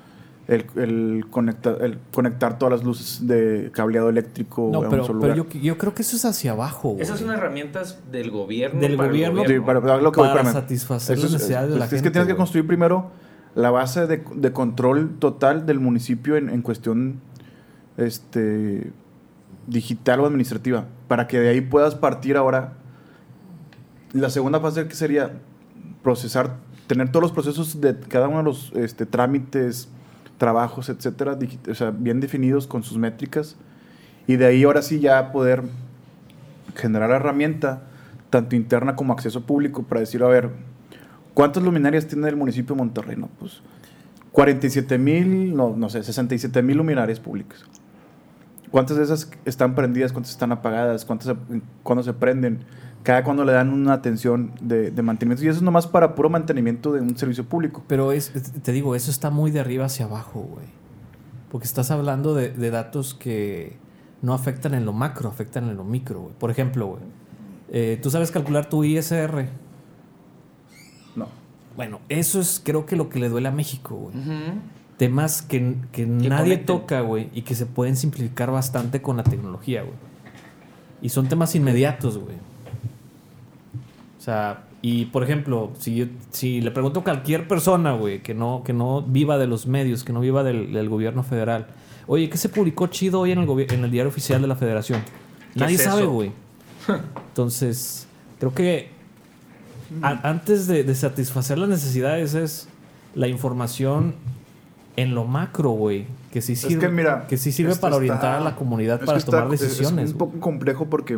el, 0.48 0.66
el, 0.76 1.26
conecta- 1.30 1.78
el 1.82 2.00
conectar 2.14 2.58
todas 2.58 2.72
las 2.80 2.84
luces 2.86 3.28
de 3.28 3.70
cableado 3.74 4.10
eléctrico 4.10 4.70
No, 4.72 4.80
a 4.80 4.82
un 4.84 4.90
pero, 4.90 5.04
solo 5.06 5.20
pero 5.20 5.36
lugar. 5.36 5.52
yo, 5.54 5.60
yo 5.60 5.78
creo 5.78 5.94
que 5.94 6.02
eso 6.04 6.16
es 6.16 6.24
hacia 6.26 6.52
abajo, 6.52 6.90
güey. 6.92 7.02
Esas 7.02 7.20
son 7.20 7.32
herramientas 7.32 8.00
del 8.12 8.32
gobierno. 8.32 8.80
Del 8.80 8.96
para 8.96 9.08
el 9.10 9.14
gobierno. 9.14 9.44
Sí, 9.46 9.60
para, 9.60 9.82
para 9.82 9.98
lo 9.98 10.12
que 10.12 10.20
voy, 10.22 10.30
Para 10.30 10.42
espérame. 10.42 10.62
satisfacer 10.62 11.18
las 11.18 11.26
es- 11.26 11.32
necesidades 11.34 11.70
de 11.72 11.78
la 11.80 11.86
es, 11.86 11.92
Es 11.94 12.00
que 12.00 12.04
gente, 12.06 12.12
tienes 12.12 12.28
que 12.30 12.38
construir 12.38 12.66
primero 12.66 13.12
la 13.56 13.72
base 13.72 14.08
de, 14.08 14.24
de 14.36 14.54
control 14.54 15.18
total 15.20 15.66
del 15.66 15.80
municipio 15.80 16.38
en, 16.38 16.50
en 16.50 16.62
cuestión 16.62 17.20
este, 17.98 18.92
digital 19.68 20.20
o 20.22 20.26
administrativa, 20.28 20.86
para 21.08 21.28
que 21.28 21.40
de 21.40 21.50
ahí 21.50 21.62
puedas 21.62 21.96
partir 21.96 22.38
ahora. 22.38 22.74
La 24.14 24.30
segunda 24.30 24.60
fase 24.62 24.88
que 24.88 24.96
sería 24.96 25.32
procesar, 26.04 26.56
tener 26.88 27.10
todos 27.12 27.24
los 27.24 27.32
procesos 27.34 27.82
de 27.82 28.00
cada 28.00 28.28
uno 28.30 28.38
de 28.38 28.44
los 28.44 28.72
este, 28.76 29.06
trámites, 29.06 29.90
trabajos, 30.38 30.90
etcétera, 30.90 31.38
bien 31.98 32.20
definidos 32.20 32.68
con 32.68 32.84
sus 32.84 32.98
métricas, 32.98 33.56
y 34.28 34.36
de 34.36 34.46
ahí 34.46 34.64
ahora 34.64 34.82
sí 34.82 35.00
ya 35.00 35.32
poder 35.32 35.64
generar 36.76 37.12
herramienta, 37.12 37.84
tanto 38.30 38.56
interna 38.56 38.96
como 38.96 39.14
acceso 39.14 39.46
público, 39.46 39.84
para 39.84 40.02
decir, 40.02 40.22
a 40.24 40.28
ver, 40.28 40.50
¿cuántas 41.34 41.64
luminarias 41.64 42.08
tiene 42.08 42.28
el 42.28 42.36
municipio 42.36 42.76
de 42.76 42.80
Monterrey? 42.80 43.16
No, 43.16 43.30
pues 43.40 43.62
47 44.34 44.98
mil, 44.98 45.56
no, 45.56 45.76
no 45.76 45.90
sé, 45.90 46.04
67 46.04 46.62
mil 46.62 46.78
luminarias 46.78 47.20
públicas. 47.20 47.64
¿Cuántas 48.70 48.98
de 48.98 49.04
esas 49.04 49.32
están 49.46 49.76
prendidas? 49.76 50.12
¿Cuántas 50.12 50.32
están 50.32 50.52
apagadas? 50.52 51.06
¿Cuántas 51.06 51.36
cuándo 51.84 52.04
se 52.04 52.14
prenden? 52.14 52.60
Cada 53.04 53.24
cuando 53.24 53.46
le 53.46 53.54
dan 53.54 53.72
una 53.72 53.94
atención 53.94 54.52
de, 54.62 54.92
de 54.92 55.02
mantenimiento. 55.02 55.46
Y 55.46 55.48
eso 55.48 55.58
es 55.58 55.64
nomás 55.64 55.88
para 55.88 56.14
puro 56.16 56.30
mantenimiento 56.30 56.92
de 56.92 57.02
un 57.02 57.18
servicio 57.18 57.46
público. 57.46 57.84
Pero 57.88 58.12
es, 58.12 58.32
te 58.64 58.72
digo, 58.72 58.96
eso 58.96 59.12
está 59.12 59.30
muy 59.30 59.52
de 59.52 59.62
arriba 59.62 59.86
hacia 59.86 60.06
abajo, 60.06 60.42
güey. 60.42 60.66
Porque 61.50 61.66
estás 61.66 61.92
hablando 61.92 62.34
de, 62.34 62.50
de 62.50 62.70
datos 62.70 63.14
que 63.14 63.78
no 64.22 64.34
afectan 64.34 64.74
en 64.74 64.86
lo 64.86 64.94
macro, 64.94 65.30
afectan 65.30 65.70
en 65.70 65.78
lo 65.78 65.84
micro, 65.84 66.22
güey. 66.22 66.34
Por 66.38 66.52
ejemplo, 66.52 66.88
güey, 66.88 67.02
eh, 67.70 68.00
tú 68.02 68.10
sabes 68.10 68.32
calcular 68.32 68.70
tu 68.70 68.84
ISR. 68.84 69.48
No. 71.16 71.28
Bueno, 71.76 72.00
eso 72.10 72.40
es 72.40 72.62
creo 72.64 72.86
que 72.86 72.96
lo 72.96 73.10
que 73.10 73.20
le 73.20 73.30
duele 73.30 73.48
a 73.50 73.52
México, 73.52 73.96
güey. 73.96 74.16
Temas 74.98 75.44
que, 75.44 75.76
que 75.92 76.08
nadie 76.08 76.30
conecten. 76.30 76.66
toca, 76.66 77.02
güey, 77.02 77.30
y 77.34 77.44
que 77.44 77.54
se 77.54 77.68
pueden 77.68 77.96
simplificar 77.96 78.50
bastante 78.50 79.02
con 79.02 79.18
la 79.18 79.24
tecnología, 79.24 79.84
güey. 79.84 79.96
Y 81.02 81.10
son 81.10 81.28
temas 81.28 81.54
inmediatos, 81.56 82.18
güey. 82.18 82.36
O 84.28 84.30
sea, 84.30 84.64
y 84.82 85.06
por 85.06 85.24
ejemplo, 85.24 85.72
si, 85.80 85.96
yo- 85.96 86.06
si 86.32 86.60
le 86.60 86.70
pregunto 86.72 87.00
a 87.00 87.04
cualquier 87.06 87.48
persona, 87.48 87.94
güey, 87.94 88.22
que 88.22 88.34
no, 88.34 88.62
que 88.66 88.74
no 88.74 89.02
viva 89.02 89.38
de 89.38 89.48
los 89.48 89.68
medios, 89.68 90.04
que 90.04 90.12
no 90.12 90.20
viva 90.20 90.44
del, 90.44 90.74
del 90.74 90.90
gobierno 90.90 91.24
federal, 91.24 91.68
oye, 92.08 92.30
¿qué 92.30 92.36
se 92.36 92.50
publicó 92.50 92.88
chido 92.88 93.22
hoy 93.22 93.32
en 93.32 93.40
el, 93.40 93.50
en 93.72 93.86
el 93.86 93.90
diario 93.90 94.10
oficial 94.10 94.42
de 94.42 94.48
la 94.50 94.58
federación? 94.58 95.02
¿Qué 95.54 95.62
Nadie 95.62 95.76
es 95.76 95.84
sabe, 95.84 96.04
güey. 96.04 96.34
Entonces, 97.30 98.06
creo 98.38 98.54
que 98.54 98.90
a- 100.02 100.28
antes 100.30 100.68
de, 100.68 100.84
de 100.84 100.94
satisfacer 100.96 101.58
las 101.58 101.70
necesidades 101.70 102.34
es 102.34 102.68
la 103.16 103.30
información 103.30 104.14
en 104.98 105.16
lo 105.16 105.24
macro, 105.24 105.70
güey. 105.70 106.06
Que 106.34 106.42
sí 106.42 106.52
Es 106.52 106.60
sirve, 106.60 106.82
que 106.82 106.90
mira, 106.90 107.28
que 107.28 107.38
sí 107.38 107.54
sirve 107.54 107.70
para 107.78 107.96
está- 107.96 107.96
orientar 107.98 108.36
a 108.36 108.42
la 108.42 108.58
comunidad 108.58 109.00
Es 109.00 109.06
para 109.06 109.20
está- 109.20 109.32
tomar 109.40 109.54
es- 109.54 109.62
decisiones. 109.62 110.06
Es 110.08 110.12
un 110.12 110.18
poco 110.18 110.40
complejo 110.42 110.88
porque 110.88 111.18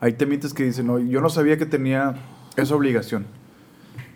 hay 0.00 0.14
temites 0.14 0.54
que 0.54 0.64
dicen, 0.64 0.86
no, 0.86 0.98
yo 0.98 1.20
no 1.20 1.28
sabía 1.28 1.58
que 1.58 1.66
tenía 1.66 2.14
esa 2.56 2.74
obligación. 2.74 3.26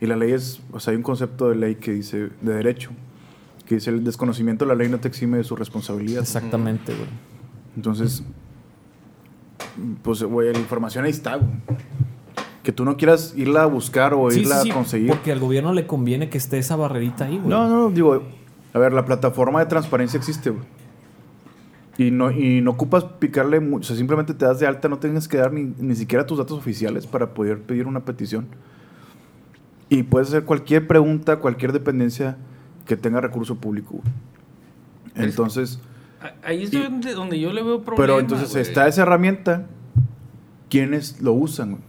Y 0.01 0.07
la 0.07 0.17
ley 0.17 0.33
es, 0.33 0.61
o 0.73 0.81
sea, 0.81 0.93
hay 0.93 0.97
un 0.97 1.03
concepto 1.03 1.49
de 1.49 1.57
ley 1.57 1.77
que 1.77 1.93
dice, 1.93 2.31
de 2.41 2.55
derecho, 2.55 2.91
que 3.67 3.77
dice, 3.77 3.91
el 3.91 4.03
desconocimiento 4.03 4.65
de 4.65 4.71
la 4.71 4.75
ley 4.75 4.89
no 4.89 4.99
te 4.99 5.09
exime 5.09 5.39
de 5.39 5.45
su 5.45 5.57
responsabilidad. 5.57 6.23
Exactamente, 6.23 6.95
güey. 6.95 7.09
Entonces, 7.77 8.23
pues, 10.03 10.23
güey, 10.23 10.53
la 10.53 10.59
información 10.59 11.05
ahí 11.05 11.11
está, 11.11 11.37
güey. 11.37 11.51
Que 12.63 12.73
tú 12.73 12.87
no 12.87 12.97
quieras 12.97 13.35
irla 13.37 13.65
a 13.65 13.67
buscar 13.67 14.15
o 14.15 14.31
Sí, 14.31 14.41
irla 14.41 14.57
sí, 14.57 14.63
sí, 14.65 14.71
a 14.71 14.75
conseguir. 14.75 15.09
Porque 15.09 15.33
al 15.33 15.39
gobierno 15.39 15.75
le 15.75 15.87
conviene 15.87 16.31
que 16.31 16.39
esté 16.39 16.59
esa 16.59 16.77
barrerita 16.77 17.27
ahí, 17.27 17.37
güey. 17.37 17.49
No, 17.49 17.69
no, 17.69 17.91
digo, 17.91 18.23
a 18.73 18.79
ver, 18.79 18.95
la 18.95 19.05
plataforma 19.05 19.61
de 19.61 19.67
transparencia 19.67 20.17
existe, 20.17 20.49
güey. 20.51 20.65
Y 21.97 22.11
no, 22.11 22.31
y 22.33 22.61
no 22.61 22.73
ocupas 22.73 23.05
picarle 23.05 23.61
mucho, 23.61 23.79
o 23.85 23.87
sea, 23.89 23.97
simplemente 23.97 24.35
te 24.35 24.45
das 24.45 24.59
de 24.59 24.67
alta, 24.67 24.89
no 24.89 24.99
tienes 24.99 25.29
que 25.29 25.37
dar 25.37 25.53
ni, 25.53 25.73
ni 25.79 25.95
siquiera 25.95 26.27
tus 26.27 26.39
datos 26.39 26.59
oficiales 26.59 27.07
para 27.07 27.35
poder 27.35 27.61
pedir 27.63 27.87
una 27.87 28.05
petición. 28.05 28.47
Y 29.89 30.03
puedes 30.03 30.29
hacer 30.29 30.45
cualquier 30.45 30.87
pregunta, 30.89 31.37
cualquier 31.39 31.73
dependencia 31.73 32.37
que 32.87 32.97
tenga 32.97 33.21
recurso 33.21 33.57
público. 33.57 34.01
güey. 34.03 35.25
Entonces, 35.29 35.79
Ahí 36.43 36.63
es 36.65 36.73
Y- 36.73 36.79
donde, 37.15 37.39
yo 37.39 37.53
le 37.53 37.63
veo 37.63 37.83
problema. 37.83 37.97
pero 38.03 38.19
entonces 38.19 38.51
güey. 38.51 38.63
está 38.63 38.89
esa 38.89 39.03
herramienta, 39.03 39.67
¿quiénes 40.71 41.21
lo 41.21 41.35
usan? 41.35 41.73
güey? 41.73 41.83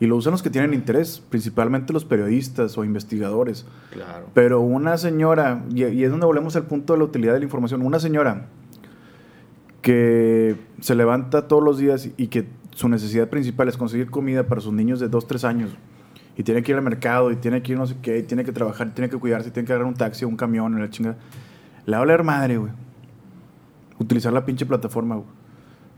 Y 0.00 0.06
lo 0.06 0.16
usan 0.16 0.32
los 0.32 0.42
que 0.42 0.50
tienen 0.50 0.74
interés, 0.74 1.22
principalmente 1.30 1.92
los 1.92 2.04
periodistas 2.04 2.76
o 2.76 2.84
investigadores. 2.84 3.64
Claro. 3.92 4.26
Pero 4.34 4.60
una 4.60 4.98
señora, 4.98 5.62
y, 5.72 5.84
y 5.84 6.02
es 6.02 6.10
donde 6.10 6.26
volvemos 6.26 6.56
al 6.56 6.64
punto 6.64 6.94
de 6.94 6.98
la 6.98 7.04
utilidad 7.04 7.34
de 7.34 7.38
la 7.38 7.44
información, 7.44 7.82
una 7.82 8.00
señora 8.00 8.48
que 9.82 10.56
se 10.80 10.94
levanta 10.94 11.48
todos 11.48 11.62
los 11.62 11.76
días 11.78 12.08
y 12.16 12.28
que 12.28 12.46
su 12.70 12.88
necesidad 12.88 13.28
principal 13.28 13.68
es 13.68 13.76
conseguir 13.76 14.10
comida 14.10 14.44
para 14.46 14.60
sus 14.60 14.72
niños 14.72 15.00
de 15.00 15.08
2, 15.08 15.26
3 15.26 15.44
años, 15.44 15.70
y 16.36 16.42
tiene 16.44 16.62
que 16.62 16.72
ir 16.72 16.78
al 16.78 16.82
mercado, 16.84 17.30
y 17.30 17.36
tiene 17.36 17.62
que 17.62 17.72
ir 17.72 17.78
no 17.78 17.86
sé 17.86 17.96
qué, 18.00 18.18
y 18.18 18.22
tiene 18.22 18.44
que 18.44 18.52
trabajar, 18.52 18.86
y 18.88 18.90
tiene 18.92 19.10
que 19.10 19.18
cuidarse, 19.18 19.48
y 19.50 19.52
tiene 19.52 19.66
que 19.66 19.72
agarrar 19.72 19.88
un 19.88 19.94
taxi 19.94 20.24
un 20.24 20.36
camión, 20.36 20.80
la 20.80 20.88
chinga, 20.88 21.16
le 21.84 21.92
va 21.92 21.98
a 21.98 22.00
valer 22.00 22.22
madre, 22.24 22.56
güey. 22.56 22.72
Utilizar 23.98 24.32
la 24.32 24.44
pinche 24.44 24.64
plataforma, 24.66 25.16
güey. 25.16 25.26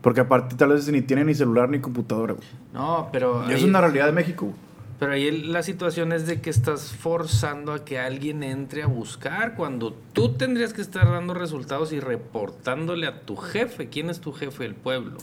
Porque 0.03 0.21
aparte 0.21 0.57
tal 0.57 0.71
vez 0.71 0.91
ni 0.91 1.01
tiene 1.01 1.25
ni 1.25 1.35
celular 1.35 1.69
ni 1.71 1.79
computadora, 1.79 2.35
güey. 2.35 2.47
No, 2.75 3.09
pero. 3.13 3.45
Y 3.49 3.53
es 3.53 3.63
ahí- 3.63 3.69
una 3.69 3.81
realidad 3.81 4.07
de 4.07 4.13
México, 4.13 4.47
güey. 4.47 4.57
Pero 5.05 5.15
ahí 5.15 5.27
el- 5.27 5.53
la 5.53 5.63
situación 5.63 6.13
es 6.13 6.27
de 6.27 6.41
que 6.41 6.49
estás 6.51 6.93
forzando 6.93 7.73
a 7.73 7.85
que 7.85 7.99
alguien 7.99 8.43
entre 8.43 8.83
a 8.83 8.87
buscar 8.87 9.55
cuando 9.55 9.93
tú 10.13 10.35
tendrías 10.35 10.73
que 10.73 10.81
estar 10.81 11.07
dando 11.11 11.35
resultados 11.35 11.93
y 11.93 12.01
reportándole 12.01 13.07
a 13.07 13.21
tu 13.23 13.37
jefe. 13.37 13.89
¿Quién 13.89 14.09
es 14.09 14.21
tu 14.21 14.33
jefe? 14.33 14.65
El 14.65 14.75
pueblo. 14.75 15.19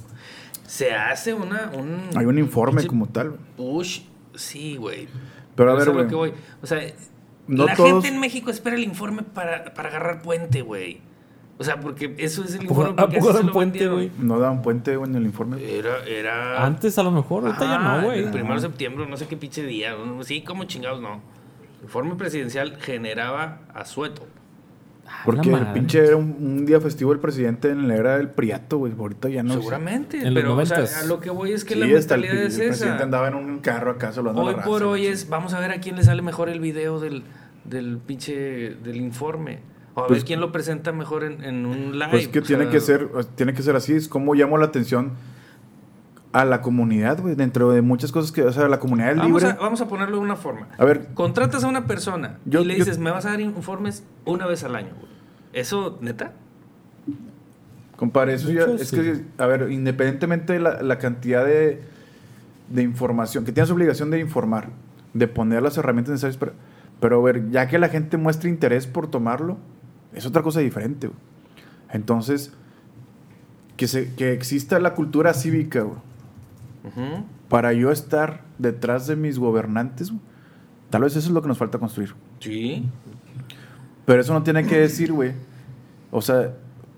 Se 0.68 0.94
hace 0.94 1.34
una... 1.34 1.72
Un, 1.74 2.10
Hay 2.16 2.26
un 2.26 2.38
informe 2.38 2.86
como 2.86 3.08
tal. 3.08 3.34
Push. 3.58 4.02
Sí, 4.36 4.78
güey. 4.78 5.08
Pero 5.56 5.72
a 5.72 5.76
ver, 5.76 5.90
güey. 6.10 6.34
O 6.62 6.68
sea, 6.68 6.80
No 7.48 7.66
la 7.66 7.76
todos- 7.76 7.90
gente 7.92 8.08
en 8.08 8.20
México 8.20 8.52
espera 8.52 8.76
el 8.76 8.84
informe 8.84 9.24
para, 9.24 9.74
para 9.74 9.90
agarrar 9.90 10.22
puente, 10.22 10.62
güey. 10.62 11.02
O 11.62 11.64
sea, 11.64 11.80
porque 11.80 12.16
eso 12.18 12.44
es 12.44 12.56
el 12.56 12.66
¿A 12.66 12.68
poco- 12.68 12.82
informe. 12.90 13.02
a 13.04 13.08
poco 13.08 13.34
dan 13.34 13.52
puente, 13.52 13.88
güey? 13.88 14.12
No 14.20 14.40
dan 14.40 14.62
puente, 14.64 14.96
güey, 14.98 15.10
en 15.10 15.16
el 15.16 15.24
informe. 15.26 15.64
Era, 15.64 16.04
era... 16.06 16.66
Antes 16.66 16.98
a 16.98 17.04
lo 17.04 17.12
mejor, 17.12 17.46
ahorita 17.46 17.64
ya 17.66 17.78
no, 17.78 18.06
güey. 18.08 18.24
El 18.24 18.32
primero 18.32 18.56
de 18.56 18.62
septiembre, 18.62 19.06
no 19.08 19.16
sé 19.16 19.28
qué 19.28 19.38
pinche 19.38 19.64
día. 19.64 19.96
Sí, 20.24 20.42
como 20.42 20.64
chingados, 20.66 21.00
no. 21.02 21.22
El 21.80 21.84
informe 21.84 22.16
presidencial 22.16 22.78
generaba 22.78 23.60
asueto. 23.74 24.28
Ah, 25.08 25.24
Porque 25.26 25.52
el 25.52 25.68
pinche 25.74 26.00
era 26.06 26.16
un, 26.16 26.36
un 26.40 26.66
día 26.66 26.80
festivo 26.80 27.12
el 27.12 27.20
presidente 27.20 27.70
en 27.70 27.88
la 27.88 27.96
era 27.96 28.18
del 28.18 28.30
Priato, 28.30 28.78
güey. 28.78 28.94
Ahorita 28.98 29.30
ya 29.30 29.44
no. 29.44 29.54
Seguramente, 29.56 30.18
En 30.20 30.34
los 30.34 30.42
pero 30.44 30.56
o 30.56 30.66
sea, 30.66 31.02
a 31.02 31.06
lo 31.06 31.20
que 31.20 31.30
voy 31.30 31.52
es 31.52 31.66
que 31.66 31.74
Sí, 31.74 31.80
la 31.82 31.98
hasta 31.98 32.16
el, 32.16 32.22
mentalidad 32.22 32.44
pi- 32.44 32.48
es 32.48 32.60
el 32.60 32.68
presidente 32.70 32.96
esa. 32.96 33.04
andaba 33.04 33.28
en 33.28 33.36
un 33.36 33.60
carro 33.60 33.92
acá 33.92 34.12
Hoy 34.16 34.56
la 34.56 34.64
por 34.64 34.84
hoy 34.84 35.08
es, 35.08 35.28
vamos 35.28 35.54
a 35.54 35.60
ver 35.60 35.72
a 35.72 35.80
quién 35.82 35.96
le 35.98 36.04
sale 36.04 36.22
mejor 36.22 36.50
el 36.50 36.60
video 36.62 37.00
del, 37.00 37.24
del 37.66 37.98
pinche, 37.98 38.76
del 38.76 38.96
informe. 38.96 39.60
O 39.94 40.02
a 40.02 40.08
Pues- 40.08 40.20
ver 40.22 40.26
quién 40.28 40.40
lo 40.40 40.52
presenta 40.52 40.92
mejor 40.92 41.24
en, 41.24 41.44
en 41.44 41.66
un 41.66 42.00
live. 42.00 42.08
Pues 42.12 42.28
que 42.30 42.40
o 42.40 42.44
tiene 42.44 42.64
sea, 42.64 42.72
que 42.72 42.80
ser, 42.80 43.10
tiene 43.36 43.54
que 43.54 43.62
ser 43.62 43.76
así, 43.76 43.94
es 43.94 44.08
como 44.08 44.34
llamo 44.36 44.58
la 44.58 44.66
atención 44.66 45.12
a 46.34 46.46
la 46.46 46.62
comunidad, 46.62 47.20
güey, 47.20 47.36
dentro 47.36 47.72
de 47.72 47.82
muchas 47.82 48.14
cosas 48.14 48.32
que, 48.32 48.42
o 48.44 48.54
sea, 48.54 48.70
la 48.70 48.80
comunidad 48.80 49.18
Vamos 49.18 49.42
libre. 49.44 49.58
a, 49.58 49.62
vamos 49.62 49.82
a 49.82 49.88
ponerlo 49.90 50.16
de 50.16 50.24
una 50.24 50.38
forma. 50.38 50.70
A 50.78 50.86
ver, 50.86 51.10
Contratas 51.14 51.66
a 51.66 51.68
una 51.68 51.88
persona 51.88 52.38
Yo- 52.46 52.62
y 52.62 52.66
le 52.66 52.78
yo- 52.78 52.86
dices, 52.86 53.00
me 53.00 53.12
vas 53.12 53.26
a 53.26 53.32
dar 53.32 53.42
informes 53.42 54.06
una 54.24 54.48
vez 54.48 54.64
al 54.64 54.76
año. 54.78 54.92
güey. 54.98 55.12
¿Eso, 55.52 55.98
neta? 56.00 56.32
compadre, 57.98 58.34
eso 58.34 58.50
ya, 58.52 58.64
es 58.64 58.88
sí. 58.90 58.96
que, 58.96 59.22
a 59.38 59.46
ver, 59.46 59.72
independientemente 59.72 60.54
de 60.54 60.60
la, 60.60 60.82
la 60.82 60.98
cantidad 60.98 61.46
de, 61.46 61.82
de 62.70 62.82
información, 62.82 63.46
que 63.46 63.52
tienes 63.52 63.70
obligación 63.70 64.10
de 64.10 64.20
informar, 64.20 64.70
de 65.14 65.28
poner 65.28 65.62
las 65.62 65.78
herramientas 65.78 66.14
necesarias, 66.14 66.38
pero, 66.38 66.54
pero 67.00 67.20
a 67.20 67.24
ver, 67.24 67.50
ya 67.52 67.68
que 67.68 67.78
la 67.78 67.90
gente 67.90 68.18
muestre 68.18 68.50
interés 68.50 68.88
por 68.88 69.08
tomarlo, 69.12 69.58
es 70.14 70.26
otra 70.26 70.42
cosa 70.42 70.60
diferente, 70.60 71.08
güey. 71.08 71.20
Entonces, 71.92 72.54
que, 73.78 73.88
se, 73.88 74.14
que 74.16 74.34
exista 74.34 74.80
la 74.80 74.94
cultura 74.94 75.34
cívica, 75.34 75.82
güey, 75.82 75.98
para 77.50 77.74
yo 77.74 77.92
estar 77.92 78.42
detrás 78.58 79.08
de 79.08 79.16
mis 79.16 79.38
gobernantes, 79.38 80.10
güey, 80.10 80.22
tal 80.90 81.04
vez 81.04 81.16
eso 81.16 81.28
es 81.28 81.34
lo 81.34 81.42
que 81.42 81.48
nos 81.48 81.58
falta 81.58 81.80
construir. 81.80 82.14
Sí. 82.40 82.86
Pero 84.06 84.22
eso 84.22 84.34
no 84.34 84.44
tiene 84.44 84.66
que 84.66 84.78
decir, 84.78 85.12
güey. 85.14 85.34
O 86.12 86.22
sea, 86.22 86.54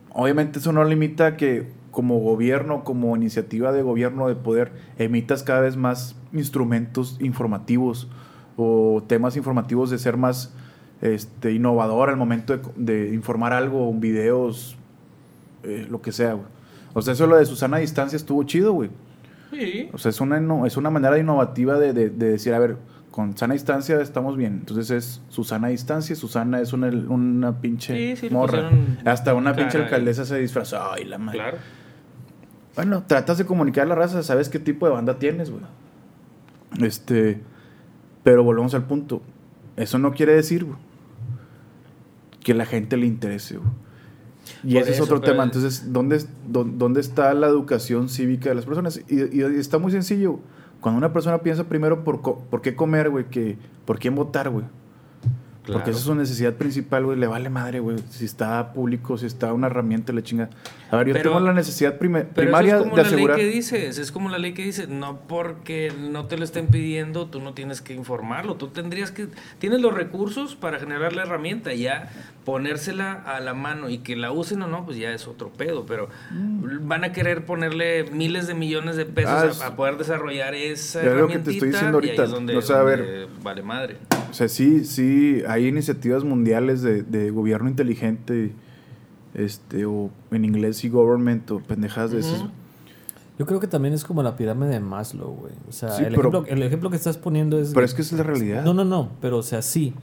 obviamente 0.09 0.59
eso 0.59 0.71
no 0.71 0.83
limita 0.83 1.27
a 1.27 1.37
que 1.37 1.71
como 1.91 2.19
gobierno, 2.19 2.83
como 2.83 3.15
iniciativa 3.15 3.71
de 3.71 3.83
gobierno 3.83 4.27
de 4.27 4.35
poder, 4.35 4.71
emitas 4.97 5.43
cada 5.43 5.61
vez 5.61 5.77
más 5.77 6.15
instrumentos 6.33 7.17
informativos 7.21 8.09
o 8.57 9.03
temas 9.07 9.37
informativos 9.37 9.89
de 9.91 9.99
ser 9.99 10.17
más 10.17 10.53
este, 11.03 11.51
innovador 11.51 12.09
al 12.09 12.17
momento 12.17 12.57
de, 12.57 12.63
de 12.75 13.13
informar 13.13 13.53
algo, 13.53 13.93
videos, 13.93 14.75
eh, 15.63 15.85
lo 15.89 16.01
que 16.01 16.11
sea, 16.11 16.33
güey. 16.33 16.47
O 16.93 17.01
sea, 17.01 17.13
eso 17.13 17.27
lo 17.27 17.35
de 17.37 17.45
Susana 17.45 17.77
a 17.77 17.79
distancia 17.81 18.15
estuvo 18.15 18.43
chido, 18.43 18.73
güey. 18.73 18.89
Sí. 19.51 19.89
O 19.93 19.97
sea, 19.97 20.09
es 20.09 20.19
una, 20.21 20.65
es 20.65 20.77
una 20.77 20.89
manera 20.89 21.17
innovativa 21.19 21.77
de, 21.77 21.93
de- 21.93 22.09
de 22.09 22.29
decir, 22.29 22.53
a 22.53 22.59
ver, 22.59 22.77
con 23.11 23.37
sana 23.37 23.53
distancia 23.53 23.99
estamos 24.01 24.37
bien. 24.37 24.53
Entonces 24.61 24.89
es 24.91 25.21
Susana 25.29 25.67
a 25.67 25.69
distancia. 25.71 26.15
Susana 26.15 26.59
es 26.61 26.73
una, 26.73 26.87
una 26.87 27.59
pinche 27.61 27.93
Sí, 28.15 28.21
sí, 28.21 28.29
le 28.29 28.35
morra. 28.35 28.71
Hasta 29.05 29.33
una 29.35 29.53
pinche 29.55 29.73
cara 29.73 29.83
alcaldesa 29.85 30.25
se 30.25 30.39
disfrazó. 30.39 30.79
Ay, 30.91 31.03
la 31.05 31.19
madre. 31.19 31.37
Claro. 31.39 31.57
Bueno, 32.75 33.03
tratas 33.05 33.37
de 33.37 33.45
comunicar 33.45 33.83
a 33.85 33.89
la 33.89 33.95
raza, 33.95 34.23
sabes 34.23 34.49
qué 34.49 34.57
tipo 34.57 34.87
de 34.87 34.93
banda 34.93 35.19
tienes, 35.19 35.51
güey. 35.51 35.61
Este, 36.81 37.39
pero 38.23 38.43
volvemos 38.43 38.73
al 38.73 38.85
punto. 38.85 39.21
Eso 39.75 39.99
no 39.99 40.13
quiere 40.13 40.33
decir, 40.33 40.65
güey, 40.65 40.77
que 42.43 42.53
la 42.53 42.65
gente 42.65 42.97
le 42.97 43.05
interese, 43.07 43.57
güey. 43.57 43.69
Y 44.63 44.73
Por 44.73 44.81
ese 44.83 44.91
es 44.91 45.01
otro 45.01 45.19
pero- 45.21 45.31
tema. 45.31 45.43
Entonces, 45.43 45.91
¿dónde, 45.93 46.23
¿dónde 46.47 46.99
está 47.01 47.33
la 47.33 47.47
educación 47.47 48.09
cívica 48.09 48.49
de 48.49 48.55
las 48.55 48.65
personas? 48.65 48.99
Y, 49.09 49.37
y 49.37 49.41
está 49.57 49.77
muy 49.77 49.91
sencillo. 49.91 50.39
Cuando 50.81 50.97
una 50.97 51.13
persona 51.13 51.37
piensa 51.39 51.63
primero 51.63 52.03
por, 52.03 52.21
por 52.21 52.61
qué 52.61 52.75
comer, 52.75 53.09
güey, 53.09 53.25
que 53.29 53.57
por 53.85 53.99
quién 53.99 54.15
votar, 54.15 54.49
güey. 54.49 54.65
Porque 55.65 55.91
esa 55.91 55.99
es 55.99 56.05
su 56.05 56.13
necesidad 56.15 56.53
principal, 56.55 57.05
güey. 57.05 57.17
Le 57.17 57.25
vale 57.27 57.49
madre, 57.49 57.79
güey. 57.79 57.97
Si 58.09 58.25
está 58.25 58.73
público, 58.73 59.17
si 59.17 59.25
está 59.27 59.53
una 59.53 59.67
herramienta, 59.67 60.11
le 60.11 60.21
chinga. 60.21 60.49
A 60.91 60.97
ver, 60.97 61.07
yo 61.07 61.13
Pero- 61.13 61.31
tengo 61.31 61.39
la 61.45 61.53
necesidad 61.53 61.97
Pero 61.97 62.27
primaria 62.33 62.75
eso 62.75 62.77
es 62.79 62.83
como 62.83 62.95
de 62.97 63.01
la 63.01 63.07
asegurar. 63.07 63.37
ley 63.37 63.45
que 63.49 63.51
dices, 63.55 63.97
es 63.97 64.11
como 64.11 64.29
la 64.29 64.37
ley 64.37 64.53
que 64.53 64.63
dice, 64.63 64.87
no 64.87 65.19
porque 65.27 65.91
no 65.97 66.25
te 66.25 66.37
lo 66.37 66.43
estén 66.43 66.67
pidiendo, 66.67 67.27
tú 67.27 67.39
no 67.39 67.53
tienes 67.53 67.81
que 67.81 67.93
informarlo, 67.93 68.55
tú 68.55 68.67
tendrías 68.67 69.11
que, 69.11 69.27
tienes 69.57 69.79
los 69.81 69.93
recursos 69.93 70.55
para 70.55 70.79
generar 70.79 71.13
la 71.13 71.23
herramienta, 71.23 71.73
ya 71.73 72.11
ponérsela 72.45 73.13
a 73.13 73.39
la 73.39 73.53
mano 73.53 73.89
y 73.89 73.99
que 73.99 74.15
la 74.15 74.31
usen 74.31 74.61
o 74.61 74.67
no, 74.67 74.85
pues 74.85 74.97
ya 74.97 75.11
es 75.13 75.27
otro 75.27 75.49
pedo, 75.49 75.85
pero 75.85 76.09
van 76.81 77.03
a 77.05 77.11
querer 77.13 77.45
ponerle 77.45 78.03
miles 78.11 78.47
de 78.47 78.53
millones 78.53 78.95
de 78.97 79.05
pesos 79.05 79.23
Mm. 79.31 79.35
Ah, 79.35 79.41
a- 79.41 79.45
es- 79.49 79.61
a, 79.61 79.75
poder 79.75 79.97
desarrollar 79.97 80.53
esa 80.53 80.99
Es 80.99 81.05
lo 81.05 81.11
que 81.11 81.17
herramienta 81.17 81.45
te 81.45 81.51
estoy 81.53 81.69
diciendo 81.69 81.97
ahorita. 81.97 82.23
es 82.25 82.29
donde, 82.31 82.57
O 82.57 82.61
sea, 82.61 82.81
a 82.81 82.83
ver. 82.83 83.27
vale 83.41 83.63
madre. 83.63 83.97
O 84.29 84.33
sea, 84.33 84.47
sí, 84.47 84.83
sí, 84.85 85.41
hay 85.53 85.67
iniciativas 85.67 86.23
mundiales 86.23 86.81
de, 86.81 87.03
de 87.03 87.31
gobierno 87.31 87.69
inteligente, 87.69 88.51
este, 89.33 89.85
o 89.85 90.09
en 90.31 90.45
inglés 90.45 90.83
e-government, 90.83 91.49
o 91.51 91.59
pendejadas 91.59 92.11
de 92.11 92.19
esas. 92.19 92.41
Ujú. 92.41 92.49
Yo 93.39 93.45
creo 93.47 93.59
que 93.59 93.67
también 93.67 93.93
es 93.95 94.03
como 94.03 94.21
la 94.21 94.35
pirámide 94.35 94.69
de 94.69 94.79
Maslow, 94.79 95.31
güey. 95.35 95.53
O 95.67 95.71
sea, 95.71 95.89
Sí, 95.91 96.03
el, 96.03 96.13
pero- 96.13 96.29
ejemplo, 96.29 96.45
el 96.53 96.61
ejemplo 96.63 96.89
que 96.91 96.97
estás 96.97 97.17
poniendo 97.17 97.59
es... 97.59 97.71
Pero 97.73 97.85
es 97.85 97.93
que 97.95 98.03
es 98.03 98.11
la 98.11 98.21
realidad. 98.23 98.63
No, 98.63 98.73
no, 98.75 98.85
no, 98.85 99.09
pero 99.21 99.39
o 99.39 99.43
sea, 99.43 99.61
sí. 99.63 99.93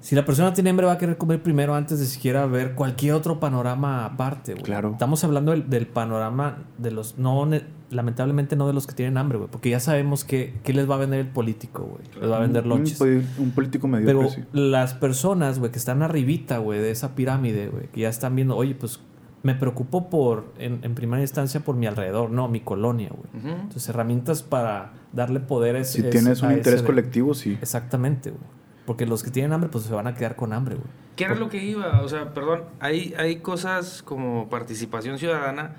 Si 0.00 0.14
la 0.16 0.24
persona 0.24 0.52
tiene 0.52 0.70
hambre 0.70 0.86
va 0.86 0.92
a 0.92 0.98
querer 0.98 1.16
comer 1.18 1.40
primero 1.42 1.74
antes 1.74 1.98
de 2.00 2.06
siquiera 2.06 2.46
ver 2.46 2.74
cualquier 2.74 3.14
otro 3.14 3.38
panorama 3.38 4.04
aparte, 4.04 4.52
güey. 4.52 4.64
Claro. 4.64 4.90
Estamos 4.92 5.22
hablando 5.22 5.52
del, 5.52 5.70
del 5.70 5.86
panorama 5.86 6.58
de 6.78 6.90
los... 6.90 7.16
no 7.18 7.48
Lamentablemente 7.90 8.56
no 8.56 8.66
de 8.66 8.72
los 8.72 8.86
que 8.86 8.94
tienen 8.94 9.16
hambre, 9.16 9.38
güey. 9.38 9.50
Porque 9.50 9.70
ya 9.70 9.78
sabemos 9.80 10.24
que, 10.24 10.54
qué 10.64 10.72
les 10.72 10.90
va 10.90 10.96
a 10.96 10.98
vender 10.98 11.20
el 11.20 11.28
político, 11.28 11.84
güey. 11.84 12.02
Les 12.20 12.30
va 12.30 12.38
a 12.38 12.40
vender 12.40 12.64
Un- 12.64 12.68
lonches. 12.70 13.00
Un, 13.00 13.26
un 13.38 13.50
político 13.52 13.88
Pero 13.90 14.04
mediocre, 14.04 14.30
sí. 14.42 14.44
las 14.52 14.94
personas, 14.94 15.58
güey, 15.58 15.70
que 15.70 15.78
están 15.78 16.02
arribita, 16.02 16.58
güey, 16.58 16.80
de 16.80 16.90
esa 16.90 17.14
pirámide, 17.14 17.68
güey, 17.68 17.86
que 17.92 18.00
ya 18.00 18.08
están 18.08 18.34
viendo, 18.34 18.56
oye, 18.56 18.74
pues 18.74 19.00
me 19.42 19.54
preocupo 19.54 20.10
por, 20.10 20.52
en, 20.58 20.80
en 20.82 20.94
primera 20.96 21.22
instancia, 21.22 21.60
por 21.60 21.76
mi 21.76 21.86
alrededor, 21.86 22.30
no, 22.30 22.48
mi 22.48 22.58
colonia, 22.60 23.10
güey. 23.10 23.54
Entonces, 23.54 23.88
herramientas 23.88 24.42
para 24.42 24.92
darle 25.12 25.38
poder 25.38 25.76
a 25.76 25.78
ese- 25.80 26.02
Si 26.02 26.10
tienes 26.10 26.42
un 26.42 26.48
a 26.48 26.54
interés 26.54 26.80
ese- 26.80 26.86
colectivo, 26.86 27.34
sí. 27.34 27.56
Exactamente, 27.62 28.30
güey. 28.30 28.42
Porque 28.86 29.06
los 29.06 29.22
que 29.22 29.30
tienen 29.30 29.52
hambre, 29.52 29.68
pues 29.70 29.84
se 29.84 29.94
van 29.94 30.06
a 30.08 30.14
quedar 30.14 30.34
con 30.36 30.52
hambre, 30.52 30.74
güey. 30.74 30.88
¿Qué 31.14 31.24
era 31.24 31.34
lo 31.36 31.48
que 31.48 31.64
iba? 31.64 32.02
O 32.02 32.08
sea, 32.08 32.34
perdón, 32.34 32.64
hay, 32.80 33.14
hay 33.18 33.36
cosas 33.36 34.02
como 34.02 34.48
participación 34.48 35.18
ciudadana 35.18 35.76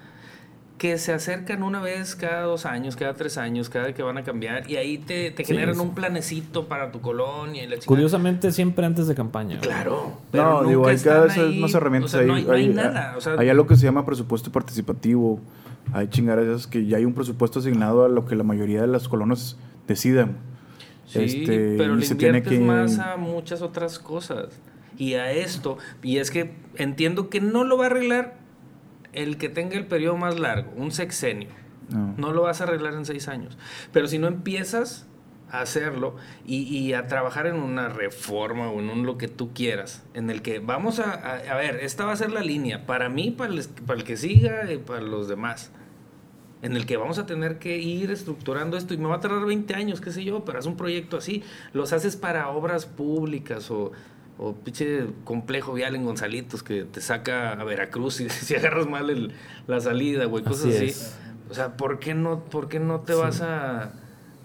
que 0.78 0.98
se 1.00 1.12
acercan 1.12 1.64
una 1.64 1.82
vez 1.82 2.16
cada 2.16 2.44
dos 2.44 2.66
años, 2.68 2.96
cada 2.96 3.16
tres 3.16 3.38
años, 3.40 3.68
cada 3.70 3.94
que 3.94 4.04
van 4.04 4.18
a 4.20 4.24
cambiar, 4.24 4.70
y 4.70 4.76
ahí 4.76 5.00
te, 5.00 5.32
te 5.32 5.44
Sí, 5.44 5.54
generan 5.54 5.74
sí. 5.76 5.82
un 5.82 5.96
planecito 5.96 6.68
para 6.68 6.92
tu 6.92 7.02
colonia 7.02 7.64
y 7.64 7.68
la. 7.68 7.78
Curiosamente, 7.84 8.52
siempre 8.52 8.86
antes 8.86 9.08
de 9.08 9.16
campaña. 9.16 9.60
Claro. 9.60 10.20
No, 10.34 10.58
nunca 10.58 10.70
digo, 10.70 10.88
hay 10.88 10.98
cada 10.98 11.22
vez 11.26 11.38
ahí, 11.38 11.60
más 11.60 11.74
herramientas 11.74 12.14
o 12.14 12.18
sea, 12.20 12.28
no 12.28 12.36
ahí. 12.36 12.42
hay, 12.44 12.48
no 12.48 12.54
hay 12.54 12.68
nada. 12.70 13.16
O 13.18 13.22
sea, 13.22 13.36
hay 13.40 13.50
algo 13.50 13.66
que 13.66 13.76
se 13.76 13.86
llama 13.86 14.06
presupuesto 14.06 14.52
participativo. 14.52 15.40
Hay 15.94 16.10
chingadas 16.10 16.68
que 16.68 16.86
ya 16.86 16.98
hay 16.98 17.06
un 17.06 17.14
presupuesto 17.14 17.60
asignado 17.60 18.06
a 18.06 18.10
lo 18.10 18.26
que 18.26 18.36
la 18.36 18.44
mayoría 18.44 18.82
de 18.82 18.88
las 18.88 19.08
colonos 19.08 19.58
decidan. 19.88 20.38
Sí, 21.06 21.20
Este, 21.24 21.76
pero 21.78 21.96
le 21.96 22.06
se 22.06 22.16
tiene 22.16 22.44
que- 22.44 22.60
más 22.60 23.00
a 23.00 23.16
muchas 23.18 23.62
otras 23.62 23.98
cosas. 23.98 24.48
Y 24.98 25.14
a 25.14 25.32
esto, 25.32 25.78
y 26.04 26.18
es 26.18 26.30
que 26.30 26.52
entiendo 26.76 27.30
que 27.30 27.40
no 27.40 27.64
lo 27.64 27.78
va 27.78 27.86
a 27.86 27.88
arreglar 27.88 28.36
el 29.18 29.38
que 29.38 29.50
tenga 29.50 29.76
el 29.76 29.88
periodo 29.88 30.18
más 30.18 30.40
largo, 30.40 30.72
un 30.76 30.92
sexenio. 30.92 31.50
No. 31.90 32.14
No 32.18 32.34
lo 32.34 32.44
vas 32.44 32.62
a 32.62 32.66
arreglar 32.66 32.94
en 32.94 33.06
seis 33.06 33.28
años. 33.28 33.58
Pero 33.92 34.08
si 34.08 34.20
no 34.20 34.28
empiezas 34.28 35.08
a 35.50 35.62
hacerlo 35.62 36.16
y, 36.46 36.64
y 36.64 36.94
a 36.94 37.08
trabajar 37.08 37.48
en 37.48 37.56
una 37.56 37.88
reforma 37.90 38.70
o 38.70 38.80
en 38.80 38.90
un 38.90 39.06
lo 39.06 39.18
que 39.18 39.28
tú 39.28 39.54
quieras, 39.54 40.04
en 40.14 40.30
el 40.30 40.42
que 40.42 40.60
vamos 40.60 41.00
a, 41.00 41.14
a, 41.14 41.36
a 41.38 41.56
ver, 41.56 41.80
esta 41.82 42.06
va 42.06 42.12
a 42.12 42.18
ser 42.18 42.32
la 42.32 42.42
línea, 42.42 42.86
para 42.86 43.10
mí, 43.10 43.32
para 43.32 43.54
el, 43.54 43.64
para 43.86 44.00
el 44.00 44.06
que 44.06 44.18
siga 44.18 44.72
y 44.72 44.78
para 44.78 45.02
los 45.02 45.28
demás, 45.30 45.72
en 46.62 46.76
el 46.76 46.86
que 46.86 46.98
vamos 46.98 47.18
a 47.20 47.26
tener 47.26 47.60
que 47.60 47.78
ir 47.78 48.12
estructurando 48.12 48.78
esto 48.78 48.94
y 48.94 48.98
me 48.98 49.08
va 49.08 49.16
a 49.16 49.20
tardar 49.20 49.46
20 49.46 49.74
años, 49.76 50.02
qué 50.02 50.12
sé 50.12 50.24
yo, 50.24 50.44
pero 50.44 50.60
haz 50.60 50.66
un 50.66 50.76
proyecto 50.76 51.18
así, 51.18 51.44
los 51.72 51.94
haces 51.94 52.16
para 52.16 52.50
obras 52.50 52.86
públicas 52.86 53.72
o... 53.72 53.92
O 54.40 54.54
pinche 54.54 55.08
complejo 55.24 55.74
vial 55.74 55.96
en 55.96 56.06
Gonzalitos 56.06 56.62
que 56.62 56.84
te 56.84 57.02
saca 57.02 57.54
a 57.54 57.64
Veracruz 57.64 58.22
y 58.22 58.30
si 58.30 58.56
agarras 58.56 58.88
mal 58.88 59.10
el- 59.10 59.32
la 59.68 59.80
salida, 59.80 60.26
güey, 60.26 60.44
cosas 60.44 60.76
Así. 60.76 60.94
O 61.50 61.54
sea, 61.54 61.76
¿por 61.78 62.00
qué 62.00 62.14
no, 62.14 62.44
por 62.46 62.68
qué 62.70 62.80
no 62.80 63.00
te 63.02 63.14
Sí. 63.14 63.20
vas 63.20 63.42
a, 63.42 63.94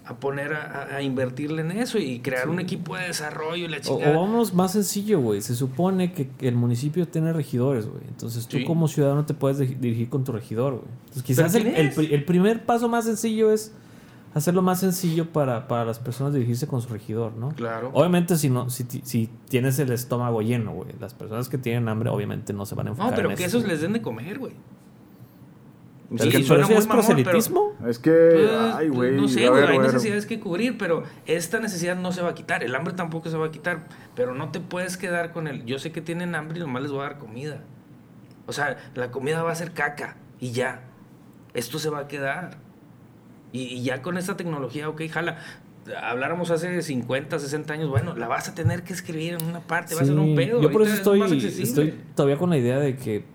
a 0.05 0.15
poner 0.19 0.53
a, 0.53 1.01
invertirle 1.01 1.61
en 1.61 1.71
eso 1.71 1.97
y 1.99 2.19
crear 2.21 2.49
un 2.49 2.59
equipo 2.59 2.95
de 2.97 3.03
desarrollo 3.07 3.65
y 3.65 3.67
la 3.67 3.77
O, 3.77 3.81
chingada? 3.81 4.17
o 4.17 4.21
vámonos 4.21 4.53
más 4.53 4.71
sencillo, 4.71 5.19
güey. 5.19 5.41
Se 5.41 5.53
supone 5.53 6.11
que, 6.13 6.27
que 6.29 6.47
el 6.47 6.55
municipio 6.55 7.07
tiene 7.07 7.31
regidores, 7.31 7.85
güey. 7.85 8.01
Entonces 8.07 8.47
tú 8.47 8.57
Sí. 8.57 8.65
como 8.65 8.87
ciudadano 8.87 9.25
te 9.25 9.33
puedes 9.33 9.57
de- 9.59 9.67
dirigir 9.67 10.09
con 10.09 10.23
tu 10.23 10.31
regidor, 10.31 10.73
güey. 10.75 10.85
Entonces 11.03 11.23
quizás 11.23 11.53
el 11.55 12.23
primer 12.25 12.65
paso 12.65 12.89
más 12.89 13.05
sencillo 13.05 13.51
es 13.51 13.73
hacerlo 14.33 14.61
más 14.61 14.79
sencillo 14.79 15.31
para, 15.31 15.67
para 15.67 15.85
las 15.85 15.99
personas 15.99 16.33
dirigirse 16.33 16.67
con 16.67 16.81
su 16.81 16.89
regidor, 16.89 17.33
¿no? 17.33 17.49
Claro. 17.49 17.91
Obviamente 17.93 18.37
si 18.37 18.49
no, 18.49 18.69
si, 18.69 18.83
si 19.03 19.29
tienes 19.49 19.77
el 19.79 19.91
estómago 19.91 20.41
lleno, 20.41 20.71
güey. 20.73 20.89
Las 20.99 21.13
personas 21.13 21.49
que 21.49 21.57
tienen 21.57 21.87
hambre 21.89 22.09
obviamente 22.09 22.53
no 22.53 22.65
se 22.65 22.75
van 22.75 22.87
a 22.87 22.89
enfocar 22.91 23.11
no, 23.11 23.15
pero 23.15 23.29
en 23.31 23.35
que 23.37 23.43
eso, 23.45 23.57
esos 23.57 23.61
güey. 23.63 23.71
les 23.73 23.81
den 23.81 23.93
de 23.93 24.01
comer, 24.01 24.39
güey. 24.39 24.53
Sí, 26.15 26.29
que- 26.29 26.43
suena 26.43 26.67
muy 26.67 26.75
es 26.75 26.85
mamón, 26.87 27.05
pero- 27.07 27.15
proselitismo. 27.23 27.71
Es 27.87 27.97
que, 27.97 28.11
Pues, 28.11 28.75
ay, 28.75 28.87
güey. 28.89 29.15
No 29.15 29.27
sé, 29.27 29.49
güey, 29.49 29.63
hay 29.63 29.79
necesidades 29.79 30.25
que 30.27 30.39
cubrir, 30.39 30.77
pero 30.77 31.03
esta 31.25 31.59
necesidad 31.59 31.95
no 31.95 32.11
se 32.11 32.21
va 32.21 32.29
a 32.29 32.33
quitar. 32.35 32.63
El 32.63 32.75
hambre 32.75 32.93
tampoco 32.93 33.29
se 33.31 33.37
va 33.37 33.47
a 33.47 33.51
quitar. 33.51 33.87
Pero 34.15 34.35
no 34.35 34.51
te 34.51 34.59
puedes 34.59 34.95
quedar 34.97 35.31
con 35.31 35.47
el. 35.47 35.65
Yo 35.65 35.79
sé 35.79 35.91
que 35.91 36.01
tienen 36.01 36.35
hambre 36.35 36.57
y 36.59 36.61
nomás 36.61 36.83
les 36.83 36.91
voy 36.91 36.99
a 37.01 37.03
dar 37.03 37.17
comida. 37.17 37.61
O 38.45 38.53
sea, 38.53 38.77
la 38.93 39.09
comida 39.09 39.41
va 39.41 39.51
a 39.53 39.55
ser 39.55 39.71
caca 39.73 40.17
y 40.39 40.51
ya. 40.51 40.81
Esto 41.55 41.79
se 41.79 41.89
va 41.89 41.99
a 41.99 42.07
quedar. 42.07 42.57
Y, 43.53 43.61
y 43.61 43.83
ya 43.83 44.01
con 44.01 44.17
esta 44.17 44.35
tecnología, 44.35 44.89
ok, 44.89 45.03
jala. 45.09 45.37
Habláramos 46.01 46.49
hace 46.49 46.81
50, 46.81 47.39
60 47.39 47.73
años, 47.73 47.89
bueno, 47.89 48.15
la 48.15 48.27
vas 48.29 48.47
a 48.47 48.55
tener 48.55 48.83
que 48.83 48.93
escribir 48.93 49.33
en 49.33 49.43
una 49.45 49.59
parte, 49.59 49.95
va 49.95 50.01
a 50.01 50.05
ser 50.05 50.17
un 50.17 50.27
Sí, 50.29 50.35
pedo. 50.35 50.61
Yo 50.61 50.71
por 50.71 50.81
eso 50.81 50.91
es 50.93 50.97
estoy, 50.99 51.19
todavía 52.15 52.37
con 52.37 52.49
la 52.49 52.57
idea 52.57 52.79
de 52.79 52.95
que 52.95 53.25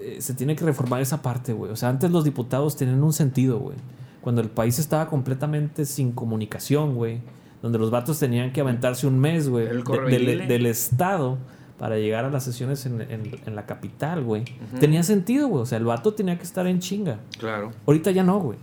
eh, 0.00 0.18
se 0.20 0.32
tiene 0.34 0.54
que 0.54 0.64
reformar 0.64 1.00
esa 1.02 1.22
parte, 1.22 1.52
güey. 1.52 1.72
O 1.72 1.76
sea, 1.76 1.88
antes 1.88 2.10
los 2.12 2.22
diputados 2.24 2.76
tenían 2.76 3.02
un 3.02 3.12
sentido, 3.12 3.58
güey. 3.58 3.76
Cuando 4.20 4.40
el 4.40 4.48
país 4.48 4.78
estaba 4.78 5.08
completamente 5.08 5.84
sin 5.84 6.12
comunicación, 6.12 6.94
güey. 6.94 7.20
Donde 7.62 7.78
los 7.80 7.90
vatos 7.90 8.20
tenían 8.20 8.52
que 8.52 8.60
aventarse 8.60 9.08
un 9.08 9.18
mes, 9.18 9.48
güey. 9.48 9.66
De- 9.66 10.46
del 10.46 10.66
Estado 10.66 11.38
para 11.78 11.96
llegar 11.98 12.24
a 12.24 12.30
las 12.30 12.44
sesiones 12.44 12.86
en, 12.86 13.00
en- 13.00 13.40
en 13.44 13.56
la 13.56 13.66
capital, 13.66 14.22
güey. 14.22 14.44
Tenía 14.78 15.02
sentido, 15.02 15.48
güey. 15.48 15.62
O 15.62 15.66
sea, 15.66 15.78
el 15.78 15.84
vato 15.84 16.14
tenía 16.14 16.36
que 16.38 16.44
estar 16.44 16.64
en 16.68 16.78
chinga. 16.78 17.18
Claro. 17.40 17.72
Ahorita 17.86 18.12
ya 18.12 18.22
no, 18.22 18.38
güey. 18.38 18.58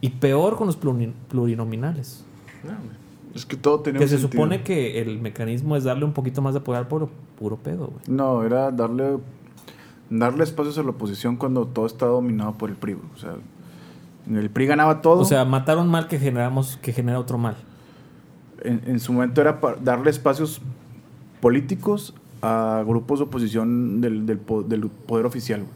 Y 0.00 0.10
peor 0.10 0.56
con 0.56 0.66
los 0.66 0.80
pluri- 0.80 1.12
plurinominales. 1.28 2.24
No. 2.64 2.70
Es 3.34 3.46
que 3.46 3.56
todo 3.56 3.80
tenía 3.80 3.98
Que 3.98 4.04
un 4.04 4.10
se 4.10 4.18
sentido. 4.18 4.32
supone 4.42 4.62
que 4.62 5.00
el 5.00 5.20
mecanismo 5.20 5.76
es 5.76 5.84
darle 5.84 6.04
un 6.04 6.12
poquito 6.12 6.42
más 6.42 6.54
de 6.54 6.60
poder 6.60 6.80
al 6.80 6.88
pueblo. 6.88 7.10
Puro 7.38 7.56
pedo, 7.56 7.86
güey. 7.86 8.00
No, 8.08 8.42
era 8.44 8.70
darle 8.70 9.18
darle 10.08 10.42
espacios 10.42 10.76
a 10.78 10.82
la 10.82 10.90
oposición 10.90 11.36
cuando 11.36 11.66
todo 11.66 11.86
estaba 11.86 12.10
dominado 12.12 12.52
por 12.54 12.68
el 12.70 12.76
PRI. 12.76 12.94
güey. 12.94 13.06
O 13.14 13.18
sea, 13.18 13.34
el 14.28 14.50
PRI 14.50 14.66
ganaba 14.66 15.00
todo. 15.02 15.20
O 15.20 15.24
sea, 15.24 15.44
matar 15.44 15.78
un 15.78 15.88
mal 15.88 16.08
que 16.08 16.18
generamos, 16.18 16.76
que 16.82 16.92
genera 16.92 17.18
otro 17.20 17.38
mal. 17.38 17.56
en, 18.62 18.82
en 18.86 18.98
su 19.00 19.12
momento 19.12 19.40
era 19.40 19.60
para 19.60 19.76
darle 19.76 20.10
espacios 20.10 20.60
políticos 21.40 22.14
a 22.42 22.82
grupos 22.86 23.20
de 23.20 23.26
oposición 23.26 24.00
del, 24.00 24.26
del 24.26 24.38
poder 24.38 25.24
oficial. 25.26 25.60
güey. 25.60 25.72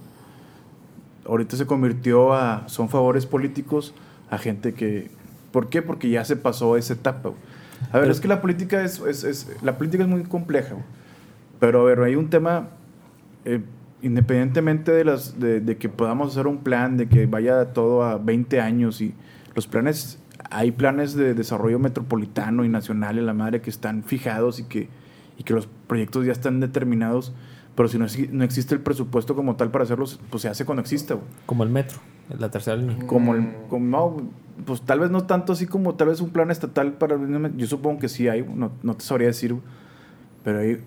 Ahorita 1.26 1.56
se 1.56 1.66
convirtió 1.66 2.34
a 2.34 2.68
son 2.68 2.88
favores 2.88 3.24
políticos 3.26 3.94
a 4.34 4.38
gente 4.38 4.74
que 4.74 5.10
¿Por 5.52 5.68
qué? 5.68 5.82
Porque 5.82 6.10
ya 6.10 6.24
se 6.24 6.34
pasó 6.34 6.76
esa 6.76 6.94
etapa. 6.94 7.28
güey. 7.28 7.40
A 7.90 7.98
ver, 7.98 8.02
Pero- 8.02 8.12
es 8.12 8.20
que 8.20 8.26
la 8.28 8.40
política 8.40 8.82
es, 8.82 8.98
es- 9.00 9.22
es- 9.22 9.48
la 9.62 9.78
política 9.78 10.02
es 10.02 10.08
muy 10.08 10.24
compleja. 10.24 10.70
güey. 10.74 10.84
Pero 11.60 11.82
a 11.82 11.84
ver, 11.84 12.00
hay 12.00 12.16
un 12.16 12.28
tema 12.28 12.68
eh, 13.44 13.60
independientemente 14.02 14.90
de 14.92 15.04
las 15.04 15.38
de, 15.40 15.60
de 15.60 15.76
que 15.76 15.88
podamos 15.88 16.32
hacer 16.32 16.46
un 16.46 16.58
plan 16.58 16.96
de 16.96 17.08
que 17.08 17.26
vaya 17.26 17.72
todo 17.72 18.02
a 18.02 18.18
20 18.18 18.60
años 18.60 19.00
y 19.00 19.14
los 19.54 19.66
planes 19.66 20.18
hay 20.50 20.72
planes 20.72 21.14
de 21.14 21.34
desarrollo 21.34 21.78
metropolitano 21.78 22.64
y 22.64 22.68
nacional 22.68 23.18
en 23.18 23.26
la 23.26 23.32
madre 23.34 23.60
que 23.60 23.70
están 23.70 24.02
fijados 24.02 24.58
y 24.60 24.64
que 24.64 24.88
y 25.38 25.42
que 25.44 25.54
los 25.54 25.66
proyectos 25.86 26.26
ya 26.26 26.32
están 26.32 26.60
determinados 26.60 27.32
pero 27.74 27.88
si 27.88 27.98
no, 27.98 28.06
no 28.32 28.44
existe 28.44 28.74
el 28.74 28.80
presupuesto 28.80 29.34
como 29.34 29.56
tal 29.56 29.70
para 29.70 29.84
hacerlos 29.84 30.20
pues 30.30 30.42
se 30.42 30.48
hace 30.48 30.64
cuando 30.64 30.82
exista 30.82 31.14
güey. 31.14 31.26
Como 31.46 31.62
el 31.64 31.70
metro, 31.70 31.98
la 32.38 32.50
tercera 32.50 32.76
línea. 32.76 32.96
como 33.06 33.34
el 33.34 33.46
como 33.68 33.84
no, 33.86 34.16
pues 34.66 34.82
tal 34.82 35.00
vez 35.00 35.10
no 35.10 35.24
tanto 35.24 35.52
así 35.52 35.66
como 35.66 35.94
tal 35.94 36.08
vez 36.08 36.20
un 36.20 36.30
plan 36.30 36.50
estatal 36.50 36.92
para 36.92 37.16
yo 37.56 37.66
supongo 37.66 37.98
que 38.00 38.08
sí 38.08 38.28
hay 38.28 38.42
no, 38.42 38.70
no 38.82 38.94
te 38.94 39.04
sabría 39.04 39.28
decir 39.28 39.54
pero 40.42 40.60
hay 40.60 40.80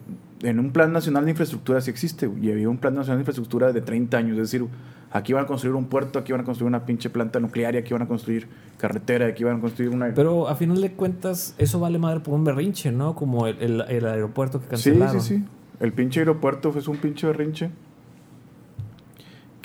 en 0.43 0.59
un 0.59 0.71
plan 0.71 0.93
nacional 0.93 1.25
de 1.25 1.31
infraestructura 1.31 1.81
sí 1.81 1.89
existe 1.91 2.29
y 2.41 2.51
había 2.51 2.69
un 2.69 2.77
plan 2.77 2.93
nacional 2.95 3.17
de 3.17 3.21
infraestructura 3.21 3.73
de 3.73 3.81
30 3.81 4.17
años 4.17 4.31
es 4.37 4.51
decir 4.51 4.65
aquí 5.11 5.33
van 5.33 5.43
a 5.45 5.47
construir 5.47 5.75
un 5.75 5.85
puerto 5.85 6.19
aquí 6.19 6.31
van 6.31 6.41
a 6.41 6.43
construir 6.43 6.67
una 6.67 6.85
pinche 6.85 7.09
planta 7.09 7.39
nuclear 7.39 7.75
y 7.75 7.77
aquí 7.79 7.93
van 7.93 8.03
a 8.03 8.07
construir 8.07 8.47
carretera 8.77 9.27
aquí 9.27 9.43
van 9.43 9.57
a 9.57 9.61
construir 9.61 9.91
una 9.91 10.13
Pero 10.13 10.47
a 10.47 10.55
final 10.55 10.79
de 10.81 10.91
cuentas, 10.93 11.55
eso 11.57 11.79
vale 11.79 11.97
madre 11.99 12.19
por 12.19 12.33
un 12.35 12.43
berrinche, 12.43 12.91
¿no? 12.91 13.15
Como 13.15 13.47
el, 13.47 13.57
el- 13.61 13.81
el 13.89 14.05
aeropuerto 14.05 14.59
que 14.59 14.65
Sí, 14.77 14.91
cancelaron. 14.91 15.21
sí, 15.21 15.37
sí. 15.37 15.45
El 15.79 15.93
pinche 15.93 16.19
aeropuerto 16.19 16.71
fue 16.71 16.81
un 16.93 16.97
pinche 16.99 17.25
berrinche. 17.27 17.69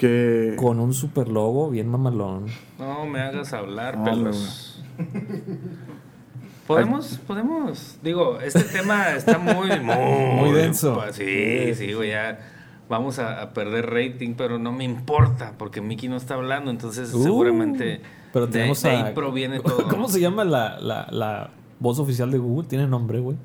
Que. 0.03 0.57
Con 0.57 0.81
un 0.81 0.93
super 0.95 1.29
logo 1.29 1.71
bien 1.71 1.89
mamalón. 1.89 2.47
No 2.77 3.07
me 3.07 3.21
hagas 3.21 3.53
hablar, 3.53 3.99
No, 3.99 4.05
pelos. 4.05 4.83
Podemos, 6.67 7.21
podemos. 7.27 7.99
Digo, 8.03 8.41
este 8.41 8.63
tema 8.63 9.11
está 9.15 9.39
muy, 9.39 9.69
muy, 9.81 10.37
Muy 10.37 10.51
denso. 10.53 11.01
Sí, 11.13 11.75
sí, 11.75 11.93
güey, 11.93 12.11
ya 12.11 12.39
vamos 12.89 13.19
a, 13.19 13.43
a 13.43 13.53
perder 13.53 13.91
rating, 13.91 14.35
pero 14.35 14.59
no 14.59 14.73
me 14.73 14.85
importa 14.85 15.55
porque 15.59 15.81
Mickey 15.81 16.09
no 16.09 16.17
está 16.17 16.35
hablando, 16.35 16.71
entonces 16.71 17.13
Uh, 17.15 17.23
seguramente 17.23 18.01
Pero 18.33 18.47
de, 18.47 18.53
tenemos 18.53 18.83
de 18.83 18.91
a. 18.91 19.07
ahí 19.07 19.15
proviene 19.15 19.61
todo. 19.65 19.89
¿Cómo 19.89 20.09
se 20.09 20.21
llama 20.21 20.45
la, 20.45 20.79
la, 20.81 21.09
la 21.11 21.51
voz 21.81 21.99
oficial 21.99 22.31
de 22.31 22.39
Google? 22.39 22.69
Tiene 22.69 22.87
nombre, 22.87 23.19
güey. 23.21 23.37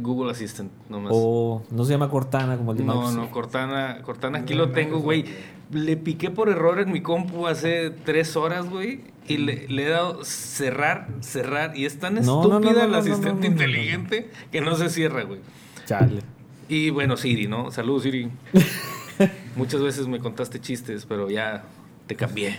Google 0.00 0.30
Assistant, 0.32 0.70
nomás. 0.88 1.12
O 1.14 1.62
no 1.70 1.84
se 1.84 1.92
llama 1.92 2.08
Cortana 2.10 2.56
como 2.56 2.72
el 2.72 2.78
de 2.78 2.84
No, 2.84 2.94
Microsoft. 2.94 3.16
no, 3.16 3.30
Cortana, 3.30 4.02
Cortana 4.02 4.38
aquí 4.38 4.54
lo 4.54 4.70
tengo, 4.70 4.98
güey. 5.00 5.24
Le 5.72 5.96
piqué 5.96 6.30
por 6.30 6.48
error 6.48 6.78
en 6.80 6.92
mi 6.92 7.00
compu 7.02 7.46
hace 7.46 7.90
tres 7.90 8.36
horas, 8.36 8.68
güey. 8.70 9.00
Y 9.28 9.38
le, 9.38 9.66
le 9.68 9.86
he 9.86 9.88
dado 9.88 10.22
cerrar, 10.24 11.08
cerrar. 11.20 11.76
Y 11.76 11.84
es 11.86 11.98
tan 11.98 12.14
No, 12.14 12.20
no, 12.20 12.48
no, 12.48 12.56
estúpida 12.58 12.84
no, 12.86 12.92
la 12.92 12.98
asistente 12.98 13.28
no, 13.30 13.34
no, 13.34 13.40
no. 13.40 13.46
inteligente 13.46 14.30
que 14.52 14.60
no 14.60 14.76
se 14.76 14.88
cierra, 14.90 15.24
güey. 15.24 15.40
Chale. 15.84 16.22
Y 16.68 16.90
bueno, 16.90 17.16
Siri, 17.16 17.48
¿no? 17.48 17.70
Saludos, 17.72 18.04
Siri. 18.04 18.30
Muchas 19.56 19.80
veces 19.82 20.06
me 20.06 20.20
contaste 20.20 20.60
chistes, 20.60 21.06
pero 21.06 21.30
ya 21.30 21.64
te 22.06 22.14
cambié. 22.14 22.58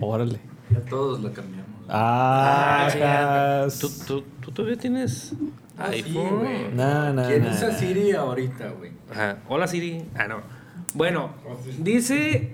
Órale. 0.00 0.40
Ya 0.70 0.80
todos 0.80 1.20
lo 1.22 1.32
cambiamos. 1.32 1.68
Ah, 1.88 3.66
¿Tú, 3.80 3.88
tú, 4.06 4.24
tú 4.40 4.50
todavía 4.52 4.76
tienes 4.76 5.32
iPhone? 5.78 6.38
güey. 6.40 6.74
No, 6.74 7.12
no, 7.12 7.26
¿Quién 7.26 7.44
no. 7.44 7.50
usa 7.50 7.72
Siri 7.72 8.12
ahorita, 8.12 8.70
güey? 8.70 8.92
Ajá. 9.10 9.38
Hola 9.48 9.66
Siri. 9.66 10.04
Ah, 10.16 10.26
no. 10.28 10.36
Bueno, 10.94 11.30
dice 11.78 12.52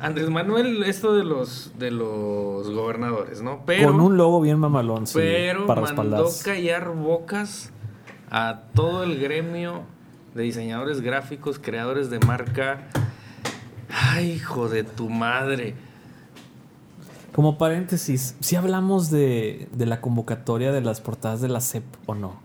Andrés 0.00 0.28
Manuel 0.30 0.82
esto 0.84 1.14
de 1.16 1.24
los 1.24 1.72
de 1.78 1.90
los 1.90 2.70
gobernadores, 2.70 3.42
¿no? 3.42 3.62
Pero 3.66 3.88
Con 3.92 4.00
un 4.00 4.16
logo 4.16 4.40
bien 4.40 4.58
mamalón, 4.58 5.06
sí. 5.06 5.14
pero 5.16 5.66
para 5.66 5.80
mandó 5.92 6.28
callar 6.44 6.90
bocas 6.94 7.70
a 8.30 8.62
todo 8.74 9.04
el 9.04 9.18
gremio 9.18 9.82
de 10.34 10.42
diseñadores 10.42 11.00
gráficos, 11.00 11.58
creadores 11.58 12.10
de 12.10 12.18
marca. 12.20 12.88
Ay, 13.90 14.32
hijo 14.32 14.68
de 14.68 14.84
tu 14.84 15.08
madre. 15.08 15.74
Como 17.34 17.56
paréntesis, 17.56 18.34
si 18.40 18.56
hablamos 18.56 19.10
de, 19.10 19.68
de 19.72 19.86
la 19.86 20.00
convocatoria 20.00 20.72
de 20.72 20.80
las 20.80 21.00
portadas 21.00 21.40
de 21.40 21.48
la 21.48 21.60
CEP 21.60 21.84
o 22.06 22.14
no? 22.14 22.40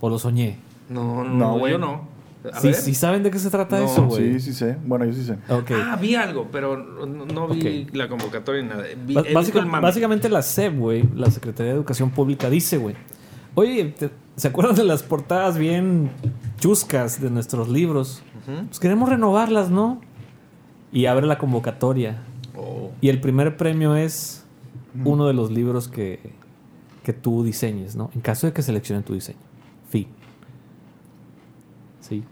¿O 0.00 0.08
lo 0.08 0.18
soñé? 0.18 0.58
No, 0.88 1.24
no, 1.24 1.30
No, 1.34 1.58
güey. 1.58 1.72
yo 1.72 1.78
no. 1.78 2.06
A 2.52 2.60
Sí, 2.60 2.68
ver. 2.68 2.76
sí 2.76 2.94
saben 2.94 3.22
de 3.24 3.30
qué 3.32 3.38
se 3.38 3.50
trata 3.50 3.78
No, 3.80 3.84
eso, 3.86 4.06
güey. 4.06 4.34
Sí, 4.34 4.40
sí 4.40 4.52
sé. 4.54 4.76
Bueno, 4.86 5.04
yo 5.04 5.12
sí 5.12 5.24
sé. 5.24 5.36
Ah, 5.48 5.98
vi 6.00 6.14
algo, 6.14 6.46
pero 6.52 6.76
no, 6.76 7.26
no 7.26 7.48
vi 7.48 7.86
la 7.92 8.08
convocatoria 8.08 8.62
ni 8.62 8.68
nada. 8.68 8.84
Vi, 9.04 9.14
básica- 9.34 9.64
básicamente 9.64 10.28
la 10.28 10.40
SEP, 10.42 10.78
güey, 10.78 11.02
la 11.14 11.30
Secretaría 11.30 11.72
de 11.72 11.76
Educación 11.78 12.10
Pública, 12.10 12.48
dice, 12.48 12.78
güey. 12.78 12.94
Oye, 13.56 13.86
te- 13.86 14.10
¿se 14.36 14.48
acuerdan 14.48 14.76
de 14.76 14.84
las 14.84 15.02
portadas 15.02 15.58
bien 15.58 16.10
chuscas 16.60 17.20
de 17.20 17.28
nuestros 17.30 17.68
libros? 17.68 18.22
Pues 18.68 18.78
queremos 18.78 19.08
renovarlas, 19.10 19.68
¿no? 19.70 20.00
Y 20.92 21.06
abre 21.06 21.26
la 21.26 21.36
convocatoria. 21.38 22.22
Oh. 22.56 22.92
Y 23.00 23.08
el 23.10 23.20
primer 23.20 23.56
premio 23.58 23.94
es 23.96 24.44
uno 25.04 25.26
de 25.26 25.34
los 25.34 25.50
libros 25.50 25.88
que, 25.88 26.20
que 27.02 27.12
tú 27.12 27.42
diseñes, 27.44 27.94
¿no? 27.96 28.10
En 28.14 28.20
caso 28.22 28.46
de 28.46 28.52
que 28.54 28.62
seleccionen 28.62 29.02
tu 29.04 29.12
diseño. 29.12 29.38
Fin. 29.90 30.06
Sí. 32.00 32.22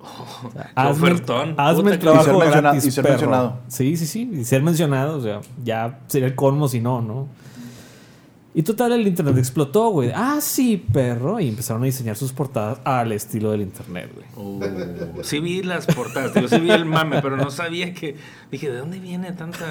O 0.00 0.50
sea, 0.52 0.70
qué 0.74 0.82
ofertón. 0.90 1.54
hazme 1.56 1.92
el 1.92 1.98
trabajo 1.98 2.22
Y 2.22 2.24
ser 2.26 2.34
menciona- 2.36 2.60
gratis, 2.60 2.84
y 2.86 2.90
ser 2.90 3.02
perro. 3.04 3.12
mencionado. 3.14 3.58
Sí, 3.68 3.96
sí, 3.96 4.06
sí. 4.06 4.30
Y 4.32 4.44
ser 4.44 4.62
mencionado, 4.62 5.18
o 5.18 5.20
sea, 5.20 5.40
ya 5.64 6.00
sería 6.08 6.28
el 6.28 6.34
colmo 6.34 6.68
si 6.68 6.80
no, 6.80 7.00
¿no? 7.02 7.28
Y 8.54 8.62
total, 8.62 8.92
el 8.92 9.06
internet 9.06 9.36
explotó, 9.38 9.90
güey. 9.90 10.10
Ah, 10.12 10.38
sí, 10.40 10.76
perro. 10.92 11.38
Y 11.38 11.48
empezaron 11.48 11.82
a 11.82 11.84
diseñar 11.86 12.16
sus 12.16 12.32
portadas 12.32 12.80
al 12.82 13.12
estilo 13.12 13.52
del 13.52 13.60
internet, 13.60 14.10
güey. 14.12 14.26
Oh, 14.36 15.22
sí 15.22 15.38
vi 15.38 15.62
las 15.62 15.86
portadas, 15.86 16.34
digo, 16.34 16.48
sí 16.48 16.58
vi 16.58 16.70
el 16.70 16.84
mame, 16.84 17.22
pero 17.22 17.36
no 17.36 17.50
sabía 17.52 17.94
que... 17.94 18.16
Dije, 18.50 18.68
¿de 18.70 18.78
dónde 18.78 18.98
viene 18.98 19.30
tanta 19.32 19.64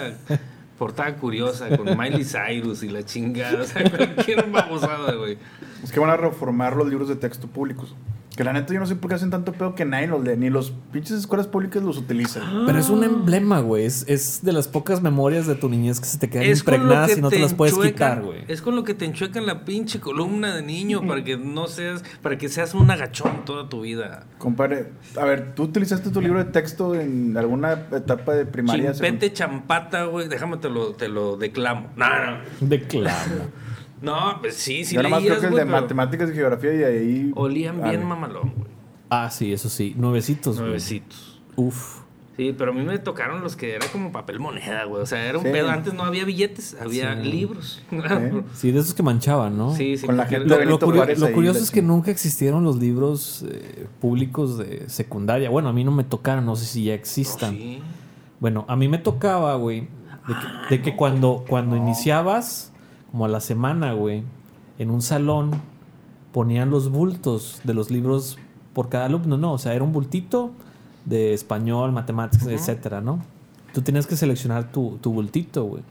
portada 0.78 1.16
curiosa 1.16 1.76
con 1.76 1.98
Miley 1.98 2.24
Cyrus 2.24 2.84
y 2.84 2.90
la 2.90 3.04
chingada? 3.04 3.62
O 3.62 3.66
sea, 3.66 3.90
cualquier 3.90 4.50
babosada, 4.50 5.14
güey. 5.16 5.38
Es 5.84 5.92
que 5.92 6.00
van 6.00 6.10
a 6.10 6.18
reformar 6.18 6.76
los 6.76 6.88
libros 6.88 7.10
de 7.10 7.16
texto 7.16 7.48
públicos. 7.48 7.96
Que 8.38 8.44
la 8.44 8.54
neta 8.54 8.72
yo 8.72 8.80
no 8.80 8.86
sé 8.86 8.96
por 8.96 9.10
qué 9.10 9.16
hacen 9.16 9.32
tanto 9.32 9.52
pedo 9.52 9.74
que 9.74 9.84
nadie 9.84 10.06
los 10.06 10.24
lee. 10.24 10.38
Ni 10.38 10.52
los 10.52 10.72
pinches 10.92 11.18
escuelas 11.18 11.48
públicas 11.48 11.82
los 11.82 11.98
utilizan. 11.98 12.68
Pero 12.68 12.78
es 12.78 12.88
un 12.88 13.04
emblema, 13.04 13.62
güey. 13.62 13.84
Es, 13.86 14.06
es 14.08 14.44
de 14.44 14.54
las 14.54 14.68
pocas 14.68 15.02
memorias 15.02 15.48
de 15.48 15.56
tu 15.56 15.68
niñez 15.70 16.00
que 16.00 16.06
se 16.06 16.20
te 16.20 16.30
quedan 16.30 16.46
Es 16.46 16.60
impregnadas 16.60 17.14
que 17.14 17.18
y 17.18 17.22
no 17.24 17.30
te 17.30 17.40
las 17.40 17.56
puedes 17.56 17.76
quitar, 17.76 18.22
güey. 18.22 18.46
Es 18.48 18.62
con 18.62 18.76
lo 18.76 18.84
que 18.84 18.94
te 18.94 19.06
enchuecan 19.06 19.48
la 19.48 19.66
pinche 19.66 20.00
columna 20.00 20.56
de 20.56 20.62
niño 20.62 21.02
para 21.08 21.24
que 21.24 21.36
no 21.36 21.66
seas, 21.66 22.04
para 22.22 22.38
que 22.38 22.48
seas 22.48 22.76
un 22.76 22.92
agachón 22.92 23.44
toda 23.44 23.70
tu 23.70 23.82
vida. 23.82 24.28
Compadre, 24.38 24.92
a 25.20 25.26
ver, 25.26 25.56
¿tú 25.56 25.64
utilizaste 25.64 26.12
tu 26.12 26.22
libro 26.22 26.38
de 26.38 26.52
texto 26.52 26.94
en 26.94 27.36
alguna 27.38 27.72
etapa 27.92 28.36
de 28.36 28.46
primaria? 28.46 28.92
Chimpete 28.92 29.34
champata, 29.34 30.04
güey. 30.04 30.28
Déjame 30.28 30.58
te 30.58 30.70
lo, 30.70 30.94
te 30.94 31.08
lo 31.08 31.38
declamo. 31.38 31.90
No, 31.96 32.06
no. 32.08 32.38
Declamo. 32.62 33.48
No, 34.02 34.38
pues 34.42 34.56
sí, 34.56 34.86
sí 34.86 34.96
Yo 34.96 35.04
nomás 35.04 35.22
leías, 35.22 35.40
creo 35.40 35.50
que 35.50 35.56
el 35.56 35.60
de 35.66 35.66
pero 35.72 35.82
matemáticas 35.82 36.30
y 36.30 36.34
geografía 36.34 36.74
y 36.74 36.84
ahí... 36.84 37.32
Olían 37.36 37.82
Ah, 37.84 37.90
bien 37.90 38.06
mamalón, 38.06 38.54
güey. 38.56 38.68
Ah, 39.10 39.30
sí, 39.32 39.52
eso 39.54 39.70
sí. 39.70 39.94
Nuevecitos, 39.98 40.56
güey. 40.58 40.68
Nuevecitos. 40.68 41.42
Uf. 41.56 42.02
Sí, 42.36 42.54
pero 42.56 42.70
a 42.72 42.74
mí 42.76 42.84
me 42.84 43.00
tocaron 43.00 43.42
los 43.42 43.56
que 43.56 43.74
era 43.74 43.88
como 43.88 44.12
papel 44.12 44.40
moneda, 44.40 44.84
güey. 44.84 45.02
O 45.02 45.06
sea, 45.08 45.26
era 45.26 45.40
un 45.40 45.44
Sí. 45.46 45.50
pedo. 45.52 45.70
Antes 45.72 45.96
no 45.96 46.04
había 46.04 46.24
billetes, 46.24 46.78
había 46.80 47.16
Sí. 47.20 47.28
libros. 47.32 47.82
Sí, 48.54 48.72
de 48.72 48.80
esos 48.80 48.94
que 48.94 49.02
manchaban, 49.02 49.58
¿no? 49.58 49.74
Sí, 49.74 49.98
sí. 49.98 50.06
Con 50.06 50.18
la 50.18 50.28
gente 50.28 50.46
Lo, 50.48 50.58
de 50.60 50.66
lo 50.66 50.78
curio- 50.78 51.04
lo 51.18 51.26
ahí, 51.26 51.34
curioso 51.34 51.60
es 51.64 51.72
que 51.72 51.82
nunca 51.82 52.12
existieron 52.12 52.64
los 52.64 52.76
libros 52.78 53.44
eh, 53.50 53.88
públicos 54.00 54.60
de 54.60 54.88
secundaria. 54.88 55.50
Bueno, 55.50 55.70
a 55.70 55.74
mí 55.74 55.84
no 55.84 55.92
me 55.92 56.04
tocaron, 56.04 56.46
no 56.46 56.56
sé 56.56 56.66
si 56.66 56.84
ya 56.84 56.94
existan. 56.94 57.56
Sí. 57.56 57.82
Bueno, 58.40 58.66
a 58.68 58.76
mí 58.76 58.88
me 58.88 59.00
tocaba, 59.00 59.56
güey, 59.56 59.88
de 60.28 60.34
que, 60.36 60.76
de 60.76 60.82
que 60.84 60.96
cuando, 60.96 61.44
cuando 61.50 61.76
iniciabas, 61.76 62.72
como 63.12 63.26
a 63.26 63.28
la 63.28 63.40
semana, 63.40 63.94
güey, 63.94 64.24
en 64.80 64.90
un 64.92 65.02
salón 65.02 65.52
ponían 66.32 66.70
los 66.70 66.90
bultos 66.90 67.62
de 67.64 67.74
los 67.74 67.90
libros 67.90 68.38
por 68.74 68.90
cada 68.90 69.06
alumno, 69.06 69.38
¿no? 69.38 69.54
O 69.54 69.58
sea, 69.58 69.74
era 69.74 69.84
un 69.84 69.92
bultito 69.92 70.52
de 71.06 71.34
español, 71.34 71.92
matemáticas, 71.92 72.48
etcétera, 72.48 73.02
¿no? 73.02 73.22
Tú 73.74 73.82
tenías 73.82 74.06
que 74.08 74.16
seleccionar 74.16 74.72
tu, 74.72 74.98
tu 75.02 75.12
bultito, 75.14 75.64
güey. 75.64 75.84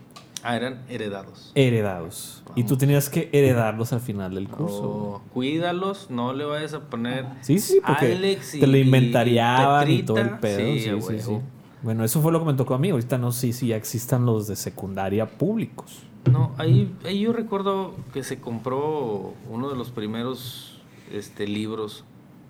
Ah, 0.42 0.54
eran 0.54 0.82
heredados. 0.88 1.50
Heredados. 1.56 2.44
Y 2.54 2.62
tú 2.64 2.76
tenías 2.76 3.10
que 3.10 3.28
heredarlos 3.32 3.92
al 3.92 4.00
final 4.00 4.34
del 4.34 4.48
curso. 4.48 4.82
Oh, 4.84 5.22
cuídalos, 5.34 6.08
no 6.08 6.32
le 6.32 6.44
vayas 6.44 6.72
a 6.74 6.80
poner. 6.88 7.26
Sí, 7.40 7.58
sí, 7.58 7.80
porque 7.84 8.12
Alex 8.12 8.54
y- 8.54 8.60
te 8.60 8.66
lo 8.68 8.76
inventariaban 8.76 9.90
y, 9.90 10.02
todo 10.04 10.18
el 10.18 10.38
pedo. 10.38 10.58
Sí, 10.58 10.80
Sí, 10.80 11.00
sí, 11.00 11.20
sí. 11.20 11.38
Bueno, 11.82 12.04
eso 12.04 12.22
fue 12.22 12.30
lo 12.30 12.38
que 12.38 12.46
me 12.46 12.54
tocó 12.54 12.74
a 12.74 12.78
mí. 12.78 12.90
Ahorita 12.90 13.18
no 13.18 13.32
sé 13.32 13.52
si 13.52 13.68
ya 13.68 13.76
existan 13.76 14.24
los 14.24 14.46
de 14.46 14.54
secundaria 14.54 15.26
públicos. 15.26 16.02
No, 16.30 16.52
ahí, 16.58 16.92
ahí 17.04 17.20
yo 17.20 17.32
recuerdo 17.32 17.94
que 18.12 18.22
se 18.22 18.38
compró 18.38 19.34
uno 19.48 19.68
de 19.68 19.76
los 19.76 19.90
primeros 19.90 20.80
este, 21.12 21.46
libros 21.46 22.04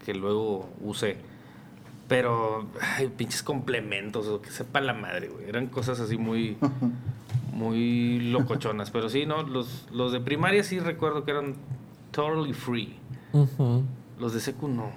que 0.05 0.15
luego 0.15 0.69
usé. 0.81 1.19
Pero, 2.09 2.67
ay, 2.81 3.11
pinches 3.17 3.43
complementos, 3.43 4.29
o 4.29 4.41
que 4.41 4.51
sepa 4.51 4.81
la 4.81 4.95
madre, 4.95 5.29
güey. 5.29 5.49
Eran 5.49 5.67
cosas 5.67 5.99
así 5.99 6.17
muy, 6.17 6.57
muy 7.53 8.21
locochonas. 8.31 8.91
Pero 8.91 9.09
sí, 9.09 9.27
no, 9.27 9.43
los, 9.43 9.87
los 9.93 10.13
de 10.13 10.21
primaria 10.21 10.63
sí 10.63 10.79
recuerdo 10.79 11.25
que 11.25 11.33
eran 11.33 11.55
totally 12.13 12.53
free. 12.53 12.95
Los 14.19 14.33
de 14.33 14.41
secu 14.41 14.69
no. 14.69 14.91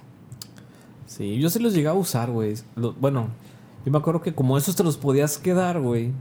Sí, 1.08 1.40
yo 1.40 1.50
sí 1.50 1.60
los 1.60 1.74
llegaba 1.74 1.98
a 1.98 2.02
usar, 2.02 2.30
güey. 2.30 2.54
Bueno, 2.76 3.30
yo 3.86 3.92
me 3.92 3.98
acuerdo 3.98 4.22
que 4.22 4.34
como 4.34 4.58
esos 4.58 4.76
te 4.76 4.84
los 4.84 4.98
podías 4.98 5.40
quedar, 5.40 5.80
güey. 5.80 6.12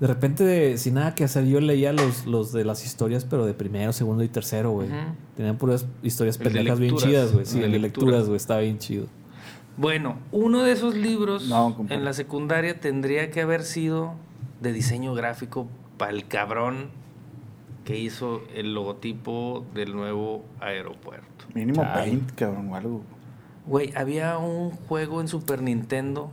De 0.00 0.06
repente, 0.06 0.76
sin 0.78 0.94
nada 0.94 1.14
que 1.14 1.24
hacer, 1.24 1.44
yo 1.46 1.60
leía 1.60 1.92
los, 1.92 2.26
los 2.26 2.52
de 2.52 2.64
las 2.64 2.84
historias, 2.84 3.24
pero 3.24 3.46
de 3.46 3.54
primero, 3.54 3.92
segundo 3.92 4.22
y 4.24 4.28
tercero, 4.28 4.72
güey. 4.72 4.88
Tenían 5.36 5.56
puras 5.56 5.86
historias 6.02 6.38
pendejas 6.38 6.78
bien 6.78 6.96
chidas, 6.96 7.32
güey. 7.32 7.46
Sí, 7.46 7.60
de 7.60 7.68
de 7.68 7.78
lecturas. 7.78 8.24
güey. 8.26 8.36
Estaba 8.36 8.60
bien 8.60 8.78
chido. 8.78 9.06
Bueno, 9.76 10.18
uno 10.30 10.62
de 10.62 10.70
esos 10.72 10.94
libros 10.94 11.48
No, 11.48 11.76
en 11.88 12.04
la 12.04 12.12
secundaria 12.12 12.78
tendría 12.80 13.30
que 13.30 13.40
haber 13.42 13.64
sido 13.64 14.14
de 14.60 14.72
diseño 14.72 15.14
gráfico 15.14 15.66
para 15.98 16.12
el 16.12 16.26
cabrón 16.28 16.90
que 17.84 17.98
hizo 17.98 18.42
el 18.54 18.72
logotipo 18.74 19.64
del 19.74 19.94
nuevo 19.94 20.44
aeropuerto. 20.60 21.44
Mínimo 21.54 21.82
Chale. 21.82 22.00
Paint, 22.02 22.30
cabrón, 22.32 22.68
o 22.70 22.76
algo. 22.76 23.02
Güey, 23.66 23.92
había 23.96 24.38
un 24.38 24.70
juego 24.70 25.20
en 25.20 25.28
Super 25.28 25.60
Nintendo 25.62 26.30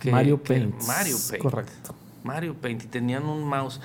que- 0.00 0.10
Mario 0.10 0.42
Paint. 0.42 0.74
Mario 0.86 1.16
Paint. 1.28 1.42
Correcto. 1.42 1.94
Mario 2.26 2.54
Paint 2.54 2.84
y 2.84 2.86
tenían 2.88 3.24
un 3.24 3.44
mouse. 3.44 3.80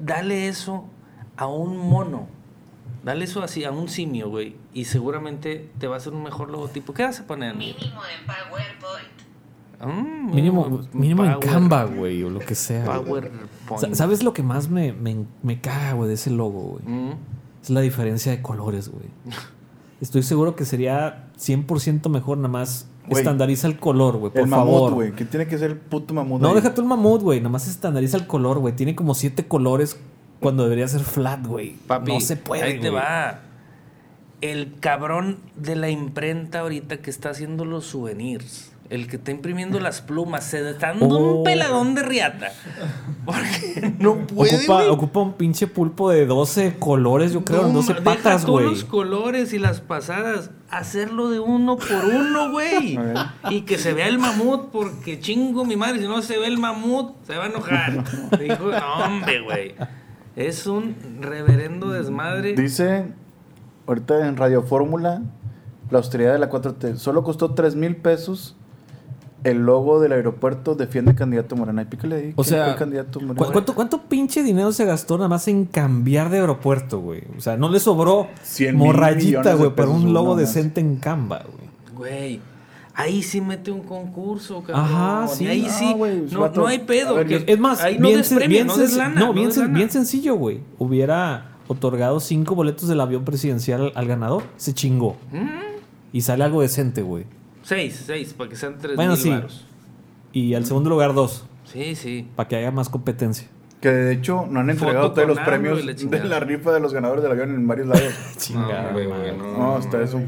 Dale 0.00 0.48
eso 0.48 0.84
a 1.36 1.46
un 1.46 1.76
mono. 1.76 2.28
Dale 3.04 3.24
eso 3.24 3.42
así 3.42 3.64
a 3.64 3.70
un 3.70 3.88
simio, 3.88 4.28
güey. 4.30 4.56
Y 4.74 4.84
seguramente 4.86 5.70
te 5.78 5.86
va 5.86 5.94
a 5.94 5.98
hacer 5.98 6.12
un 6.12 6.22
mejor 6.22 6.50
logotipo. 6.50 6.92
¿Qué 6.94 7.02
vas 7.04 7.20
a 7.20 7.26
poner? 7.26 7.54
Mínimo 7.54 7.76
en 7.84 8.26
PowerPoint. 8.26 9.16
Mm, 9.78 10.34
Mínimo, 10.34 10.80
mínimo 10.92 11.24
en 11.24 11.38
Canva, 11.40 11.84
güey, 11.84 12.22
o 12.22 12.30
lo 12.30 12.40
que 12.40 12.54
sea. 12.54 12.84
PowerPoint. 12.84 13.32
Sa- 13.78 13.94
¿Sabes 13.94 14.22
lo 14.22 14.32
que 14.32 14.42
más 14.42 14.68
me, 14.70 14.92
me, 14.92 15.24
me 15.42 15.60
caga, 15.60 15.92
güey, 15.92 16.08
de 16.08 16.14
ese 16.14 16.30
logo, 16.30 16.60
güey? 16.78 16.84
Mm. 16.86 17.12
Es 17.62 17.70
la 17.70 17.80
diferencia 17.80 18.32
de 18.32 18.42
colores, 18.42 18.88
güey. 18.88 19.08
Estoy 20.00 20.22
seguro 20.22 20.56
que 20.56 20.64
sería 20.64 21.28
100% 21.38 22.08
mejor 22.10 22.36
nada 22.38 22.48
más 22.48 22.88
Estandariza 23.08 23.66
el 23.68 23.78
color, 23.78 24.16
güey, 24.16 24.32
por 24.32 24.42
el 24.42 24.48
favor. 24.48 24.90
mamut, 24.90 24.94
güey. 24.94 25.12
¿Qué 25.12 25.24
tiene 25.24 25.46
que 25.46 25.58
ser 25.58 25.70
el 25.70 25.76
puto 25.76 26.14
mamut? 26.14 26.40
No, 26.40 26.48
ahí? 26.48 26.54
déjate 26.56 26.80
un 26.80 26.88
mamut, 26.88 27.22
güey. 27.22 27.40
Nada 27.40 27.50
más 27.50 27.68
estandariza 27.68 28.16
el 28.16 28.26
color, 28.26 28.58
güey. 28.58 28.74
Tiene 28.74 28.94
como 28.94 29.14
siete 29.14 29.46
colores 29.46 29.98
cuando 30.40 30.64
debería 30.64 30.88
ser 30.88 31.02
flat, 31.02 31.46
güey. 31.46 31.76
Papi, 31.86 32.12
no 32.12 32.20
se 32.20 32.36
puede, 32.36 32.62
ahí 32.62 32.80
te 32.80 32.90
va. 32.90 33.40
El 34.40 34.74
cabrón 34.80 35.38
de 35.56 35.76
la 35.76 35.88
imprenta 35.88 36.60
ahorita 36.60 36.98
que 36.98 37.10
está 37.10 37.30
haciendo 37.30 37.64
los 37.64 37.86
souvenirs. 37.86 38.72
El 38.88 39.08
que 39.08 39.16
está 39.16 39.30
imprimiendo 39.32 39.80
las 39.80 40.00
plumas. 40.00 40.44
Se 40.44 40.68
está 40.70 40.88
dando 40.88 41.06
Oh. 41.18 41.38
un 41.38 41.44
peladón 41.44 41.94
de 41.94 42.02
riata. 42.02 42.52
Porque 43.24 43.94
no 43.98 44.26
puede, 44.26 44.56
Ocupa, 44.56 44.90
ocupa 44.90 45.20
un 45.20 45.32
pinche 45.32 45.66
pulpo 45.66 46.10
de 46.10 46.26
12 46.26 46.76
colores, 46.78 47.32
yo 47.32 47.44
creo, 47.44 47.62
No, 47.62 47.68
en 47.68 47.74
12 47.74 47.92
deja 47.94 48.04
patas, 48.04 48.46
güey. 48.46 48.66
los 48.66 48.84
colores 48.84 49.52
y 49.52 49.58
las 49.58 49.80
pasadas. 49.80 50.50
Hacerlo 50.70 51.30
de 51.30 51.40
uno 51.40 51.76
por 51.76 52.04
uno, 52.04 52.50
güey. 52.52 52.98
Y 53.50 53.62
que 53.62 53.78
se 53.78 53.92
vea 53.92 54.06
el 54.08 54.18
mamut, 54.18 54.70
porque 54.70 55.18
chingo 55.18 55.64
mi 55.64 55.76
madre. 55.76 55.98
Si 56.00 56.06
no 56.06 56.22
se 56.22 56.38
ve 56.38 56.46
el 56.46 56.58
mamut, 56.58 57.16
se 57.26 57.36
va 57.36 57.44
a 57.44 57.46
enojar. 57.48 58.04
Dijo, 58.38 58.70
no, 58.70 59.04
hombre, 59.04 59.40
güey. 59.42 59.74
Es 60.36 60.66
un 60.66 60.94
reverendo 61.20 61.90
desmadre. 61.90 62.52
Dice, 62.54 63.06
ahorita 63.86 64.28
en 64.28 64.36
Radio 64.36 64.62
Fórmula, 64.62 65.22
la 65.90 65.98
austeridad 65.98 66.32
de 66.32 66.38
la 66.38 66.50
4T. 66.50 66.96
Solo 66.96 67.24
costó 67.24 67.54
3 67.54 67.74
mil 67.74 67.96
pesos. 67.96 68.54
El 69.46 69.58
logo 69.64 70.00
del 70.00 70.12
aeropuerto 70.12 70.74
defiende 70.74 71.14
candidato 71.14 71.54
Morena. 71.56 71.82
Y 71.82 71.84
pícale 71.86 72.16
ahí. 72.16 72.32
O 72.36 72.42
¿quién 72.42 72.44
sea, 72.46 72.64
fue 72.64 72.72
el 72.72 72.78
candidato 72.78 73.18
¿cu- 73.20 73.26
Morena? 73.26 73.46
¿cuánto, 73.52 73.74
¿cuánto 73.74 74.02
pinche 74.02 74.42
dinero 74.42 74.72
se 74.72 74.84
gastó 74.84 75.16
nada 75.16 75.28
más 75.28 75.46
en 75.48 75.64
cambiar 75.66 76.30
de 76.30 76.38
aeropuerto, 76.40 77.00
güey? 77.00 77.22
O 77.36 77.40
sea, 77.40 77.56
no 77.56 77.68
le 77.68 77.78
sobró 77.80 78.28
100 78.42 78.74
mil 78.76 78.82
millones 78.82 78.96
morrayita, 78.96 79.54
güey, 79.54 79.70
para 79.74 79.88
un 79.90 80.12
logo 80.12 80.36
decente 80.36 80.80
en 80.80 80.96
Canva, 80.96 81.44
güey. 81.44 81.68
Güey, 81.96 82.40
ahí 82.94 83.22
sí 83.22 83.40
mete 83.40 83.70
un 83.70 83.80
concurso, 83.82 84.62
cabrón. 84.62 84.84
Ajá, 84.84 85.28
sí. 85.28 85.44
Y 85.44 85.48
ahí 85.48 85.62
No, 85.62 85.68
sí, 85.70 85.92
güey, 85.94 86.20
no, 86.30 86.40
vato, 86.40 86.60
no 86.60 86.66
hay 86.66 86.78
pedo. 86.80 87.14
ver, 87.14 87.26
que- 87.26 87.44
Es 87.52 87.58
más, 87.58 87.80
ahí 87.82 87.98
no 87.98 88.08
bien, 88.08 88.66
no 88.66 88.76
des 88.76 88.94
senc- 88.94 88.98
lana, 88.98 89.20
no, 89.20 89.32
bien, 89.32 89.50
sen- 89.50 89.88
sencillo, 89.90 90.34
güey. 90.36 90.60
Hubiera 90.78 91.52
otorgado 91.68 92.20
cinco 92.20 92.54
boletos 92.54 92.88
del 92.88 93.00
avión 93.00 93.24
presidencial 93.24 93.80
al, 93.80 93.92
al 93.94 94.06
ganador. 94.06 94.42
Se 94.56 94.72
chingó. 94.74 95.16
Mm, 95.32 95.46
Y 96.12 96.20
sale 96.22 96.44
algo 96.44 96.62
decente, 96.62 97.02
güey. 97.02 97.24
Seis, 97.66 98.00
seis, 98.06 98.32
para 98.32 98.48
que 98.48 98.54
sean 98.54 98.78
tres 98.78 98.94
Bueno, 98.94 99.14
mil 99.14 99.20
sí. 99.20 99.28
varos. 99.30 99.66
Y 100.32 100.54
al 100.54 100.64
segundo 100.66 100.88
lugar, 100.88 101.14
dos. 101.14 101.44
Sí, 101.64 101.96
sí. 101.96 102.28
Para 102.36 102.48
que 102.48 102.54
haya 102.54 102.70
más 102.70 102.88
competencia. 102.88 103.48
Que 103.80 103.88
de 103.90 104.12
hecho 104.12 104.46
no 104.48 104.60
han 104.60 104.70
entregado 104.70 105.10
todos 105.10 105.26
los 105.26 105.40
premios 105.40 105.84
la 105.84 105.92
de 105.92 106.24
la 106.28 106.38
rifa 106.38 106.70
de 106.70 106.78
los 106.78 106.94
ganadores 106.94 107.24
del 107.24 107.32
avión 107.32 107.52
en 107.56 107.66
varios 107.66 107.88
lados. 107.88 108.14
Chingada, 108.36 108.92
güey, 108.92 109.08
madre. 109.08 109.32
güey, 109.32 109.42
no. 109.52 109.58
no, 109.58 109.76
hasta 109.76 110.00
eso. 110.00 110.20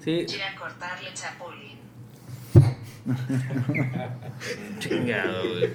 Sí, 0.00 0.10
Ir 0.10 0.42
a 0.42 0.58
cortarle 0.58 1.10
chapulín. 1.12 1.78
chingado, 4.78 5.42
güey. 5.50 5.70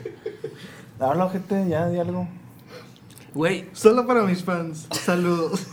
Habla, 0.99 1.29
gente, 1.29 1.69
ya 1.69 1.87
di 1.87 1.99
algo. 1.99 2.27
Güey, 3.37 3.69
Solo 3.71 4.07
para 4.07 4.23
mis 4.23 4.43
fans. 4.43 4.87
Saludos. 4.89 5.67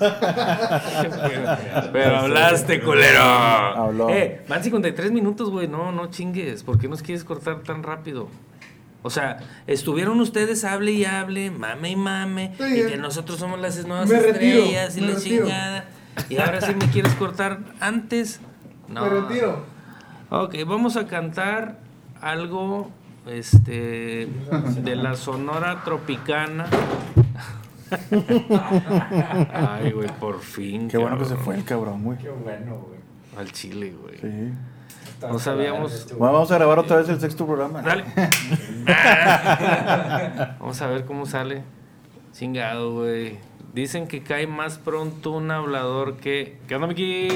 pero 1.95 2.17
hablaste, 2.19 2.83
culero. 2.83 3.23
Habló. 3.23 4.11
Eh, 4.11 4.45
van 4.47 4.63
53 4.63 5.11
minutos, 5.11 5.49
güey. 5.49 5.67
No, 5.67 5.91
no 5.91 6.11
chingues. 6.11 6.63
¿Por 6.63 6.79
qué 6.79 6.89
nos 6.89 7.01
quieres 7.01 7.25
cortar 7.25 7.63
tan 7.63 7.83
rápido? 7.83 8.29
O 9.03 9.09
sea, 9.09 9.39
estuvieron 9.67 10.21
ustedes 10.21 10.63
hable 10.65 10.93
y 10.93 11.07
hable, 11.07 11.51
mame 11.51 11.93
y 11.93 11.97
mame, 11.97 12.55
y 12.59 12.87
que 12.87 12.99
nosotros 12.99 13.39
somos 13.39 13.59
las 13.59 13.83
nuevas 13.87 14.11
Me 14.11 14.21
retiro, 14.21 14.59
estrellas 14.65 14.97
y 14.99 15.01
me 15.01 15.07
la 15.07 15.15
retiro. 15.15 15.45
chingada. 15.47 15.85
Y 16.29 16.37
ahora 16.37 16.61
sí 16.61 16.75
me 16.79 16.87
quieres 16.91 17.15
cortar 17.15 17.61
antes. 17.81 18.41
No. 18.89 19.05
Me 19.05 19.09
retiro. 19.09 19.65
Ok, 20.29 20.55
vamos 20.67 20.99
a 20.99 21.07
cantar 21.07 21.79
algo 22.21 22.91
este 23.27 24.29
de 24.83 24.97
la 24.97 25.15
Sonora 25.17 25.83
Tropicana. 25.83 26.67
Ay, 29.53 29.93
güey, 29.93 30.09
por 30.21 30.41
fin. 30.41 30.89
Qué 30.89 30.99
bueno 30.99 31.19
que 31.19 31.25
se 31.25 31.37
fue 31.37 31.55
el 31.57 31.65
cabrón, 31.65 32.03
güey. 32.05 32.19
Qué 32.19 32.31
bueno, 32.31 32.77
güey. 32.87 33.01
Al 33.37 33.53
chile, 33.53 33.95
güey. 34.01 34.19
Sí. 34.19 34.53
No 35.21 35.39
sabíamos. 35.39 36.07
Bueno, 36.17 36.33
vamos 36.35 36.51
a 36.51 36.55
grabar 36.57 36.79
otra 36.79 36.97
vez 36.97 37.09
el 37.09 37.21
sexto 37.21 37.47
programa. 37.47 37.83
Dale. 37.83 38.05
Vamos 40.61 40.81
a 40.83 40.87
ver 40.87 41.05
cómo 41.05 41.27
sale. 41.27 41.63
Chingado, 42.33 42.93
güey. 42.93 43.39
Dicen 43.73 44.07
que 44.07 44.23
cae 44.23 44.47
más 44.47 44.79
pronto 44.79 45.33
un 45.33 45.51
hablador 45.51 46.17
que. 46.19 46.59
¿Qué 46.69 46.77
onda, 46.77 46.87
Miki? 46.87 47.29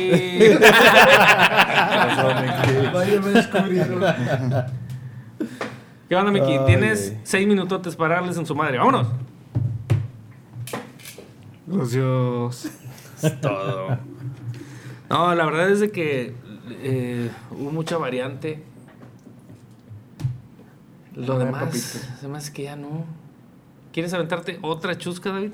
Vaya, 2.92 3.20
me 3.20 3.30
descubrieron. 3.30 4.04
¿Qué 6.08 6.14
onda, 6.14 6.30
Miki? 6.30 6.58
Tienes 6.66 7.16
seis 7.24 7.46
minutotes 7.46 7.96
para 7.96 8.16
darles 8.16 8.36
en 8.36 8.46
su 8.46 8.54
madre. 8.54 8.78
¡Vámonos! 8.78 9.08
Gracias. 11.68 12.72
Es 13.22 13.40
todo. 13.40 13.98
No, 15.10 15.34
la 15.34 15.44
verdad 15.46 15.70
es 15.70 15.80
de 15.80 15.90
que 15.90 16.34
eh, 16.70 17.30
hubo 17.50 17.70
mucha 17.70 17.96
variante. 17.98 18.62
Lo 21.14 21.36
ver, 21.36 21.46
demás, 21.46 21.64
papito. 21.64 21.84
se 22.20 22.28
me 22.28 22.38
hace 22.38 22.52
que 22.52 22.62
ya 22.64 22.76
no. 22.76 23.04
¿Quieres 23.92 24.12
aventarte 24.14 24.58
otra 24.62 24.96
chusca, 24.98 25.30
David? 25.32 25.50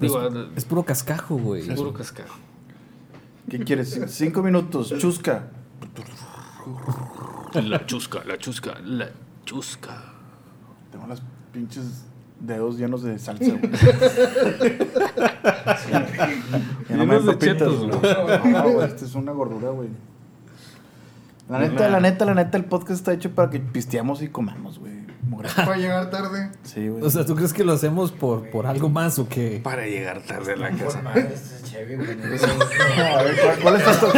Digo, 0.00 0.18
al- 0.18 0.50
Es 0.56 0.64
puro 0.64 0.84
cascajo, 0.84 1.36
güey. 1.36 1.66
puro 1.74 1.92
cascajo. 1.92 2.36
¿Qué 3.50 3.58
quieres? 3.60 4.00
Cinco 4.08 4.42
minutos, 4.42 4.94
chusca. 4.98 5.48
La 7.54 7.84
chusca, 7.84 8.24
la 8.24 8.38
chusca, 8.38 8.78
la 8.80 9.10
chusca. 9.44 10.02
Tengo 10.90 11.06
las 11.06 11.20
pinches 11.52 12.04
dedos 12.40 12.78
llenos 12.78 13.02
de 13.02 13.18
salsa, 13.18 13.52
güey. 13.52 13.60
Ya 16.88 16.96
no 16.96 17.06
me 17.06 17.20
papitas, 17.20 17.68
güey. 17.68 18.52
No, 18.52 18.70
güey, 18.70 18.86
esta 18.86 19.04
es 19.04 19.14
una 19.14 19.32
gordura, 19.32 19.70
güey. 19.70 19.88
La 21.48 21.58
neta, 21.58 21.88
la 21.88 22.00
neta, 22.00 22.24
la 22.24 22.34
neta, 22.34 22.56
el 22.56 22.64
podcast 22.64 23.00
está 23.00 23.12
hecho 23.12 23.34
para 23.34 23.50
que 23.50 23.60
pisteamos 23.60 24.22
y 24.22 24.28
comamos, 24.28 24.78
güey. 24.78 25.03
Para 25.56 25.76
llegar 25.76 26.10
tarde. 26.10 26.50
Sí, 26.64 26.88
güey. 26.88 27.02
O 27.02 27.10
sea, 27.10 27.24
¿tú 27.24 27.34
crees 27.34 27.52
que 27.52 27.64
lo 27.64 27.72
hacemos 27.72 28.12
por, 28.12 28.50
por 28.50 28.66
algo 28.66 28.88
más 28.88 29.18
o 29.18 29.28
qué? 29.28 29.60
Para 29.62 29.86
llegar 29.86 30.22
tarde 30.22 30.52
a 30.52 30.56
la 30.56 30.70
casa. 30.70 31.00
A 31.06 31.12
ver, 33.22 33.36
¿cuál, 33.42 33.58
cuál 33.62 33.76
estás 33.76 34.00
to- 34.00 34.12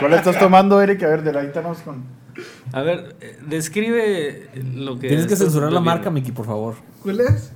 cuál 0.00 0.14
estás 0.14 0.38
tomando, 0.38 0.80
Eric? 0.80 1.02
A 1.02 1.08
ver, 1.08 1.22
deleítanos 1.22 1.78
con... 1.78 2.02
A 2.72 2.82
ver, 2.82 3.14
eh, 3.20 3.38
describe 3.46 4.48
lo 4.74 4.98
que. 4.98 5.06
Tienes 5.08 5.26
que 5.28 5.36
censurar 5.36 5.72
la 5.72 5.80
marca, 5.80 6.10
Miki, 6.10 6.32
por 6.32 6.46
favor. 6.46 6.74
¿Cuál 7.02 7.20
es? 7.20 7.52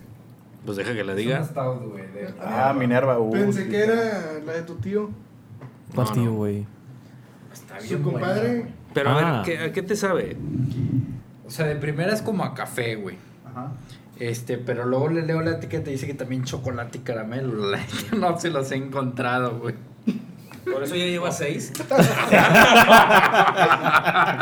Pues 0.64 0.76
deja 0.76 0.92
que 0.94 1.02
la 1.02 1.14
diga. 1.14 1.48
Ah, 2.40 2.72
Minerva. 2.78 3.18
Uh, 3.18 3.32
Pensé 3.32 3.64
sí. 3.64 3.70
que 3.70 3.78
era 3.82 4.38
la 4.46 4.52
de 4.52 4.62
tu 4.62 4.74
tío. 4.76 5.10
¿Cuál 5.94 6.06
No, 6.08 6.12
tío, 6.12 6.24
no. 6.26 6.32
güey? 6.34 6.66
Su 7.88 8.00
compadre. 8.02 8.66
Pero 8.94 9.10
a 9.10 9.18
Ah. 9.18 9.42
ver, 9.42 9.44
¿qué- 9.58 9.64
¿a 9.64 9.72
qué 9.72 9.82
te 9.82 9.96
sabe? 9.96 10.36
O 11.48 11.50
sea, 11.50 11.66
de 11.66 11.74
primera 11.76 12.12
es 12.12 12.22
como 12.22 12.44
a 12.44 12.54
café, 12.54 12.94
güey. 12.94 13.16
Ajá. 13.50 13.72
Este, 14.20 14.58
pero 14.58 14.84
luego 14.84 15.08
le 15.08 15.22
leo 15.22 15.40
la 15.40 15.52
etiqueta 15.52 15.88
y 15.90 15.94
dice 15.94 16.06
que 16.06 16.14
también 16.14 16.44
chocolate 16.44 16.98
y 16.98 17.00
caramelo. 17.00 17.54
No 18.16 18.38
se 18.38 18.50
los 18.50 18.70
he 18.70 18.76
encontrado, 18.76 19.58
güey. 19.58 19.74
Por 20.70 20.82
eso 20.82 20.94
ya 20.96 21.06
lleva 21.06 21.32
seis. 21.32 21.72
¿Qué 21.74 21.82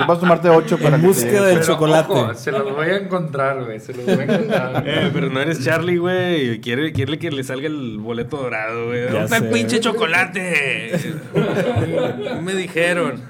vas 0.07 0.19
a 0.19 0.21
tomarte 0.21 0.49
ocho 0.49 0.77
para 0.79 0.97
En 0.97 1.03
que 1.03 1.03
te 1.03 1.07
búsqueda 1.07 1.31
llegue? 1.33 1.47
del 1.47 1.55
Pero, 1.61 1.67
chocolate. 1.75 2.13
ojo, 2.13 2.35
se 2.35 2.51
los 2.53 2.75
voy 2.75 2.87
a 2.89 2.97
encontrar, 2.97 3.65
güey. 3.65 3.79
Se 3.81 3.95
los 3.95 4.05
voy 4.05 4.19
a 4.19 4.23
encontrar. 4.25 4.83
Eh, 4.87 5.11
pero 5.13 5.31
no 5.31 5.41
eres 5.41 5.63
Charlie, 5.65 5.99
güey. 5.99 6.61
Quiere, 6.61 6.93
quiere 6.93 7.19
que 7.19 7.31
le 7.31 7.45
salga 7.45 7.67
el 7.69 7.99
boleto 7.99 8.39
dorado, 8.39 8.87
güey. 8.87 9.03
¿Dónde 9.05 9.25
está 9.25 9.37
el 9.37 9.49
pinche 9.51 9.79
chocolate? 9.81 10.99
Me 12.43 12.55
dijeron. 12.55 13.23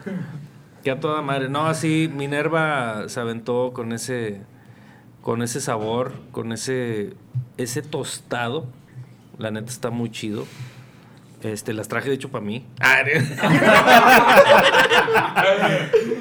Que 0.86 0.92
a 0.92 1.00
toda 1.00 1.20
madre. 1.20 1.48
No, 1.48 1.74
sí, 1.74 2.08
Minerva 2.14 3.08
se 3.08 3.18
aventó 3.18 3.72
con 3.74 3.90
ese. 3.92 4.42
Con 5.20 5.42
ese 5.42 5.60
sabor, 5.60 6.12
con 6.30 6.52
ese. 6.52 7.14
Ese 7.56 7.82
tostado. 7.82 8.68
La 9.36 9.50
neta 9.50 9.72
está 9.72 9.90
muy 9.90 10.12
chido. 10.12 10.46
Este, 11.42 11.72
las 11.72 11.88
traje 11.88 12.08
de 12.08 12.14
hecho 12.14 12.28
para 12.30 12.44
mí. 12.44 12.64
Ah, 12.78 12.98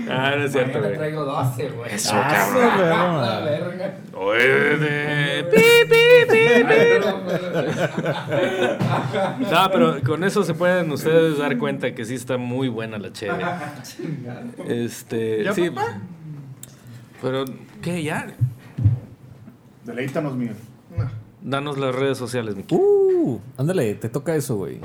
no, 0.07 0.11
ah, 0.11 0.33
no 0.35 0.43
es 0.45 0.51
cierto, 0.51 0.79
güey. 0.79 0.93
traigo 0.95 1.25
12, 1.25 1.69
güey. 1.69 1.93
Eso, 1.93 2.11
Ah, 2.15 2.27
cabrón. 2.31 2.63
sí, 2.63 2.77
güey, 2.77 2.89
no, 2.89 2.95
La 2.95 3.11
madre. 3.11 3.51
verga. 3.61 3.97
Oye, 4.15 4.47
de- 4.77 5.43
pi, 5.51 5.61
pi, 5.89 6.03
pi, 6.31 6.63
pi. 6.63 7.14
No, 9.51 9.69
pero 9.71 10.01
con 10.03 10.23
eso 10.23 10.43
se 10.43 10.53
pueden 10.53 10.91
ustedes 10.91 11.37
dar 11.37 11.57
cuenta 11.57 11.93
que 11.95 12.03
sí 12.05 12.15
está 12.15 12.37
muy 12.37 12.67
buena 12.67 12.97
la 12.97 13.11
cheve. 13.13 13.43
Este, 14.67 15.43
¿Ya, 15.43 15.53
sí. 15.53 15.69
papá? 15.69 15.99
Pero, 17.21 17.45
¿qué? 17.81 18.03
¿Ya? 18.03 18.27
Deleítanos, 19.85 20.35
Miguel. 20.35 20.55
No. 20.97 21.09
Danos 21.41 21.77
las 21.77 21.93
redes 21.95 22.17
sociales, 22.17 22.55
Miki. 22.55 22.75
Uh, 22.75 23.39
ándale, 23.57 23.93
te 23.95 24.09
toca 24.09 24.35
eso, 24.35 24.55
güey. 24.57 24.79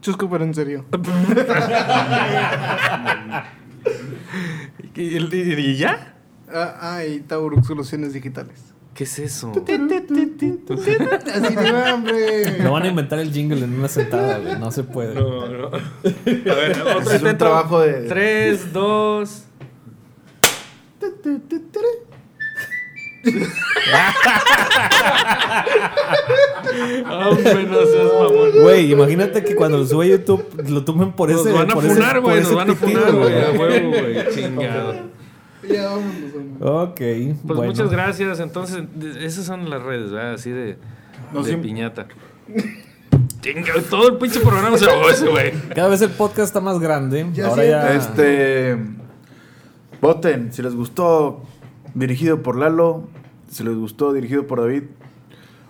Chusco, 0.00 0.28
pero 0.30 0.44
en 0.44 0.54
serio. 0.54 0.84
¿Y, 4.94 5.02
y- 5.18 5.52
y 5.72 5.76
ya? 5.76 6.14
Ah, 6.52 6.74
ah, 6.80 7.04
y 7.04 7.20
Taurus 7.20 7.66
Soluciones 7.66 8.12
Digitales. 8.14 8.72
¿Qué 8.98 9.04
es 9.04 9.16
eso? 9.20 9.52
Así 9.52 9.60
de 11.54 11.68
hambre. 11.68 12.58
No 12.58 12.72
van 12.72 12.82
a 12.82 12.88
inventar 12.88 13.20
el 13.20 13.30
jingle 13.32 13.62
en 13.64 13.74
una 13.78 13.86
sentada, 13.86 14.38
güey. 14.38 14.58
No 14.58 14.72
se 14.72 14.82
puede. 14.82 15.14
No, 15.14 15.46
no. 15.48 15.66
A 15.68 15.70
ver, 16.02 16.82
otro 16.96 17.12
es 17.12 17.22
un 17.22 17.38
trabajo 17.38 17.80
de- 17.80 18.08
Tres, 18.08 18.72
dos. 18.72 19.44
Hombre, 27.10 27.64
no 27.64 27.86
seas 27.86 28.12
mamón. 28.12 28.50
Güey, 28.62 28.92
imagínate 28.92 29.42
que 29.44 29.54
cuando 29.54 29.78
lo 29.78 29.86
sube 29.86 30.06
a 30.06 30.08
YouTube 30.08 30.44
lo 30.68 30.84
tomen 30.84 31.12
por 31.12 31.30
Nos 31.30 31.42
ese. 31.46 31.52
van 31.52 31.70
a 31.70 31.74
por 31.74 31.84
ese- 31.84 31.94
funar, 31.94 32.20
güey. 32.20 32.40
Nos 32.40 32.54
van 32.54 32.70
a 32.70 32.74
funar, 32.74 33.12
güey. 33.12 33.44
A 33.44 33.50
huevo, 33.52 33.88
güey. 33.90 34.28
Chingado. 34.34 35.17
Ya 35.68 35.86
vámonos. 35.86 36.88
Ok. 36.90 36.96
Pues 36.96 37.36
bueno. 37.44 37.62
muchas 37.64 37.90
gracias. 37.90 38.40
Entonces, 38.40 38.84
esas 39.20 39.44
son 39.44 39.68
las 39.70 39.82
redes, 39.82 40.10
¿verdad? 40.10 40.34
Así 40.34 40.50
de, 40.50 40.76
No, 41.32 41.42
de 41.42 41.52
sí. 41.52 41.56
piñata. 41.56 42.06
Todo 43.90 44.08
el 44.08 44.16
pinche 44.18 44.40
programa 44.40 44.76
se 44.76 44.86
ese, 45.10 45.28
güey. 45.28 45.52
Cada 45.74 45.88
vez 45.88 46.02
el 46.02 46.10
podcast 46.10 46.48
está 46.48 46.60
más 46.60 46.78
grande. 46.78 47.26
Ya 47.32 47.46
Ahora 47.46 47.62
sí. 47.62 47.68
ya. 47.68 47.94
Este. 47.94 48.78
Voten 50.00 50.52
si 50.52 50.62
les 50.62 50.74
gustó 50.74 51.42
dirigido 51.94 52.42
por 52.42 52.56
Lalo, 52.56 53.08
si 53.50 53.64
les 53.64 53.74
gustó 53.74 54.12
dirigido 54.12 54.46
por 54.46 54.60
David, 54.60 54.84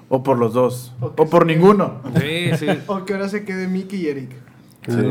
o 0.08 0.22
por 0.22 0.38
los 0.38 0.54
dos, 0.54 0.92
o 1.00 1.12
por 1.12 1.46
ninguno. 1.46 2.00
Sí, 2.20 2.50
sí. 2.58 2.66
O 2.86 3.04
que 3.04 3.14
ahora 3.14 3.28
se 3.28 3.44
quede 3.44 3.68
Mickey 3.68 4.02
y 4.02 4.08
Eric. 4.08 4.30
Sí. 4.88 5.02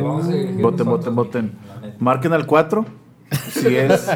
Voten, 0.62 0.88
voten, 0.88 1.16
voten. 1.16 1.52
Marquen 2.00 2.34
al 2.34 2.46
4 2.46 2.86
si 3.52 3.76
es. 3.76 4.10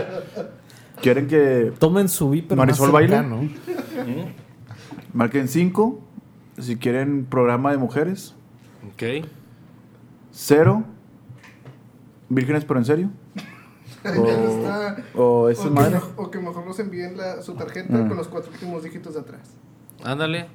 Quieren 1.01 1.27
que. 1.27 1.73
Tomen 1.79 2.07
su 2.09 2.29
viper 2.29 2.57
Marisol 2.57 2.91
más 2.91 2.93
baile. 3.09 3.49
Marquen 5.13 5.47
5 5.47 5.99
si 6.59 6.77
quieren 6.77 7.25
programa 7.25 7.71
de 7.71 7.77
mujeres. 7.77 8.35
Ok. 8.93 9.25
0 10.31 10.83
Vírgenes 12.29 12.63
pero 12.65 12.79
en 12.79 12.85
serio. 12.85 13.09
O, 15.15 15.21
o 15.43 15.49
esa 15.49 15.61
o, 15.61 15.65
que 15.65 15.69
madre. 15.69 15.99
o 16.15 16.31
que 16.31 16.39
mejor 16.39 16.65
nos 16.65 16.79
envíen 16.79 17.15
la- 17.17 17.39
su 17.43 17.53
tarjeta 17.53 17.95
Mm. 17.95 18.07
con 18.07 18.17
los 18.17 18.27
cuatro 18.29 18.51
últimos 18.51 18.81
dígitos 18.83 19.13
de 19.13 19.19
atrás. 19.19 19.41
Ándale. 20.03 20.47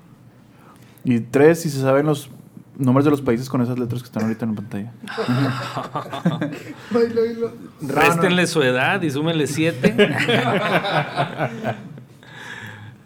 Y 1.04 1.20
3 1.20 1.60
si 1.60 1.70
se 1.70 1.80
saben 1.80 2.06
los 2.06 2.28
nombres 2.76 3.04
de 3.04 3.10
los 3.10 3.22
países 3.22 3.48
con 3.48 3.60
esas 3.62 3.78
letras 3.78 4.02
que 4.02 4.06
están 4.06 4.24
ahorita 4.24 4.44
en 4.44 4.50
la 4.50 4.56
pantalla. 4.56 4.92
Bailo, 6.90 7.20
bailo. 7.22 7.52
Réstenle 7.82 8.46
su 8.46 8.62
edad 8.62 9.02
y 9.02 9.10
súmenle 9.10 9.46
siete. 9.46 9.94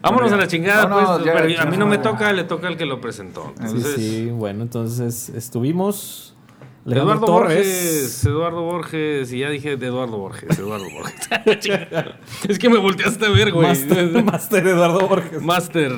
Vámonos 0.01 0.31
a 0.31 0.37
la 0.37 0.47
chingada, 0.47 0.89
pues. 0.89 1.25
ya, 1.25 1.33
pero 1.33 1.61
a 1.61 1.65
mí 1.65 1.77
no 1.77 1.85
me 1.85 1.99
toca, 1.99 2.33
le 2.33 2.43
toca 2.43 2.67
al 2.67 2.75
que 2.75 2.85
lo 2.85 2.99
presentó. 2.99 3.53
Sí, 3.57 3.63
Entonces, 3.65 3.95
sí. 3.95 4.29
Bueno, 4.31 4.63
entonces 4.63 5.29
estuvimos. 5.29 6.35
Eduardo 6.83 7.27
Torres. 7.27 7.57
Borges, 7.57 8.25
Eduardo 8.25 8.61
Borges, 8.63 9.31
y 9.31 9.39
ya 9.39 9.49
dije 9.51 9.77
de 9.77 9.85
Eduardo 9.85 10.17
Borges, 10.17 10.57
Eduardo 10.57 10.87
Borges. 10.89 11.29
es 12.49 12.57
que 12.57 12.69
me 12.69 12.79
volteaste 12.79 13.23
a 13.27 13.29
ver, 13.29 13.51
güey. 13.51 13.67
Master, 13.67 14.23
Master 14.23 14.67
Eduardo 14.67 15.07
Borges. 15.07 15.41
Master 15.43 15.91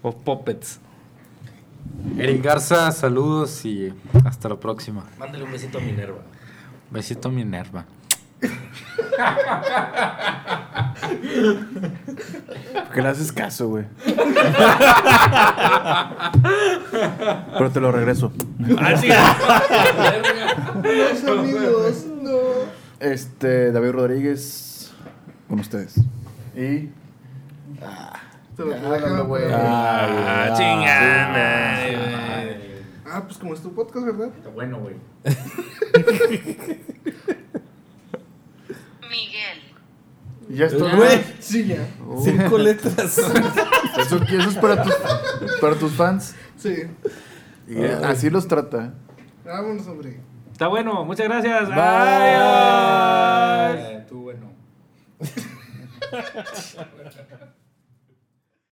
of 0.00 0.14
Puppets. 0.24 0.80
Eric 2.18 2.42
Garza, 2.42 2.90
saludos 2.92 3.64
y 3.64 3.92
hasta 4.24 4.48
la 4.48 4.56
próxima. 4.56 5.04
Mándale 5.18 5.44
un 5.44 5.52
besito 5.52 5.78
a 5.78 5.80
Minerva. 5.80 6.18
Besito 6.90 7.30
Minerva. 7.30 7.84
¿Por 12.74 12.94
qué 12.94 13.02
le 13.02 13.08
haces 13.08 13.32
caso, 13.32 13.68
güey? 13.68 13.84
Pero 17.58 17.70
te 17.70 17.80
lo 17.80 17.92
regreso. 17.92 18.32
Ah. 18.78 18.90
Los 20.82 21.24
amigos, 21.24 22.06
no. 22.22 22.38
Este, 23.00 23.72
David 23.72 23.90
Rodríguez, 23.90 24.92
con 25.48 25.60
ustedes. 25.60 26.00
Y. 26.56 26.90
Te 28.58 28.64
lo 28.64 29.24
güey. 29.26 29.44
Ah, 29.52 30.52
chingada. 30.56 31.76
Ah, 33.06 33.22
pues 33.24 33.38
como 33.38 33.54
es 33.54 33.62
tu 33.62 33.72
podcast, 33.72 34.04
¿verdad? 34.04 34.30
Está 34.36 34.48
bueno, 34.48 34.80
güey. 34.80 34.96
Miguel. 39.08 39.62
y 40.48 40.56
ya 40.56 40.66
está. 40.66 40.96
Güey, 40.96 41.24
Sí, 41.38 41.68
ya. 41.68 41.86
cinco 42.24 42.58
letras. 42.58 43.18
Eso, 43.98 44.16
eso 44.16 44.50
es 44.50 44.56
para 44.56 44.82
tus, 44.82 44.92
para 45.60 45.76
tus 45.76 45.92
fans. 45.92 46.34
Sí. 46.56 46.82
Y 47.68 47.84
así 47.84 48.28
los 48.28 48.48
trata. 48.48 48.92
Vámonos, 49.44 49.86
hombre. 49.86 50.18
Está 50.50 50.66
bueno, 50.66 51.04
muchas 51.04 51.28
gracias. 51.28 51.68
Bye. 51.68 52.34
Adiós. 52.36 53.78
Eh, 53.88 54.04
tú, 54.08 54.22
bueno. 54.22 54.50